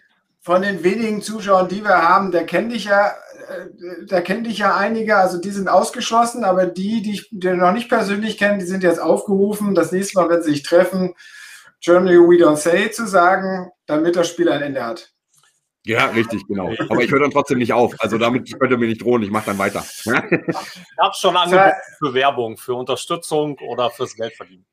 von 0.49 0.63
den 0.63 0.83
wenigen 0.83 1.21
Zuschauern, 1.21 1.67
die 1.67 1.83
wir 1.83 2.09
haben, 2.09 2.31
der 2.31 2.43
kennt 2.43 2.71
dich 2.71 2.85
ja, 2.85 3.09
äh, 3.09 4.05
da 4.07 4.19
kennt 4.19 4.47
dich 4.47 4.57
ja 4.57 4.75
einige, 4.75 5.15
also 5.15 5.39
die 5.39 5.51
sind 5.51 5.69
ausgeschlossen, 5.69 6.43
aber 6.43 6.65
die, 6.65 7.03
die 7.03 7.13
ich 7.13 7.27
die 7.29 7.49
noch 7.49 7.71
nicht 7.71 7.87
persönlich 7.87 8.39
kenne, 8.39 8.57
die 8.57 8.65
sind 8.65 8.81
jetzt 8.81 8.99
aufgerufen, 8.99 9.75
das 9.75 9.91
nächste 9.91 10.17
Mal, 10.17 10.27
wenn 10.27 10.41
sie 10.41 10.49
sich 10.49 10.63
treffen, 10.63 11.13
Germany 11.81 12.17
We 12.17 12.43
Don't 12.43 12.55
Say 12.55 12.89
zu 12.89 13.05
sagen, 13.05 13.69
damit 13.85 14.15
das 14.15 14.27
Spiel 14.27 14.49
ein 14.49 14.63
Ende 14.63 14.83
hat. 14.83 15.11
Ja, 15.85 16.07
richtig, 16.07 16.41
genau. 16.47 16.73
Aber 16.89 17.03
ich 17.03 17.11
höre 17.11 17.19
dann 17.19 17.29
trotzdem 17.29 17.59
nicht 17.59 17.73
auf. 17.73 17.93
Also 17.99 18.17
damit 18.17 18.51
könnt 18.59 18.71
ihr 18.71 18.77
mir 18.79 18.87
nicht 18.87 19.03
drohen, 19.03 19.21
ich 19.21 19.29
mache 19.29 19.45
dann 19.45 19.59
weiter. 19.59 19.85
Gab 20.97 21.13
es 21.13 21.19
schon 21.19 21.37
Angebote 21.37 21.75
für 21.99 22.15
Werbung, 22.15 22.57
für 22.57 22.73
Unterstützung 22.73 23.55
oder 23.59 23.91
fürs 23.91 24.15
Geldverdienen? 24.15 24.65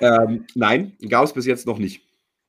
Ähm, 0.00 0.46
nein, 0.54 0.96
gab 1.10 1.24
es 1.24 1.34
bis 1.34 1.44
jetzt 1.44 1.66
noch 1.66 1.76
nicht. 1.76 2.00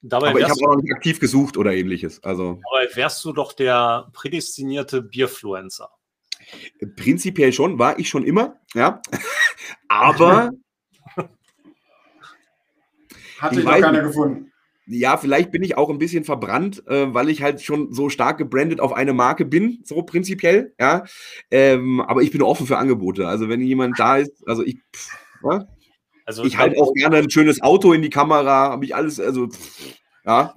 Dabei 0.08 0.30
aber 0.30 0.40
ich 0.40 0.46
habe 0.46 0.60
auch 0.62 0.76
noch 0.76 0.82
nicht 0.84 0.94
aktiv 0.94 1.20
gesucht 1.20 1.58
oder 1.58 1.74
ähnliches. 1.74 2.24
Also. 2.24 2.62
Aber 2.72 2.96
wärst 2.96 3.26
du 3.26 3.34
doch 3.34 3.54
der 3.54 4.08
prädestinierte 4.14 5.02
Bierfluencer. 5.02 5.90
Prinzipiell 6.96 7.52
schon, 7.52 7.80
war 7.80 7.98
ich 7.98 8.08
schon 8.08 8.24
immer, 8.24 8.58
ja. 8.76 9.02
aber. 9.88 10.52
Hatte 13.40 13.60
ich 13.60 13.66
noch 13.66 13.80
keiner 13.80 14.04
gefunden. 14.04 14.52
Ja, 14.88 15.18
vielleicht 15.18 15.52
bin 15.52 15.64
ich 15.64 15.76
auch 15.76 15.90
ein 15.90 15.98
bisschen 15.98 16.24
verbrannt, 16.24 16.88
äh, 16.88 17.12
weil 17.12 17.30
ich 17.30 17.42
halt 17.42 17.64
schon 17.64 17.92
so 17.92 18.10
stark 18.10 18.38
gebrandet 18.38 18.80
auf 18.80 18.94
eine 18.94 19.14
Marke 19.14 19.44
bin, 19.44 19.80
so 19.84 20.04
prinzipiell, 20.04 20.76
ja. 20.80 21.04
Ähm, 21.50 22.00
aber 22.02 22.22
ich 22.22 22.30
bin 22.30 22.44
offen 22.44 22.68
für 22.68 22.78
Angebote. 22.78 23.28
Also 23.28 23.50
wenn 23.50 23.62
jemand 23.62 23.98
da 23.98 24.18
ist, 24.18 24.48
also 24.48 24.64
ich, 24.64 24.78
pff, 24.96 25.18
ja? 25.44 25.68
Also 26.26 26.44
ich 26.44 26.58
halte 26.58 26.82
auch 26.82 26.92
gerne 26.94 27.18
ein 27.18 27.30
schönes 27.30 27.62
Auto 27.62 27.94
in 27.94 28.02
die 28.02 28.10
Kamera, 28.10 28.72
habe 28.72 28.86
ich 28.86 28.96
alles, 28.96 29.20
also 29.20 29.48
ja. 30.26 30.56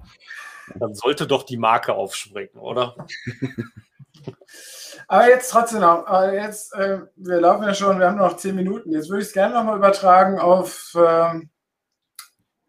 Dann 0.75 0.93
sollte 0.93 1.27
doch 1.27 1.43
die 1.43 1.57
Marke 1.57 1.93
aufspringen, 1.93 2.55
oder? 2.55 2.95
Aber 5.07 5.27
jetzt 5.27 5.49
trotzdem 5.49 5.81
noch, 5.81 6.05
jetzt, 6.31 6.73
äh, 6.75 6.99
wir 7.15 7.41
laufen 7.41 7.63
ja 7.63 7.73
schon, 7.73 7.99
wir 7.99 8.07
haben 8.07 8.17
noch 8.17 8.37
zehn 8.37 8.55
Minuten. 8.55 8.91
Jetzt 8.91 9.09
würde 9.09 9.21
ich 9.21 9.27
es 9.29 9.33
gerne 9.33 9.55
nochmal 9.55 9.77
übertragen 9.77 10.39
auf 10.39 10.95
äh, 10.95 11.39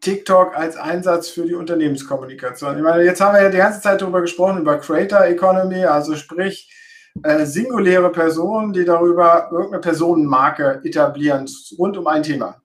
TikTok 0.01 0.57
als 0.57 0.77
Einsatz 0.77 1.29
für 1.29 1.45
die 1.45 1.53
Unternehmenskommunikation. 1.53 2.77
Ich 2.77 2.83
meine, 2.83 3.03
jetzt 3.03 3.21
haben 3.21 3.35
wir 3.35 3.43
ja 3.43 3.49
die 3.49 3.57
ganze 3.57 3.81
Zeit 3.81 4.01
darüber 4.01 4.21
gesprochen, 4.21 4.61
über 4.61 4.79
Creator 4.79 5.25
Economy, 5.25 5.85
also 5.85 6.15
sprich 6.15 6.73
äh, 7.23 7.45
singuläre 7.45 8.11
Personen, 8.11 8.73
die 8.73 8.85
darüber 8.85 9.49
irgendeine 9.51 9.81
Personenmarke 9.81 10.81
etablieren, 10.83 11.47
rund 11.77 11.97
um 11.97 12.07
ein 12.07 12.23
Thema. 12.23 12.60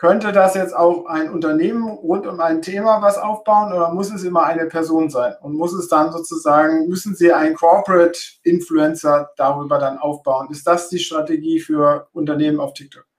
Könnte 0.00 0.32
das 0.32 0.54
jetzt 0.54 0.74
auch 0.74 1.04
ein 1.04 1.28
Unternehmen 1.28 1.86
rund 1.86 2.26
um 2.26 2.40
ein 2.40 2.62
Thema 2.62 3.02
was 3.02 3.18
aufbauen 3.18 3.70
oder 3.70 3.92
muss 3.92 4.10
es 4.10 4.24
immer 4.24 4.44
eine 4.44 4.64
Person 4.64 5.10
sein? 5.10 5.34
Und 5.42 5.52
muss 5.52 5.74
es 5.74 5.88
dann 5.88 6.10
sozusagen, 6.10 6.88
müssen 6.88 7.14
Sie 7.14 7.34
einen 7.34 7.54
Corporate 7.54 8.18
Influencer 8.42 9.30
darüber 9.36 9.78
dann 9.78 9.98
aufbauen? 9.98 10.48
Ist 10.50 10.66
das 10.66 10.88
die 10.88 11.00
Strategie 11.00 11.60
für 11.60 12.08
Unternehmen 12.14 12.60
auf 12.60 12.72
TikTok? 12.72 13.09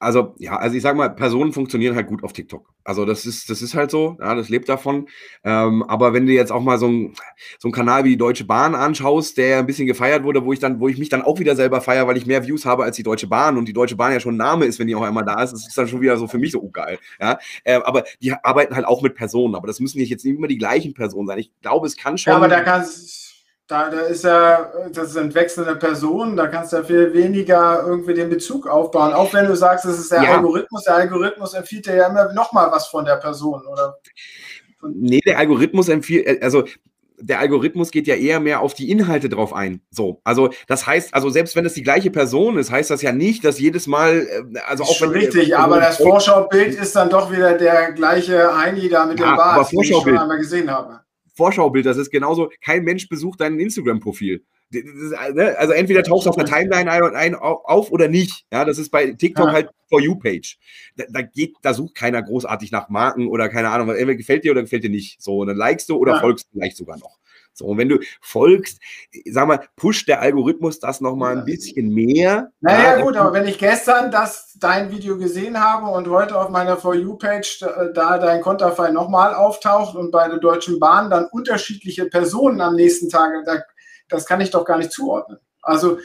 Also, 0.00 0.34
ja, 0.38 0.56
also 0.56 0.76
ich 0.76 0.82
sage 0.82 0.96
mal, 0.96 1.10
Personen 1.10 1.52
funktionieren 1.52 1.96
halt 1.96 2.06
gut 2.06 2.22
auf 2.22 2.32
TikTok. 2.32 2.72
Also 2.84 3.04
das 3.04 3.26
ist, 3.26 3.50
das 3.50 3.62
ist 3.62 3.74
halt 3.74 3.90
so, 3.90 4.16
ja, 4.20 4.34
das 4.36 4.48
lebt 4.48 4.68
davon. 4.68 5.08
Ähm, 5.42 5.82
aber 5.82 6.12
wenn 6.12 6.24
du 6.24 6.32
jetzt 6.32 6.52
auch 6.52 6.62
mal 6.62 6.78
so, 6.78 6.86
ein, 6.86 7.14
so 7.58 7.66
einen 7.66 7.72
Kanal 7.72 8.04
wie 8.04 8.10
die 8.10 8.16
Deutsche 8.16 8.44
Bahn 8.44 8.76
anschaust, 8.76 9.36
der 9.36 9.58
ein 9.58 9.66
bisschen 9.66 9.88
gefeiert 9.88 10.22
wurde, 10.22 10.44
wo 10.44 10.52
ich 10.52 10.60
dann, 10.60 10.78
wo 10.78 10.88
ich 10.88 10.98
mich 10.98 11.08
dann 11.08 11.22
auch 11.22 11.40
wieder 11.40 11.56
selber 11.56 11.80
feiere, 11.80 12.06
weil 12.06 12.16
ich 12.16 12.26
mehr 12.26 12.46
Views 12.46 12.64
habe 12.64 12.84
als 12.84 12.94
die 12.94 13.02
Deutsche 13.02 13.26
Bahn 13.26 13.58
und 13.58 13.66
die 13.66 13.72
Deutsche 13.72 13.96
Bahn 13.96 14.12
ja 14.12 14.20
schon 14.20 14.34
ein 14.34 14.38
Name 14.38 14.66
ist, 14.66 14.78
wenn 14.78 14.86
die 14.86 14.94
auch 14.94 15.02
einmal 15.02 15.24
da 15.24 15.42
ist, 15.42 15.52
das 15.52 15.66
ist 15.66 15.76
dann 15.76 15.88
schon 15.88 16.00
wieder 16.00 16.16
so 16.16 16.28
für 16.28 16.38
mich 16.38 16.52
so 16.52 16.62
oh, 16.62 16.70
geil. 16.70 16.98
Ja? 17.20 17.38
Äh, 17.64 17.80
aber 17.84 18.04
die 18.22 18.32
arbeiten 18.32 18.76
halt 18.76 18.86
auch 18.86 19.02
mit 19.02 19.16
Personen, 19.16 19.56
aber 19.56 19.66
das 19.66 19.80
müssen 19.80 19.98
jetzt 19.98 20.24
nicht 20.24 20.36
immer 20.36 20.48
die 20.48 20.58
gleichen 20.58 20.94
Personen 20.94 21.26
sein. 21.26 21.38
Ich 21.40 21.50
glaube, 21.60 21.88
es 21.88 21.96
kann 21.96 22.16
schon. 22.16 22.30
Ja, 22.30 22.36
aber 22.36 22.48
da 22.48 22.60
kann 22.60 22.82
es 22.82 23.27
da, 23.68 23.90
da 23.90 24.00
ist 24.00 24.24
ja, 24.24 24.72
das 24.92 25.12
sind 25.12 25.34
wechselnde 25.34 25.76
Personen, 25.76 26.36
da 26.36 26.46
kannst 26.46 26.72
du 26.72 26.78
ja 26.78 26.82
viel 26.82 27.12
weniger 27.12 27.84
irgendwie 27.86 28.14
den 28.14 28.30
Bezug 28.30 28.66
aufbauen. 28.66 29.12
Auch 29.12 29.32
wenn 29.34 29.46
du 29.46 29.54
sagst, 29.54 29.84
das 29.84 29.98
ist 29.98 30.10
der 30.10 30.22
ja. 30.22 30.36
Algorithmus, 30.36 30.84
der 30.84 30.94
Algorithmus 30.96 31.52
empfiehlt 31.52 31.86
dir 31.86 31.96
ja 31.96 32.08
immer 32.08 32.32
nochmal 32.32 32.72
was 32.72 32.88
von 32.88 33.04
der 33.04 33.16
Person, 33.16 33.66
oder? 33.66 33.98
Nee, 34.82 35.20
der 35.20 35.38
Algorithmus 35.38 35.90
empfiehlt, 35.90 36.42
also 36.42 36.64
der 37.20 37.40
Algorithmus 37.40 37.90
geht 37.90 38.06
ja 38.06 38.14
eher 38.14 38.40
mehr 38.40 38.60
auf 38.60 38.72
die 38.72 38.90
Inhalte 38.90 39.28
drauf 39.28 39.52
ein. 39.52 39.82
So, 39.90 40.22
also 40.24 40.50
das 40.66 40.86
heißt, 40.86 41.12
also 41.12 41.28
selbst 41.28 41.54
wenn 41.54 41.66
es 41.66 41.74
die 41.74 41.82
gleiche 41.82 42.10
Person 42.10 42.56
ist, 42.56 42.70
heißt 42.70 42.90
das 42.90 43.02
ja 43.02 43.12
nicht, 43.12 43.44
dass 43.44 43.58
jedes 43.58 43.86
Mal, 43.86 44.26
äh, 44.54 44.60
also 44.66 44.84
auch 44.84 44.94
schon 44.94 45.10
richtig, 45.10 45.56
aber 45.56 45.78
das 45.78 45.98
Vorschaubild 45.98 46.74
ist 46.74 46.96
dann 46.96 47.10
doch 47.10 47.30
wieder 47.30 47.58
der 47.58 47.92
gleiche 47.92 48.56
Heini 48.56 48.88
da 48.88 49.04
mit 49.04 49.20
ja, 49.20 49.32
dem 49.32 49.36
Bart, 49.36 49.70
den 49.70 49.80
ich 49.80 49.88
schon 49.88 50.16
einmal 50.16 50.38
gesehen 50.38 50.70
habe. 50.70 51.00
Vorschaubild. 51.38 51.86
Das 51.86 51.96
ist 51.96 52.10
genauso, 52.10 52.50
kein 52.60 52.82
Mensch 52.82 53.08
besucht 53.08 53.40
dein 53.40 53.58
Instagram-Profil. 53.58 54.44
Ne, 54.70 55.54
also 55.56 55.72
entweder 55.72 56.02
tauchst 56.02 56.26
du 56.26 56.30
auf 56.30 56.36
der 56.36 56.44
Timeline 56.44 56.90
ein, 56.90 57.14
ein, 57.14 57.34
auf 57.34 57.90
oder 57.90 58.08
nicht. 58.08 58.44
Ja, 58.52 58.66
das 58.66 58.76
ist 58.76 58.90
bei 58.90 59.12
TikTok 59.12 59.50
halt 59.50 59.70
For 59.88 60.02
You-Page. 60.02 60.58
Da, 60.96 61.04
da, 61.08 61.22
geht, 61.22 61.54
da 61.62 61.72
sucht 61.72 61.94
keiner 61.94 62.22
großartig 62.22 62.70
nach 62.70 62.90
Marken 62.90 63.28
oder 63.28 63.48
keine 63.48 63.70
Ahnung, 63.70 63.88
entweder 63.88 64.16
gefällt 64.16 64.44
dir 64.44 64.52
oder 64.52 64.62
gefällt 64.62 64.84
dir 64.84 64.90
nicht. 64.90 65.22
So, 65.22 65.38
und 65.38 65.46
dann 65.46 65.56
likest 65.56 65.88
du 65.88 65.96
oder 65.96 66.14
ja. 66.14 66.20
folgst 66.20 66.46
du 66.46 66.58
vielleicht 66.58 66.76
sogar 66.76 66.98
noch. 66.98 67.17
So, 67.58 67.66
und 67.66 67.78
wenn 67.78 67.88
du 67.88 67.98
folgst, 68.20 68.80
sag 69.30 69.48
mal, 69.48 69.60
pusht 69.74 70.08
der 70.08 70.20
Algorithmus 70.20 70.78
das 70.78 71.00
nochmal 71.00 71.38
ein 71.38 71.44
bisschen 71.44 71.92
mehr. 71.92 72.52
Naja, 72.60 72.98
ja, 72.98 73.02
gut, 73.02 73.16
aber 73.16 73.32
wenn 73.32 73.48
ich 73.48 73.58
gestern 73.58 74.12
das 74.12 74.56
dein 74.60 74.92
Video 74.92 75.18
gesehen 75.18 75.62
habe 75.62 75.90
und 75.90 76.08
heute 76.08 76.38
auf 76.38 76.50
meiner 76.50 76.76
For 76.76 76.94
You-Page 76.94 77.64
da 77.94 78.18
dein 78.18 78.40
Konterfei 78.40 78.90
nochmal 78.90 79.34
auftaucht 79.34 79.96
und 79.96 80.12
bei 80.12 80.28
der 80.28 80.38
Deutschen 80.38 80.78
Bahn 80.78 81.10
dann 81.10 81.26
unterschiedliche 81.26 82.06
Personen 82.06 82.60
am 82.60 82.76
nächsten 82.76 83.08
Tag, 83.08 83.32
das 84.08 84.26
kann 84.26 84.40
ich 84.40 84.50
doch 84.50 84.64
gar 84.64 84.78
nicht 84.78 84.92
zuordnen. 84.92 85.38
Also 85.60 85.98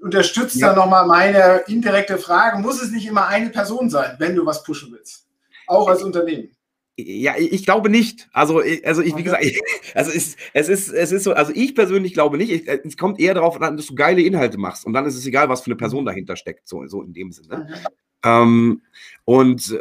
unterstützt 0.00 0.56
ja. 0.56 0.68
da 0.68 0.76
nochmal 0.76 1.06
meine 1.06 1.64
indirekte 1.66 2.16
Frage, 2.18 2.58
muss 2.58 2.80
es 2.80 2.92
nicht 2.92 3.06
immer 3.06 3.26
eine 3.26 3.50
Person 3.50 3.90
sein, 3.90 4.14
wenn 4.18 4.36
du 4.36 4.46
was 4.46 4.62
pushen 4.62 4.92
willst? 4.92 5.26
Auch 5.66 5.88
als 5.88 6.04
Unternehmen. 6.04 6.55
Ja, 6.98 7.34
ich 7.36 7.64
glaube 7.64 7.90
nicht. 7.90 8.28
Also, 8.32 8.62
also 8.84 9.02
ich, 9.02 9.14
wie 9.16 9.22
gesagt, 9.22 9.44
ich, 9.44 9.60
also 9.94 10.10
es, 10.10 10.36
es, 10.54 10.68
ist, 10.68 10.88
es 10.88 11.12
ist 11.12 11.24
so, 11.24 11.34
also 11.34 11.52
ich 11.54 11.74
persönlich 11.74 12.14
glaube 12.14 12.38
nicht. 12.38 12.50
Ich, 12.50 12.66
es 12.66 12.96
kommt 12.96 13.20
eher 13.20 13.34
darauf 13.34 13.60
an, 13.60 13.76
dass 13.76 13.86
du 13.86 13.94
geile 13.94 14.22
Inhalte 14.22 14.56
machst 14.56 14.86
und 14.86 14.94
dann 14.94 15.04
ist 15.04 15.16
es 15.16 15.26
egal, 15.26 15.48
was 15.48 15.60
für 15.60 15.66
eine 15.66 15.76
Person 15.76 16.06
dahinter 16.06 16.36
steckt, 16.36 16.66
so, 16.66 16.86
so 16.86 17.02
in 17.02 17.12
dem 17.12 17.32
Sinne. 17.32 17.68
Mhm. 17.68 17.86
Ähm, 18.24 18.82
und 19.24 19.78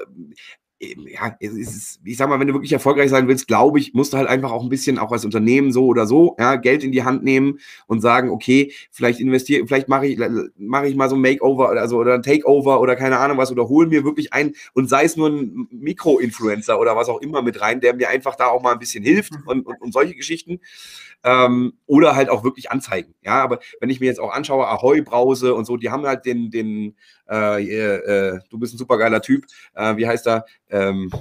ja, 0.80 1.36
ist, 1.40 2.00
ich 2.04 2.18
sag 2.18 2.28
mal, 2.28 2.40
wenn 2.40 2.48
du 2.48 2.54
wirklich 2.54 2.74
erfolgreich 2.74 3.10
sein 3.10 3.28
willst, 3.28 3.48
glaube 3.48 3.80
ich, 3.80 3.94
musst 3.94 4.12
du 4.12 4.18
halt 4.18 4.28
einfach 4.28 4.52
auch 4.52 4.62
ein 4.62 4.70
bisschen 4.70 5.00
auch 5.00 5.12
als 5.12 5.24
Unternehmen 5.24 5.72
so 5.72 5.86
oder 5.86 6.06
so 6.06 6.36
ja, 6.38 6.58
Geld 6.58 6.84
in 6.84 6.92
die 6.92 7.04
Hand 7.04 7.24
nehmen 7.24 7.60
und 7.88 8.02
sagen, 8.02 8.30
okay, 8.30 8.74
vielleicht 8.92 9.22
investiere, 9.22 9.66
vielleicht 9.68 9.88
mache 9.88 10.08
ich, 10.08 10.20
mache 10.58 10.88
ich 10.88 10.96
mal 10.96 11.10
so 11.10 11.16
ein 11.16 11.22
Makeover 11.22 11.70
also, 11.70 11.98
oder 11.98 12.16
ein 12.16 12.24
Takeover 12.24 12.82
oder 12.82 12.98
keine 12.98 13.20
Ahnung 13.20 13.38
was 13.38 13.52
oder 13.52 13.70
hol 13.70 13.88
mir 13.88 14.04
wirklich 14.04 14.34
ein 14.34 14.54
und 14.74 14.90
sei 14.90 15.06
es 15.06 15.16
nur 15.16 15.30
ein 15.30 15.68
Mikro-Influencer 15.72 16.78
oder 16.80 16.96
was 16.96 17.08
auch 17.08 17.22
immer 17.22 17.42
mit 17.42 17.62
rein, 17.62 17.80
der 17.80 17.96
mir 17.96 18.10
einfach 18.10 18.36
da 18.36 18.48
auch 18.48 18.62
mal 18.62 18.74
ein 18.74 18.80
bisschen 18.80 19.04
hilft 19.04 19.32
mhm. 19.32 19.44
und, 19.46 19.66
und, 19.66 19.82
und 19.82 19.94
solche 19.94 20.16
Geschichten. 20.16 20.60
Ähm, 21.24 21.74
oder 21.88 22.16
halt 22.16 22.30
auch 22.30 22.44
wirklich 22.44 22.70
anzeigen. 22.70 23.16
Ja, 23.24 23.42
aber 23.44 23.60
wenn 23.80 23.90
ich 23.90 24.00
mir 24.00 24.06
jetzt 24.06 24.20
auch 24.20 24.32
anschaue, 24.32 24.68
Ahoi 24.68 25.02
Brause 25.02 25.56
und 25.56 25.66
so, 25.66 25.76
die 25.76 25.90
haben 25.90 26.06
halt 26.06 26.24
den, 26.24 26.52
den, 26.52 26.96
äh, 27.28 27.64
äh, 27.64 28.40
du 28.52 28.60
bist 28.60 28.76
ein 28.76 28.78
supergeiler 28.78 29.22
Typ. 29.24 29.46
Äh, 29.74 29.98
wie 29.98 30.06
heißt 30.06 30.28
er? 30.28 30.46
Ähm, 30.70 31.12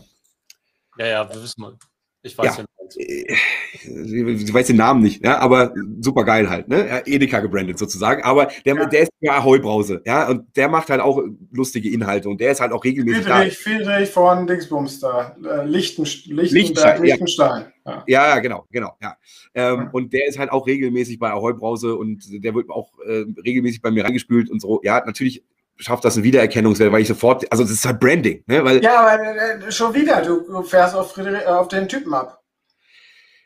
ja, 0.99 1.07
ja, 1.07 1.29
wir 1.29 1.43
wissen 1.43 1.61
mal. 1.61 1.77
Ich 2.23 2.37
weiß 2.39 2.57
ja, 2.57 2.63
ja 2.63 2.65
ich 2.97 4.55
weiß 4.55 4.69
den 4.69 4.77
Namen 4.77 5.03
nicht, 5.03 5.25
ja, 5.25 5.39
aber 5.39 5.75
super 6.01 6.25
geil 6.25 6.49
halt, 6.49 6.69
ne? 6.69 7.03
Edeka 7.07 7.41
gebrandet 7.41 7.79
sozusagen, 7.79 8.23
aber 8.23 8.49
der, 8.65 8.77
ja. 8.77 8.87
der 8.87 9.01
ist 9.03 9.11
ja 9.21 9.43
Heubrause, 9.43 10.03
ja, 10.07 10.29
und 10.29 10.57
der 10.57 10.69
macht 10.69 10.91
halt 10.91 11.01
auch 11.01 11.23
lustige 11.51 11.91
Inhalte 11.91 12.29
und 12.29 12.41
der 12.41 12.53
ist 12.53 12.61
halt 12.61 12.73
auch 12.73 12.85
regelmäßig 12.85 13.25
Friedrich, 13.25 13.59
Friedrich 13.59 14.11
von 14.11 14.47
Dingsbums 14.47 15.01
da, 15.01 15.37
äh, 15.45 15.67
Lichten, 15.67 16.05
Lichtenstein. 16.05 17.03
Lichtenstein. 17.03 17.67
Ja. 17.87 18.05
ja, 18.07 18.39
genau, 18.39 18.67
genau, 18.71 18.97
ja. 19.03 19.17
Ähm, 19.55 19.91
und 19.93 20.13
der 20.13 20.27
ist 20.27 20.39
halt 20.39 20.51
auch 20.51 20.67
regelmäßig 20.67 21.19
bei 21.19 21.31
Ahoi-Brause 21.31 21.97
und 21.97 22.25
der 22.43 22.55
wird 22.55 22.71
auch 22.71 22.93
äh, 23.07 23.25
regelmäßig 23.45 23.83
bei 23.83 23.91
mir 23.91 24.05
reingespült 24.05 24.51
und 24.51 24.61
so. 24.61 24.81
Ja, 24.83 25.03
natürlich 25.05 25.45
schafft 25.77 26.05
das 26.05 26.17
einen 26.17 26.25
Wiedererkennungswert, 26.25 26.93
weil 26.93 27.03
ich 27.03 27.09
sofort, 27.09 27.51
also 27.51 27.65
das 27.65 27.73
ist 27.73 27.85
halt 27.85 28.01
Branding. 28.01 28.43
Ne? 28.47 28.65
Weil, 28.65 28.83
ja, 28.83 29.01
aber 29.01 29.67
äh, 29.67 29.73
schon 29.73 29.95
wieder, 29.95 30.23
du 30.23 30.63
fährst 30.63 30.95
auf, 30.95 31.13
Friedrich, 31.13 31.43
äh, 31.43 31.47
auf 31.47 31.69
den 31.69 31.89
Typen 31.89 32.15
ab. 32.15 32.43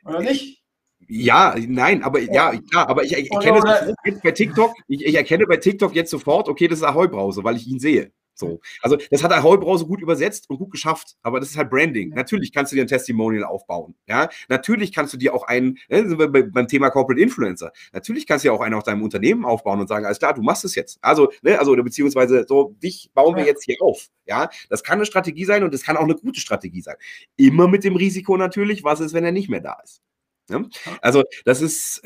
Oder 0.04 0.20
nicht? 0.20 0.62
Ja, 1.10 1.54
nein, 1.56 2.02
aber 2.02 2.20
ja, 2.20 2.52
ja 2.52 2.86
aber 2.86 3.02
ich, 3.02 3.16
ich 3.16 3.32
erkenne 3.32 3.58
es 3.58 3.94
jetzt 4.04 4.22
bei 4.22 4.30
TikTok, 4.30 4.74
ich, 4.88 5.06
ich, 5.06 5.14
erkenne 5.14 5.46
bei 5.46 5.56
TikTok 5.56 5.94
jetzt 5.94 6.10
sofort, 6.10 6.48
okay, 6.48 6.68
das 6.68 6.80
ist 6.80 6.84
Ahoi-Brause, 6.84 7.44
weil 7.44 7.56
ich 7.56 7.66
ihn 7.66 7.78
sehe. 7.78 8.12
So. 8.38 8.60
Also 8.82 8.96
das 9.10 9.24
hat 9.24 9.32
Ahoi-Brause 9.32 9.86
gut 9.86 10.00
übersetzt 10.00 10.48
und 10.48 10.58
gut 10.58 10.70
geschafft, 10.70 11.16
aber 11.22 11.40
das 11.40 11.50
ist 11.50 11.56
halt 11.56 11.70
Branding. 11.70 12.10
Natürlich 12.10 12.52
kannst 12.52 12.72
du 12.72 12.76
dir 12.76 12.82
ein 12.82 12.88
Testimonial 12.88 13.44
aufbauen. 13.44 13.96
Ja, 14.06 14.28
natürlich 14.48 14.92
kannst 14.92 15.12
du 15.12 15.18
dir 15.18 15.34
auch 15.34 15.42
einen, 15.42 15.78
ne, 15.88 16.28
beim 16.28 16.68
Thema 16.68 16.90
Corporate 16.90 17.20
Influencer, 17.20 17.72
natürlich 17.92 18.26
kannst 18.26 18.44
du 18.44 18.48
ja 18.48 18.52
auch 18.52 18.60
einen 18.60 18.74
auf 18.74 18.84
deinem 18.84 19.02
Unternehmen 19.02 19.44
aufbauen 19.44 19.80
und 19.80 19.88
sagen, 19.88 20.06
alles 20.06 20.18
klar, 20.18 20.34
du 20.34 20.42
machst 20.42 20.64
es 20.64 20.74
jetzt. 20.74 20.98
Also, 21.00 21.32
ne, 21.42 21.58
also 21.58 21.74
beziehungsweise 21.76 22.44
so, 22.46 22.76
dich 22.82 23.10
bauen 23.12 23.36
wir 23.36 23.44
jetzt 23.44 23.64
hier 23.64 23.76
auf. 23.80 24.06
Ja, 24.26 24.50
das 24.68 24.82
kann 24.84 24.98
eine 24.98 25.06
Strategie 25.06 25.44
sein 25.44 25.64
und 25.64 25.74
das 25.74 25.82
kann 25.82 25.96
auch 25.96 26.02
eine 26.02 26.14
gute 26.14 26.40
Strategie 26.40 26.82
sein. 26.82 26.96
Immer 27.36 27.66
mit 27.66 27.82
dem 27.82 27.96
Risiko 27.96 28.36
natürlich, 28.36 28.84
was 28.84 29.00
ist, 29.00 29.14
wenn 29.14 29.24
er 29.24 29.32
nicht 29.32 29.48
mehr 29.48 29.60
da 29.60 29.78
ist. 29.82 30.00
Ne? 30.48 30.68
Also, 31.00 31.24
das 31.44 31.60
ist. 31.60 32.02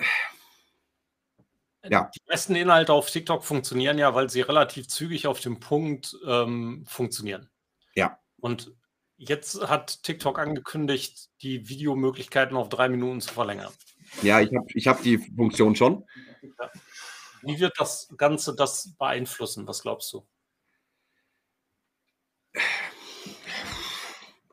Ja. 1.88 2.10
Die 2.14 2.20
besten 2.26 2.54
Inhalte 2.54 2.92
auf 2.92 3.10
TikTok 3.10 3.44
funktionieren 3.44 3.98
ja, 3.98 4.14
weil 4.14 4.30
sie 4.30 4.40
relativ 4.40 4.88
zügig 4.88 5.26
auf 5.26 5.40
dem 5.40 5.58
Punkt 5.58 6.16
ähm, 6.26 6.84
funktionieren. 6.86 7.50
Ja. 7.94 8.18
Und 8.40 8.72
jetzt 9.16 9.60
hat 9.68 10.02
TikTok 10.02 10.38
angekündigt, 10.38 11.30
die 11.42 11.68
Videomöglichkeiten 11.68 12.56
auf 12.56 12.68
drei 12.68 12.88
Minuten 12.88 13.20
zu 13.20 13.32
verlängern. 13.32 13.72
Ja, 14.22 14.40
ich 14.40 14.54
habe 14.54 14.66
ich 14.74 14.86
hab 14.86 15.02
die 15.02 15.18
Funktion 15.18 15.74
schon. 15.74 16.04
Ja. 16.42 16.70
Wie 17.42 17.58
wird 17.58 17.74
das 17.78 18.08
Ganze 18.16 18.54
das 18.54 18.94
beeinflussen? 18.96 19.66
Was 19.66 19.82
glaubst 19.82 20.12
du? 20.12 20.26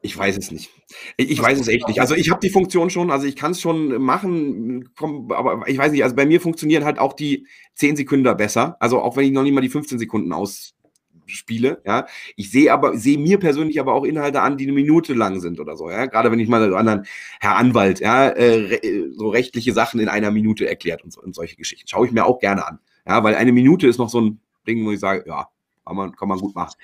Ich 0.10 0.18
weiß 0.18 0.38
es 0.38 0.50
nicht. 0.50 0.72
Ich, 1.18 1.30
ich 1.30 1.40
weiß 1.40 1.60
es 1.60 1.68
echt 1.68 1.88
nicht. 1.88 2.02
Also 2.02 2.16
ich 2.16 2.32
habe 2.32 2.40
die 2.42 2.50
Funktion 2.50 2.90
schon, 2.90 3.12
also 3.12 3.28
ich 3.28 3.36
kann 3.36 3.52
es 3.52 3.62
schon 3.62 4.02
machen, 4.02 4.90
komm, 4.96 5.32
aber 5.32 5.68
ich 5.68 5.78
weiß 5.78 5.92
nicht, 5.92 6.04
also 6.04 6.16
bei 6.16 6.26
mir 6.26 6.42
funktionieren 6.42 6.84
halt 6.84 6.98
auch 6.98 7.14
die 7.14 7.46
10 7.76 7.96
Sekunden 7.96 8.36
besser. 8.36 8.76
Also 8.80 9.00
auch 9.00 9.16
wenn 9.16 9.26
ich 9.26 9.32
noch 9.32 9.44
nicht 9.44 9.54
mal 9.54 9.62
die 9.62 9.70
15 9.70 10.00
Sekunden 10.00 10.34
ausspiele, 10.34 11.84
ja. 11.86 12.08
Ich 12.36 12.50
sehe 12.50 12.74
aber, 12.74 12.98
sehe 12.98 13.20
mir 13.20 13.38
persönlich 13.38 13.80
aber 13.80 13.94
auch 13.94 14.04
Inhalte 14.04 14.42
an, 14.42 14.58
die 14.58 14.64
eine 14.64 14.74
Minute 14.74 15.14
lang 15.14 15.42
sind 15.42 15.60
oder 15.60 15.78
so, 15.78 15.92
ja. 15.92 16.08
Gerade 16.08 16.32
wenn 16.32 16.40
ich 16.40 16.50
mal 16.50 16.68
so 16.68 16.76
anderen 16.76 17.06
Herr 17.40 17.58
Anwalt, 17.58 18.00
ja, 18.00 18.30
äh, 18.30 19.12
so 19.12 19.30
rechtliche 19.30 19.74
Sachen 19.74 20.00
in 20.00 20.10
einer 20.10 20.32
Minute 20.32 20.68
erklärt 20.68 21.04
und, 21.04 21.14
so, 21.14 21.22
und 21.22 21.36
solche 21.36 21.56
Geschichten. 21.56 21.88
Schaue 21.88 22.08
ich 22.08 22.12
mir 22.12 22.26
auch 22.26 22.40
gerne 22.40 22.68
an. 22.68 22.80
Ja, 23.08 23.24
weil 23.24 23.36
eine 23.36 23.52
Minute 23.52 23.88
ist 23.88 24.00
noch 24.00 24.10
so 24.10 24.22
ein 24.22 24.40
Ding, 24.66 24.84
wo 24.88 24.92
ich 24.92 25.00
sage, 25.00 25.26
ja, 25.28 25.50
kann 25.86 25.96
man, 25.96 26.16
kann 26.16 26.28
man 26.28 26.40
gut 26.40 26.56
machen. 26.56 26.76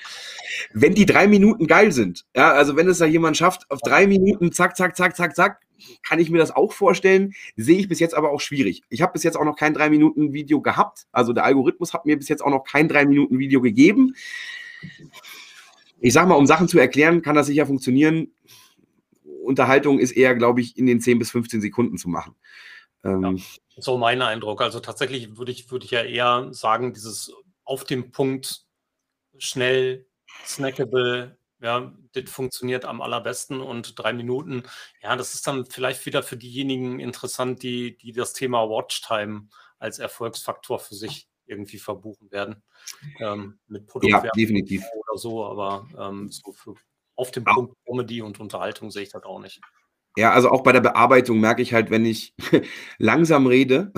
Wenn 0.73 0.95
die 0.95 1.05
drei 1.05 1.27
Minuten 1.27 1.67
geil 1.67 1.91
sind, 1.91 2.25
ja, 2.35 2.51
also 2.51 2.75
wenn 2.75 2.87
es 2.87 2.97
da 2.97 3.05
jemand 3.05 3.37
schafft, 3.37 3.69
auf 3.69 3.79
drei 3.81 4.07
Minuten, 4.07 4.51
zack, 4.51 4.75
zack, 4.75 4.95
zack, 4.95 5.15
zack, 5.15 5.35
zack, 5.35 5.61
kann 6.03 6.19
ich 6.19 6.29
mir 6.29 6.37
das 6.37 6.51
auch 6.51 6.71
vorstellen. 6.71 7.33
Sehe 7.55 7.77
ich 7.77 7.87
bis 7.87 7.99
jetzt 7.99 8.15
aber 8.15 8.31
auch 8.31 8.41
schwierig. 8.41 8.81
Ich 8.89 9.01
habe 9.01 9.13
bis 9.13 9.23
jetzt 9.23 9.35
auch 9.37 9.45
noch 9.45 9.55
kein 9.55 9.73
drei 9.73 9.89
Minuten 9.89 10.33
Video 10.33 10.61
gehabt. 10.61 11.05
Also 11.11 11.33
der 11.33 11.43
Algorithmus 11.43 11.93
hat 11.93 12.05
mir 12.05 12.17
bis 12.17 12.29
jetzt 12.29 12.43
auch 12.43 12.49
noch 12.49 12.63
kein 12.63 12.87
drei 12.87 13.05
Minuten 13.05 13.39
Video 13.39 13.61
gegeben. 13.61 14.15
Ich 15.99 16.13
sage 16.13 16.27
mal, 16.27 16.35
um 16.35 16.45
Sachen 16.45 16.67
zu 16.67 16.79
erklären, 16.79 17.21
kann 17.21 17.35
das 17.35 17.47
sicher 17.47 17.65
funktionieren. 17.65 18.31
Unterhaltung 19.43 19.99
ist 19.99 20.11
eher, 20.11 20.35
glaube 20.35 20.61
ich, 20.61 20.77
in 20.77 20.85
den 20.85 20.99
10 20.99 21.19
bis 21.19 21.31
15 21.31 21.61
Sekunden 21.61 21.97
zu 21.97 22.09
machen. 22.09 22.35
Ähm, 23.03 23.37
ja, 23.37 23.43
so 23.77 23.97
mein 23.97 24.21
Eindruck. 24.21 24.61
Also 24.61 24.79
tatsächlich 24.79 25.37
würde 25.37 25.51
ich, 25.51 25.71
würde 25.71 25.85
ich 25.85 25.91
ja 25.91 26.03
eher 26.03 26.47
sagen, 26.51 26.93
dieses 26.93 27.31
auf 27.63 27.83
dem 27.83 28.11
Punkt 28.11 28.64
schnell, 29.37 30.07
snackable, 30.45 31.37
ja, 31.61 31.93
das 32.13 32.29
funktioniert 32.29 32.85
am 32.85 33.01
allerbesten 33.01 33.61
und 33.61 33.97
drei 33.97 34.13
Minuten, 34.13 34.63
ja, 35.01 35.15
das 35.15 35.33
ist 35.33 35.47
dann 35.47 35.65
vielleicht 35.65 36.05
wieder 36.05 36.21
für 36.23 36.37
diejenigen 36.37 36.99
interessant, 36.99 37.63
die, 37.63 37.97
die 37.97 38.11
das 38.11 38.33
Thema 38.33 38.69
Watchtime 38.69 39.47
als 39.79 39.99
Erfolgsfaktor 39.99 40.79
für 40.79 40.95
sich 40.95 41.27
irgendwie 41.47 41.79
verbuchen 41.79 42.31
werden. 42.31 42.63
Ähm, 43.19 43.59
mit 43.67 43.87
Produktwerbung 43.87 44.25
ja, 44.25 44.31
definitiv. 44.35 44.83
oder 44.93 45.17
so, 45.17 45.45
aber 45.45 45.87
ähm, 45.97 46.29
so 46.31 46.51
für 46.51 46.75
auf 47.15 47.31
dem 47.31 47.45
Punkt 47.45 47.75
Comedy 47.85 48.21
und 48.21 48.39
Unterhaltung 48.39 48.91
sehe 48.91 49.03
ich 49.03 49.11
das 49.11 49.23
auch 49.23 49.39
nicht. 49.39 49.61
Ja, 50.17 50.31
also 50.31 50.49
auch 50.49 50.63
bei 50.63 50.71
der 50.71 50.81
Bearbeitung 50.81 51.39
merke 51.39 51.61
ich 51.61 51.73
halt, 51.73 51.89
wenn 51.89 52.05
ich 52.05 52.33
langsam 52.97 53.47
rede 53.47 53.91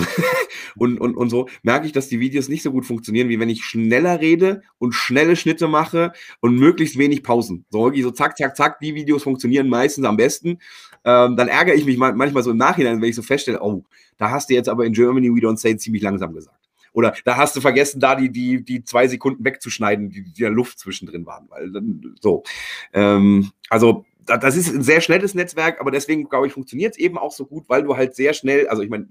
und, 0.78 1.00
und, 1.00 1.16
und 1.16 1.30
so, 1.30 1.48
merke 1.64 1.86
ich, 1.86 1.92
dass 1.92 2.08
die 2.08 2.20
Videos 2.20 2.50
nicht 2.50 2.64
so 2.64 2.72
gut 2.72 2.86
funktionieren, 2.86 3.30
wie 3.30 3.40
wenn 3.40 3.50
ich 3.50 3.64
schneller 3.64 4.20
rede 4.20 4.62
und 4.78 4.94
schnelle 4.94 5.36
Schnitte 5.36 5.68
mache 5.68 6.12
und 6.40 6.56
möglichst 6.56 6.98
wenig 6.98 7.24
Pausen. 7.24 7.66
So 7.70 7.86
wirklich 7.86 8.04
so 8.04 8.12
zack, 8.12 8.38
zack, 8.38 8.56
zack, 8.56 8.80
die 8.80 8.96
Videos 8.96 9.24
funktionieren 9.24 9.70
meistens 9.70 10.06
am 10.06 10.18
besten. 10.18 10.60
Ähm, 11.04 11.36
dann 11.36 11.48
ärgere 11.48 11.76
ich 11.76 11.86
mich 11.86 11.98
manchmal 11.98 12.44
so 12.44 12.52
im 12.52 12.58
Nachhinein, 12.58 13.02
wenn 13.02 13.10
ich 13.10 13.16
so 13.16 13.22
feststelle, 13.22 13.62
oh, 13.62 13.84
da 14.18 14.32
hast 14.32 14.50
du 14.50 14.54
jetzt 14.54 14.70
aber 14.70 14.86
in 14.86 14.94
Germany 14.94 15.30
We 15.30 15.40
Don't 15.40 15.58
Say 15.58 15.78
ziemlich 15.78 16.04
langsam 16.04 16.34
gesagt. 16.34 16.58
Oder 16.94 17.14
da 17.26 17.38
hast 17.38 17.56
du 17.56 17.62
vergessen, 17.62 18.00
da 18.00 18.16
die, 18.16 18.32
die, 18.32 18.64
die 18.64 18.84
zwei 18.84 19.08
Sekunden 19.08 19.46
wegzuschneiden, 19.46 20.10
die, 20.10 20.24
die 20.24 20.42
da 20.42 20.50
Luft 20.50 20.80
zwischendrin 20.80 21.28
waren. 21.28 21.46
Weil 21.50 21.72
dann, 21.72 22.16
so. 22.20 22.44
Ähm, 22.92 23.52
also 23.70 24.06
das 24.28 24.56
ist 24.58 24.74
ein 24.74 24.82
sehr 24.82 25.02
schnelles 25.02 25.34
Netzwerk, 25.34 25.80
aber 25.80 25.92
deswegen, 25.92 26.28
glaube 26.28 26.48
ich, 26.48 26.54
funktioniert 26.54 26.94
es 26.94 27.00
eben 27.00 27.18
auch 27.18 27.32
so 27.32 27.46
gut, 27.46 27.66
weil 27.68 27.84
du 27.84 27.96
halt 27.96 28.16
sehr 28.16 28.34
schnell, 28.34 28.68
also 28.68 28.82
ich 28.82 28.90
meine, 28.90 29.08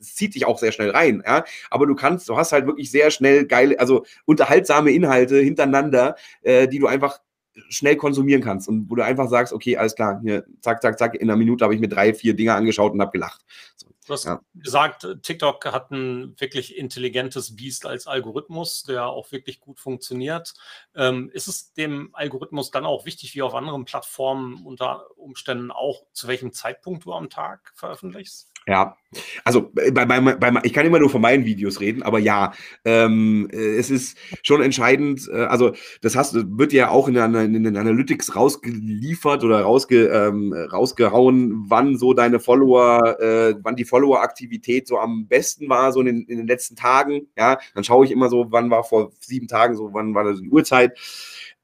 es 0.00 0.14
zieht 0.14 0.34
dich 0.34 0.46
auch 0.46 0.58
sehr 0.58 0.72
schnell 0.72 0.90
rein, 0.90 1.22
ja, 1.26 1.44
aber 1.70 1.86
du 1.86 1.94
kannst, 1.94 2.28
du 2.28 2.36
hast 2.36 2.52
halt 2.52 2.66
wirklich 2.66 2.90
sehr 2.90 3.10
schnell 3.10 3.46
geile, 3.46 3.78
also 3.80 4.04
unterhaltsame 4.24 4.92
Inhalte 4.92 5.38
hintereinander, 5.40 6.16
äh, 6.42 6.68
die 6.68 6.78
du 6.78 6.86
einfach 6.86 7.20
schnell 7.68 7.96
konsumieren 7.96 8.42
kannst 8.42 8.68
und 8.68 8.88
wo 8.88 8.94
du 8.94 9.04
einfach 9.04 9.28
sagst, 9.28 9.52
okay, 9.52 9.76
alles 9.76 9.94
klar, 9.94 10.20
hier, 10.22 10.44
zack, 10.60 10.80
zack, 10.82 10.98
zack, 10.98 11.14
in 11.14 11.28
einer 11.28 11.36
Minute 11.36 11.64
habe 11.64 11.74
ich 11.74 11.80
mir 11.80 11.88
drei, 11.88 12.14
vier 12.14 12.34
Dinge 12.34 12.54
angeschaut 12.54 12.92
und 12.92 13.00
habe 13.00 13.10
gelacht. 13.10 13.44
So. 13.76 13.88
Du 14.10 14.14
hast 14.14 14.24
ja. 14.24 14.40
gesagt, 14.54 15.06
TikTok 15.22 15.64
hat 15.66 15.92
ein 15.92 16.34
wirklich 16.40 16.76
intelligentes 16.76 17.54
Biest 17.54 17.86
als 17.86 18.08
Algorithmus, 18.08 18.82
der 18.82 19.06
auch 19.06 19.30
wirklich 19.30 19.60
gut 19.60 19.78
funktioniert. 19.78 20.54
Ähm, 20.96 21.30
ist 21.32 21.46
es 21.46 21.74
dem 21.74 22.12
Algorithmus 22.12 22.72
dann 22.72 22.86
auch 22.86 23.06
wichtig, 23.06 23.36
wie 23.36 23.42
auf 23.42 23.54
anderen 23.54 23.84
Plattformen 23.84 24.66
unter 24.66 25.16
Umständen 25.16 25.70
auch, 25.70 26.06
zu 26.12 26.26
welchem 26.26 26.52
Zeitpunkt 26.52 27.04
du 27.04 27.12
am 27.12 27.30
Tag 27.30 27.70
veröffentlichst? 27.76 28.49
Ja, 28.66 28.96
also 29.44 29.72
bei, 29.72 29.90
bei, 29.90 30.20
bei, 30.20 30.52
ich 30.62 30.72
kann 30.72 30.86
immer 30.86 31.00
nur 31.00 31.10
von 31.10 31.20
meinen 31.20 31.44
Videos 31.44 31.80
reden, 31.80 32.02
aber 32.02 32.18
ja, 32.18 32.52
ähm, 32.84 33.48
äh, 33.52 33.76
es 33.76 33.90
ist 33.90 34.16
schon 34.42 34.62
entscheidend. 34.62 35.28
Äh, 35.32 35.44
also 35.44 35.72
das 36.02 36.14
hast, 36.14 36.34
wird 36.34 36.72
ja 36.72 36.90
auch 36.90 37.08
in, 37.08 37.18
einer, 37.18 37.42
in 37.42 37.64
den 37.64 37.76
Analytics 37.76 38.36
rausgeliefert 38.36 39.42
oder 39.42 39.62
rausge, 39.62 40.06
ähm, 40.06 40.52
rausgehauen, 40.52 41.64
wann 41.68 41.96
so 41.96 42.12
deine 42.12 42.38
Follower, 42.38 43.18
äh, 43.20 43.54
wann 43.62 43.76
die 43.76 43.84
Follower-Aktivität 43.84 44.86
so 44.86 44.98
am 44.98 45.26
besten 45.26 45.68
war, 45.68 45.92
so 45.92 46.00
in 46.00 46.06
den, 46.06 46.22
in 46.26 46.38
den 46.38 46.46
letzten 46.46 46.76
Tagen. 46.76 47.28
Ja, 47.36 47.58
dann 47.74 47.82
schaue 47.82 48.04
ich 48.04 48.12
immer 48.12 48.28
so, 48.28 48.46
wann 48.50 48.70
war 48.70 48.84
vor 48.84 49.10
sieben 49.18 49.48
Tagen 49.48 49.74
so, 49.74 49.92
wann 49.92 50.14
war 50.14 50.24
das 50.24 50.40
die 50.40 50.50
Uhrzeit. 50.50 50.96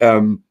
Ähm, 0.01 0.43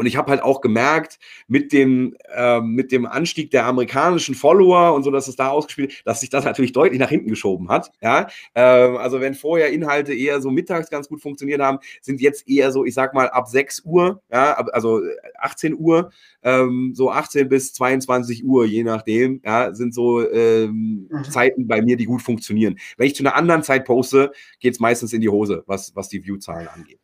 und 0.00 0.06
ich 0.06 0.16
habe 0.16 0.30
halt 0.30 0.42
auch 0.42 0.62
gemerkt, 0.62 1.18
mit 1.46 1.74
dem, 1.74 2.16
äh, 2.34 2.62
mit 2.62 2.90
dem 2.90 3.04
Anstieg 3.04 3.50
der 3.50 3.66
amerikanischen 3.66 4.34
Follower 4.34 4.94
und 4.94 5.02
so, 5.02 5.10
dass 5.10 5.28
es 5.28 5.36
da 5.36 5.48
ausgespielt, 5.48 6.00
dass 6.06 6.20
sich 6.20 6.30
das 6.30 6.46
natürlich 6.46 6.72
deutlich 6.72 6.98
nach 6.98 7.10
hinten 7.10 7.28
geschoben 7.28 7.68
hat. 7.68 7.92
Ja? 8.00 8.28
Ähm, 8.54 8.96
also 8.96 9.20
wenn 9.20 9.34
vorher 9.34 9.70
Inhalte 9.70 10.14
eher 10.14 10.40
so 10.40 10.50
mittags 10.50 10.88
ganz 10.88 11.06
gut 11.06 11.20
funktioniert 11.20 11.60
haben, 11.60 11.80
sind 12.00 12.22
jetzt 12.22 12.48
eher 12.48 12.72
so, 12.72 12.86
ich 12.86 12.94
sag 12.94 13.12
mal, 13.12 13.28
ab 13.28 13.48
6 13.48 13.82
Uhr, 13.84 14.22
ja, 14.32 14.54
ab, 14.54 14.68
also 14.72 15.02
18 15.38 15.78
Uhr, 15.78 16.10
ähm, 16.42 16.92
so 16.94 17.10
18 17.10 17.50
bis 17.50 17.74
22 17.74 18.42
Uhr, 18.42 18.64
je 18.64 18.84
nachdem, 18.84 19.42
ja, 19.44 19.74
sind 19.74 19.92
so 19.92 20.26
ähm, 20.30 21.08
mhm. 21.10 21.24
Zeiten 21.24 21.68
bei 21.68 21.82
mir, 21.82 21.98
die 21.98 22.06
gut 22.06 22.22
funktionieren. 22.22 22.78
Wenn 22.96 23.06
ich 23.06 23.16
zu 23.16 23.22
einer 23.22 23.36
anderen 23.36 23.62
Zeit 23.62 23.84
poste, 23.84 24.32
geht 24.60 24.72
es 24.72 24.80
meistens 24.80 25.12
in 25.12 25.20
die 25.20 25.28
Hose, 25.28 25.62
was, 25.66 25.94
was 25.94 26.08
die 26.08 26.24
Viewzahlen 26.24 26.68
angeht. 26.68 27.00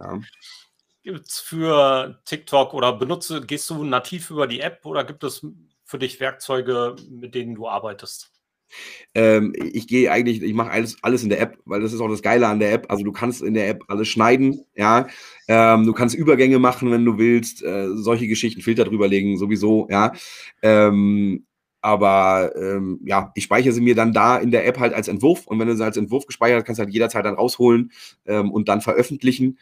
Ja 0.00 0.18
gibt 1.02 1.28
es 1.28 1.40
für 1.40 2.20
TikTok 2.24 2.74
oder 2.74 2.92
benutze, 2.92 3.40
gehst 3.40 3.68
du 3.70 3.84
nativ 3.84 4.30
über 4.30 4.46
die 4.46 4.60
App 4.60 4.84
oder 4.84 5.04
gibt 5.04 5.24
es 5.24 5.44
für 5.84 5.98
dich 5.98 6.20
Werkzeuge, 6.20 6.96
mit 7.10 7.34
denen 7.34 7.54
du 7.54 7.68
arbeitest? 7.68 8.30
Ähm, 9.14 9.52
ich 9.54 9.86
gehe 9.86 10.10
eigentlich, 10.10 10.42
ich 10.42 10.54
mache 10.54 10.70
alles, 10.70 10.96
alles 11.02 11.22
in 11.22 11.28
der 11.28 11.40
App, 11.40 11.58
weil 11.66 11.80
das 11.82 11.92
ist 11.92 12.00
auch 12.00 12.08
das 12.08 12.22
Geile 12.22 12.46
an 12.46 12.60
der 12.60 12.72
App. 12.72 12.90
Also 12.90 13.04
du 13.04 13.12
kannst 13.12 13.42
in 13.42 13.54
der 13.54 13.68
App 13.68 13.84
alles 13.88 14.08
schneiden, 14.08 14.64
ja. 14.74 15.08
Ähm, 15.48 15.84
du 15.84 15.92
kannst 15.92 16.14
Übergänge 16.14 16.58
machen, 16.58 16.90
wenn 16.90 17.04
du 17.04 17.18
willst, 17.18 17.62
äh, 17.62 17.88
solche 17.94 18.28
Geschichten, 18.28 18.62
Filter 18.62 18.84
drüberlegen, 18.84 19.36
sowieso, 19.36 19.88
ja. 19.90 20.12
Ähm, 20.62 21.44
aber 21.82 22.52
ähm, 22.56 23.00
ja, 23.04 23.32
ich 23.34 23.44
speichere 23.44 23.72
sie 23.72 23.80
mir 23.80 23.96
dann 23.96 24.12
da 24.12 24.38
in 24.38 24.52
der 24.52 24.66
App 24.66 24.78
halt 24.78 24.94
als 24.94 25.08
Entwurf 25.08 25.46
und 25.46 25.58
wenn 25.58 25.66
du 25.66 25.76
sie 25.76 25.84
als 25.84 25.96
Entwurf 25.96 26.26
gespeichert 26.26 26.60
hast, 26.60 26.64
kannst 26.64 26.78
du 26.78 26.84
halt 26.84 26.94
jederzeit 26.94 27.24
dann 27.24 27.34
rausholen 27.34 27.92
ähm, 28.24 28.52
und 28.52 28.68
dann 28.68 28.80
veröffentlichen. 28.80 29.58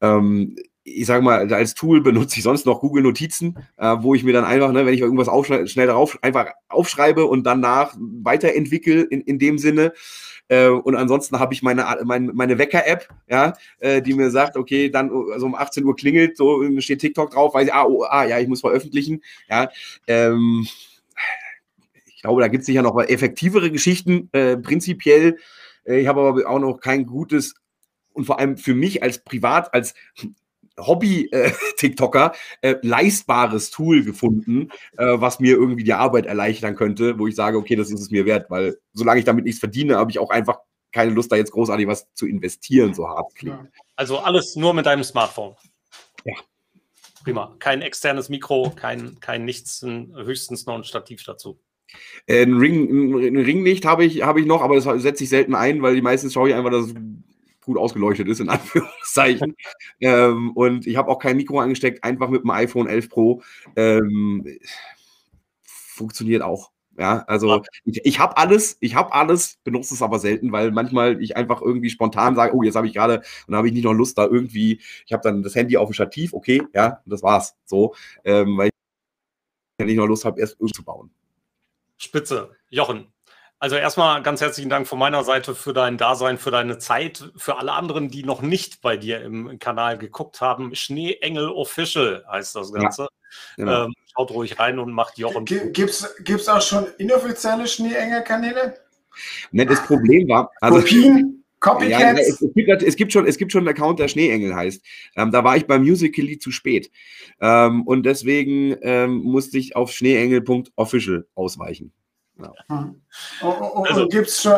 Ähm, 0.00 0.56
ich 0.96 1.06
sage 1.06 1.22
mal, 1.22 1.52
als 1.52 1.74
Tool 1.74 2.00
benutze 2.00 2.38
ich 2.38 2.42
sonst 2.42 2.66
noch 2.66 2.80
Google 2.80 3.02
Notizen, 3.02 3.56
äh, 3.76 3.96
wo 4.00 4.14
ich 4.14 4.24
mir 4.24 4.32
dann 4.32 4.44
einfach, 4.44 4.72
ne, 4.72 4.86
wenn 4.86 4.94
ich 4.94 5.00
irgendwas 5.00 5.28
schnell 5.70 5.86
darauf 5.86 6.18
einfach 6.22 6.46
aufschreibe 6.68 7.26
und 7.26 7.44
danach 7.44 7.94
weiterentwickle 7.98 9.02
in, 9.02 9.20
in 9.22 9.38
dem 9.38 9.58
Sinne. 9.58 9.92
Äh, 10.48 10.68
und 10.68 10.96
ansonsten 10.96 11.38
habe 11.38 11.54
ich 11.54 11.62
meine, 11.62 11.86
meine, 12.04 12.32
meine 12.32 12.58
Wecker-App, 12.58 13.08
ja, 13.28 13.52
äh, 13.78 14.02
die 14.02 14.14
mir 14.14 14.30
sagt, 14.30 14.56
okay, 14.56 14.90
dann 14.90 15.10
also 15.32 15.46
um 15.46 15.54
18 15.54 15.84
Uhr 15.84 15.94
klingelt, 15.94 16.36
so 16.36 16.62
steht 16.80 17.00
TikTok 17.00 17.30
drauf, 17.30 17.54
weiß 17.54 17.68
ich, 17.68 17.74
ah, 17.74 17.84
oh, 17.84 18.02
ah 18.02 18.24
ja, 18.24 18.38
ich 18.40 18.48
muss 18.48 18.60
veröffentlichen. 18.60 19.22
Ja, 19.48 19.70
ähm, 20.08 20.66
ich 22.06 22.22
glaube, 22.22 22.42
da 22.42 22.48
gibt 22.48 22.62
es 22.62 22.66
sicher 22.66 22.82
noch 22.82 23.00
effektivere 23.00 23.70
Geschichten, 23.70 24.28
äh, 24.32 24.56
prinzipiell. 24.56 25.38
Äh, 25.84 26.00
ich 26.00 26.08
habe 26.08 26.20
aber 26.20 26.48
auch 26.50 26.58
noch 26.58 26.80
kein 26.80 27.06
gutes 27.06 27.54
und 28.12 28.24
vor 28.24 28.38
allem 28.38 28.56
für 28.56 28.74
mich 28.74 29.02
als 29.02 29.24
Privat, 29.24 29.72
als 29.72 29.94
Hobby-TikToker 30.78 32.32
äh, 32.62 32.70
äh, 32.72 32.78
leistbares 32.82 33.70
Tool 33.70 34.04
gefunden, 34.04 34.70
äh, 34.96 35.20
was 35.20 35.40
mir 35.40 35.54
irgendwie 35.54 35.84
die 35.84 35.92
Arbeit 35.92 36.26
erleichtern 36.26 36.76
könnte, 36.76 37.18
wo 37.18 37.26
ich 37.26 37.34
sage, 37.34 37.58
okay, 37.58 37.76
das 37.76 37.90
ist 37.90 38.00
es 38.00 38.10
mir 38.10 38.26
wert, 38.26 38.50
weil 38.50 38.78
solange 38.92 39.20
ich 39.20 39.24
damit 39.24 39.44
nichts 39.44 39.60
verdiene, 39.60 39.96
habe 39.96 40.10
ich 40.10 40.18
auch 40.18 40.30
einfach 40.30 40.58
keine 40.92 41.12
Lust, 41.12 41.30
da 41.30 41.36
jetzt 41.36 41.52
großartig 41.52 41.86
was 41.86 42.12
zu 42.14 42.26
investieren, 42.26 42.94
so 42.94 43.08
hart 43.08 43.34
klingt. 43.34 43.68
Also 43.96 44.18
alles 44.18 44.56
nur 44.56 44.74
mit 44.74 44.86
deinem 44.86 45.04
Smartphone. 45.04 45.54
Ja. 46.24 46.34
Prima. 47.22 47.54
Kein 47.58 47.82
externes 47.82 48.28
Mikro, 48.28 48.70
kein, 48.74 49.20
kein 49.20 49.44
nichts, 49.44 49.82
höchstens 49.82 50.66
noch 50.66 50.74
ein 50.74 50.84
Stativ 50.84 51.22
dazu. 51.22 51.60
Äh, 52.26 52.42
ein, 52.42 52.56
Ring, 52.56 53.14
ein 53.14 53.36
Ringlicht 53.36 53.84
habe 53.84 54.04
ich, 54.04 54.22
hab 54.22 54.36
ich 54.36 54.46
noch, 54.46 54.62
aber 54.62 54.76
das 54.76 55.02
setze 55.02 55.24
ich 55.24 55.30
selten 55.30 55.54
ein, 55.54 55.82
weil 55.82 55.94
die 55.94 56.02
meisten 56.02 56.30
schaue 56.30 56.48
ich 56.48 56.54
einfach, 56.54 56.70
dass 56.70 56.94
gut 57.70 57.78
ausgeleuchtet 57.78 58.26
ist, 58.28 58.40
in 58.40 58.48
Anführungszeichen. 58.48 59.54
ähm, 60.00 60.50
und 60.52 60.86
ich 60.86 60.96
habe 60.96 61.08
auch 61.08 61.20
kein 61.20 61.36
Mikro 61.36 61.60
angesteckt, 61.60 62.02
einfach 62.02 62.28
mit 62.28 62.42
dem 62.42 62.50
iPhone 62.50 62.88
11 62.88 63.08
Pro. 63.08 63.42
Ähm, 63.76 64.44
funktioniert 65.62 66.42
auch. 66.42 66.72
Ja, 66.98 67.24
also 67.28 67.62
ich, 67.84 68.04
ich 68.04 68.18
habe 68.18 68.36
alles, 68.36 68.76
ich 68.80 68.94
habe 68.94 69.14
alles, 69.14 69.58
benutze 69.64 69.94
es 69.94 70.02
aber 70.02 70.18
selten, 70.18 70.52
weil 70.52 70.70
manchmal 70.70 71.22
ich 71.22 71.36
einfach 71.36 71.62
irgendwie 71.62 71.88
spontan 71.88 72.34
sage, 72.34 72.54
oh, 72.54 72.62
jetzt 72.62 72.74
habe 72.74 72.88
ich 72.88 72.92
gerade 72.92 73.22
und 73.46 73.54
habe 73.54 73.68
ich 73.68 73.72
nicht 73.72 73.84
noch 73.84 73.94
Lust, 73.94 74.18
da 74.18 74.26
irgendwie, 74.26 74.80
ich 75.06 75.12
habe 75.12 75.22
dann 75.22 75.42
das 75.42 75.54
Handy 75.54 75.76
auf 75.76 75.88
dem 75.88 75.94
Stativ, 75.94 76.34
okay, 76.34 76.62
ja, 76.74 77.00
das 77.06 77.22
war's. 77.22 77.56
So, 77.64 77.94
ähm, 78.24 78.58
weil 78.58 78.68
ich 79.78 79.86
nicht 79.86 79.96
noch 79.96 80.06
Lust 80.06 80.24
habe, 80.24 80.40
erst 80.40 80.54
irgendwie 80.54 80.74
zu 80.74 80.84
bauen. 80.84 81.10
Spitze. 81.96 82.50
Jochen, 82.68 83.06
also 83.60 83.76
erstmal 83.76 84.22
ganz 84.22 84.40
herzlichen 84.40 84.70
Dank 84.70 84.88
von 84.88 84.98
meiner 84.98 85.22
Seite 85.22 85.54
für 85.54 85.74
dein 85.74 85.98
Dasein, 85.98 86.38
für 86.38 86.50
deine 86.50 86.78
Zeit. 86.78 87.30
Für 87.36 87.58
alle 87.58 87.72
anderen, 87.72 88.08
die 88.08 88.24
noch 88.24 88.40
nicht 88.40 88.80
bei 88.80 88.96
dir 88.96 89.22
im 89.22 89.58
Kanal 89.58 89.98
geguckt 89.98 90.40
haben, 90.40 90.74
Schneeengel 90.74 91.50
Official 91.50 92.24
heißt 92.28 92.56
das 92.56 92.72
Ganze. 92.72 93.02
Ja, 93.02 93.08
genau. 93.56 93.84
ähm, 93.84 93.94
schaut 94.12 94.30
ruhig 94.30 94.58
rein 94.58 94.78
und 94.78 94.92
macht 94.92 95.18
Jochen. 95.18 95.44
Gibt 95.44 95.90
es 95.90 96.48
auch 96.48 96.62
schon 96.62 96.86
inoffizielle 96.96 97.66
Schneeengel-Kanäle? 97.66 98.78
Ne, 99.52 99.66
das 99.66 99.84
Problem 99.84 100.26
war. 100.28 100.50
Also, 100.60 100.80
Kopien? 100.80 101.44
Copycats? 101.60 102.00
Ja, 102.00 102.12
es, 102.12 102.40
es, 102.40 102.54
gibt, 102.54 102.82
es, 102.82 102.96
gibt 102.96 103.12
schon, 103.12 103.26
es 103.26 103.36
gibt 103.36 103.52
schon 103.52 103.60
einen 103.60 103.76
Account, 103.76 103.98
der 103.98 104.08
Schneeengel 104.08 104.54
heißt. 104.54 104.82
Ähm, 105.16 105.30
da 105.30 105.44
war 105.44 105.58
ich 105.58 105.66
beim 105.66 105.82
Musical.ly 105.82 106.38
zu 106.38 106.50
spät. 106.50 106.90
Ähm, 107.42 107.82
und 107.82 108.06
deswegen 108.06 108.74
ähm, 108.80 109.18
musste 109.18 109.58
ich 109.58 109.76
auf 109.76 109.92
schneeengel.official 109.92 111.26
ausweichen. 111.34 111.92
Ja. 112.40 112.52
Hm. 112.68 113.00
Also, 113.40 114.08
gibt 114.08 114.28
es 114.28 114.48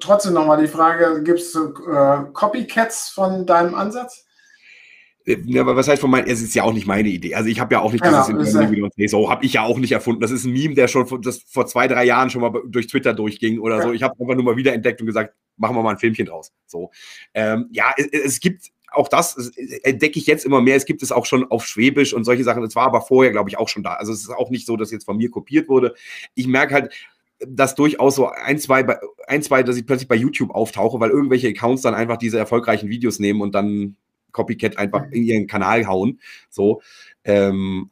trotzdem 0.00 0.34
nochmal 0.34 0.60
die 0.60 0.68
Frage, 0.68 1.22
gibt 1.22 1.40
es 1.40 1.54
äh, 1.54 2.32
Copycats 2.32 3.10
von 3.10 3.46
deinem 3.46 3.74
Ansatz? 3.74 4.24
Ja, 5.26 5.62
aber 5.62 5.74
was 5.74 5.88
heißt 5.88 6.02
von 6.02 6.10
meinem, 6.10 6.26
es 6.26 6.42
ist 6.42 6.54
ja 6.54 6.64
auch 6.64 6.74
nicht 6.74 6.86
meine 6.86 7.08
Idee. 7.08 7.34
Also 7.34 7.48
ich 7.48 7.58
habe 7.58 7.74
ja 7.74 7.80
auch 7.80 7.92
nicht 7.92 8.04
genau, 8.04 8.26
dieses 8.28 8.52
ja. 8.52 9.08
so 9.08 9.30
habe 9.30 9.44
ich 9.46 9.54
ja 9.54 9.62
auch 9.62 9.78
nicht 9.78 9.92
erfunden. 9.92 10.20
Das 10.20 10.30
ist 10.30 10.44
ein 10.44 10.52
Meme, 10.52 10.74
der 10.74 10.86
schon 10.86 11.06
vor, 11.06 11.18
das 11.18 11.38
vor 11.48 11.66
zwei, 11.66 11.88
drei 11.88 12.04
Jahren 12.04 12.28
schon 12.28 12.42
mal 12.42 12.52
durch 12.66 12.88
Twitter 12.88 13.14
durchging 13.14 13.58
oder 13.58 13.78
ja. 13.78 13.82
so. 13.82 13.92
Ich 13.94 14.02
habe 14.02 14.14
einfach 14.20 14.34
nur 14.34 14.44
mal 14.44 14.56
wieder 14.56 14.74
entdeckt 14.74 15.00
und 15.00 15.06
gesagt, 15.06 15.34
machen 15.56 15.76
wir 15.76 15.82
mal 15.82 15.92
ein 15.92 15.98
Filmchen 15.98 16.26
draus. 16.26 16.52
So. 16.66 16.90
Ähm, 17.32 17.68
ja, 17.70 17.94
es, 17.96 18.06
es, 18.08 18.40
gibt 18.40 18.66
auch 18.94 19.08
das 19.08 19.52
entdecke 19.82 20.18
ich 20.18 20.26
jetzt 20.26 20.44
immer 20.44 20.60
mehr. 20.60 20.76
Es 20.76 20.86
gibt 20.86 21.02
es 21.02 21.12
auch 21.12 21.26
schon 21.26 21.50
auf 21.50 21.66
Schwäbisch 21.66 22.14
und 22.14 22.24
solche 22.24 22.44
Sachen. 22.44 22.62
Das 22.62 22.76
war 22.76 22.86
aber 22.86 23.02
vorher, 23.02 23.32
glaube 23.32 23.50
ich, 23.50 23.58
auch 23.58 23.68
schon 23.68 23.82
da. 23.82 23.94
Also 23.94 24.12
es 24.12 24.20
ist 24.20 24.30
auch 24.30 24.50
nicht 24.50 24.66
so, 24.66 24.76
dass 24.76 24.90
jetzt 24.90 25.04
von 25.04 25.16
mir 25.16 25.30
kopiert 25.30 25.68
wurde. 25.68 25.94
Ich 26.34 26.46
merke 26.46 26.74
halt, 26.74 26.92
dass 27.46 27.74
durchaus 27.74 28.14
so 28.14 28.28
ein, 28.28 28.58
zwei, 28.58 28.86
ein, 29.26 29.42
zwei, 29.42 29.62
dass 29.62 29.76
ich 29.76 29.86
plötzlich 29.86 30.08
bei 30.08 30.14
YouTube 30.14 30.50
auftauche, 30.50 31.00
weil 31.00 31.10
irgendwelche 31.10 31.48
Accounts 31.48 31.82
dann 31.82 31.94
einfach 31.94 32.16
diese 32.16 32.38
erfolgreichen 32.38 32.88
Videos 32.88 33.18
nehmen 33.18 33.40
und 33.40 33.54
dann 33.54 33.96
Copycat 34.32 34.78
einfach 34.78 35.04
in 35.10 35.24
ihren 35.24 35.46
Kanal 35.46 35.86
hauen. 35.86 36.20
So. 36.50 36.82
Ähm, 37.24 37.90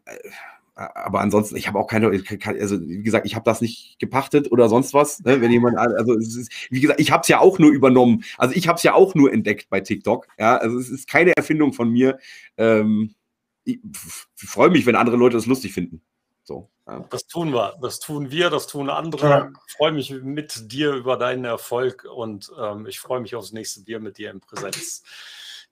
aber 0.74 1.20
ansonsten, 1.20 1.56
ich 1.56 1.68
habe 1.68 1.78
auch 1.78 1.86
keine, 1.86 2.08
also 2.08 2.80
wie 2.80 3.02
gesagt, 3.02 3.26
ich 3.26 3.34
habe 3.34 3.44
das 3.44 3.60
nicht 3.60 3.98
gepachtet 3.98 4.50
oder 4.50 4.68
sonst 4.68 4.94
was. 4.94 5.20
Ne? 5.20 5.40
Wenn 5.40 5.50
jemand, 5.50 5.76
also 5.76 6.14
ist, 6.14 6.50
wie 6.70 6.80
gesagt, 6.80 7.00
ich 7.00 7.12
habe 7.12 7.22
es 7.22 7.28
ja 7.28 7.40
auch 7.40 7.58
nur 7.58 7.70
übernommen. 7.70 8.24
Also 8.38 8.54
ich 8.54 8.68
habe 8.68 8.76
es 8.76 8.82
ja 8.82 8.94
auch 8.94 9.14
nur 9.14 9.32
entdeckt 9.32 9.68
bei 9.68 9.80
TikTok. 9.80 10.26
Ja, 10.38 10.56
also 10.56 10.78
es 10.78 10.88
ist 10.88 11.08
keine 11.08 11.36
Erfindung 11.36 11.72
von 11.72 11.90
mir. 11.90 12.18
Ähm, 12.56 13.14
ich, 13.64 13.80
ich 14.40 14.48
freue 14.48 14.70
mich, 14.70 14.86
wenn 14.86 14.96
andere 14.96 15.16
Leute 15.16 15.36
das 15.36 15.46
lustig 15.46 15.72
finden. 15.72 16.00
So. 16.42 16.70
Ja. 16.88 17.04
Das 17.10 17.26
tun 17.26 17.52
wir, 17.52 17.74
das 17.80 18.00
tun 18.00 18.30
wir, 18.30 18.50
das 18.50 18.66
tun 18.66 18.90
andere. 18.90 19.28
Ja. 19.28 19.52
Ich 19.68 19.74
freue 19.74 19.92
mich 19.92 20.10
mit 20.10 20.72
dir 20.72 20.94
über 20.94 21.16
deinen 21.16 21.44
Erfolg 21.44 22.06
und 22.12 22.50
ähm, 22.58 22.86
ich 22.86 22.98
freue 22.98 23.20
mich 23.20 23.34
aufs 23.34 23.52
nächste 23.52 23.82
Bier 23.82 24.00
mit 24.00 24.18
dir 24.18 24.30
in 24.30 24.40
Präsenz. 24.40 25.02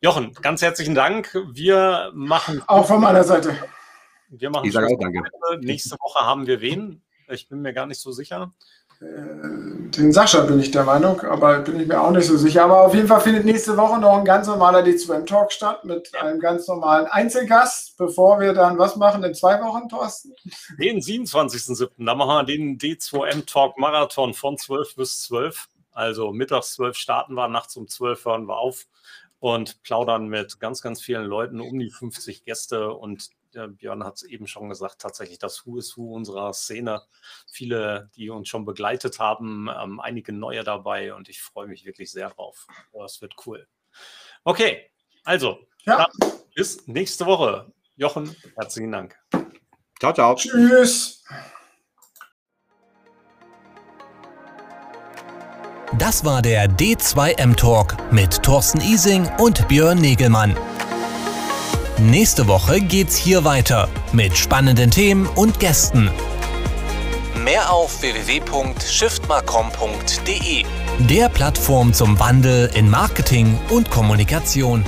Jochen, 0.01 0.33
ganz 0.35 0.63
herzlichen 0.63 0.95
Dank. 0.95 1.35
Wir 1.53 2.13
machen. 2.15 2.63
Auch 2.67 2.87
von 2.87 3.01
meiner 3.01 3.25
Seite. 3.25 3.57
Wir 4.31 4.51
machen 4.51 4.67
ich 4.67 4.73
sage 4.73 4.87
auch 4.87 4.99
danke. 4.99 5.23
Nächste 5.61 5.97
Woche 6.01 6.25
haben 6.25 6.47
wir 6.47 6.61
wen? 6.61 7.03
Ich 7.29 7.49
bin 7.49 7.63
mir 7.63 7.73
gar 7.73 7.87
nicht 7.87 8.01
so 8.01 8.13
sicher. 8.13 8.53
Äh, 9.01 9.91
den 9.91 10.13
Sascha 10.13 10.43
bin 10.43 10.61
ich 10.61 10.71
der 10.71 10.85
Meinung, 10.85 11.21
aber 11.23 11.61
bin 11.61 11.81
ich 11.81 11.89
mir 11.89 12.01
auch 12.01 12.11
nicht 12.11 12.27
so 12.27 12.37
sicher. 12.37 12.65
Aber 12.65 12.83
auf 12.83 12.95
jeden 12.95 13.09
Fall 13.09 13.21
findet 13.21 13.45
nächste 13.45 13.77
Woche 13.77 13.99
noch 13.99 14.19
ein 14.19 14.25
ganz 14.25 14.47
normaler 14.47 14.81
D2M-Talk 14.81 15.53
statt 15.53 15.85
mit 15.85 16.15
einem 16.15 16.39
ganz 16.39 16.69
normalen 16.69 17.07
Einzelgast, 17.07 17.97
bevor 17.99 18.41
wir 18.41 18.53
dann 18.53 18.79
was 18.79 18.97
machen 18.97 19.25
in 19.25 19.35
zwei 19.35 19.61
Wochen, 19.63 19.89
Thorsten? 19.89 20.33
Den 20.79 21.01
27.07. 21.01 21.91
Da 21.99 22.15
machen 22.15 22.29
wir 22.29 22.45
den 22.45 22.79
D2M-Talk-Marathon 22.79 24.35
von 24.35 24.59
12 24.59 24.97
bis 24.97 25.23
12. 25.23 25.69
Also 25.93 26.33
mittags 26.33 26.75
12 26.75 26.97
starten 26.97 27.35
wir, 27.35 27.49
nachts 27.49 27.77
um 27.77 27.89
12 27.89 28.25
hören 28.25 28.49
wir 28.49 28.59
auf 28.59 28.87
und 29.41 29.83
plaudern 29.83 30.29
mit 30.29 30.61
ganz, 30.61 30.83
ganz 30.83 31.01
vielen 31.01 31.25
Leuten, 31.25 31.61
um 31.61 31.79
die 31.79 31.91
50 31.91 32.45
Gäste 32.45 32.93
und 32.93 33.31
Ja, 33.53 33.67
Björn 33.67 34.05
hat 34.05 34.17
es 34.17 34.23
eben 34.23 34.47
schon 34.47 34.69
gesagt, 34.69 35.01
tatsächlich 35.01 35.39
das 35.39 35.67
Who 35.67 35.79
is 35.79 35.97
Who 35.97 36.15
unserer 36.15 36.53
Szene. 36.53 37.03
Viele, 37.51 38.11
die 38.15 38.31
uns 38.31 38.49
schon 38.49 38.65
begleitet 38.65 39.19
haben, 39.19 39.69
ähm, 39.69 40.01
einige 40.01 40.33
neue 40.33 40.63
dabei 40.63 41.15
und 41.15 41.29
ich 41.29 41.43
freue 41.43 41.67
mich 41.67 41.85
wirklich 41.85 42.11
sehr 42.13 42.31
drauf. 42.31 42.67
Das 42.93 43.21
wird 43.21 43.35
cool. 43.47 43.67
Okay, 44.45 44.91
also, 45.25 45.67
ja. 45.85 46.07
bis 46.55 46.87
nächste 46.87 47.27
Woche. 47.27 47.73
Jochen, 47.97 48.35
herzlichen 48.57 48.93
Dank. 48.93 49.19
Ciao, 49.99 50.13
ciao. 50.15 50.35
Tschüss. 50.35 51.23
Das 55.99 56.25
war 56.25 56.41
der 56.41 56.67
D2M 56.71 57.57
Talk 57.57 57.97
mit 58.13 58.43
Thorsten 58.43 58.81
Ising 58.81 59.29
und 59.39 59.67
Björn 59.69 59.99
Negelmann. 59.99 60.57
Nächste 62.01 62.49
Woche 62.49 62.81
geht's 62.81 63.15
hier 63.15 63.45
weiter 63.45 63.87
mit 64.13 64.35
spannenden 64.35 64.91
Themen 64.91 65.27
und 65.27 65.61
Gästen. 65.61 66.11
Mehr 67.45 67.71
auf 67.71 68.01
www.shiftmarcom.de, 68.01 70.65
der 71.01 71.29
Plattform 71.29 71.93
zum 71.93 72.19
Wandel 72.19 72.71
in 72.73 72.89
Marketing 72.89 73.59
und 73.69 73.91
Kommunikation. 73.91 74.83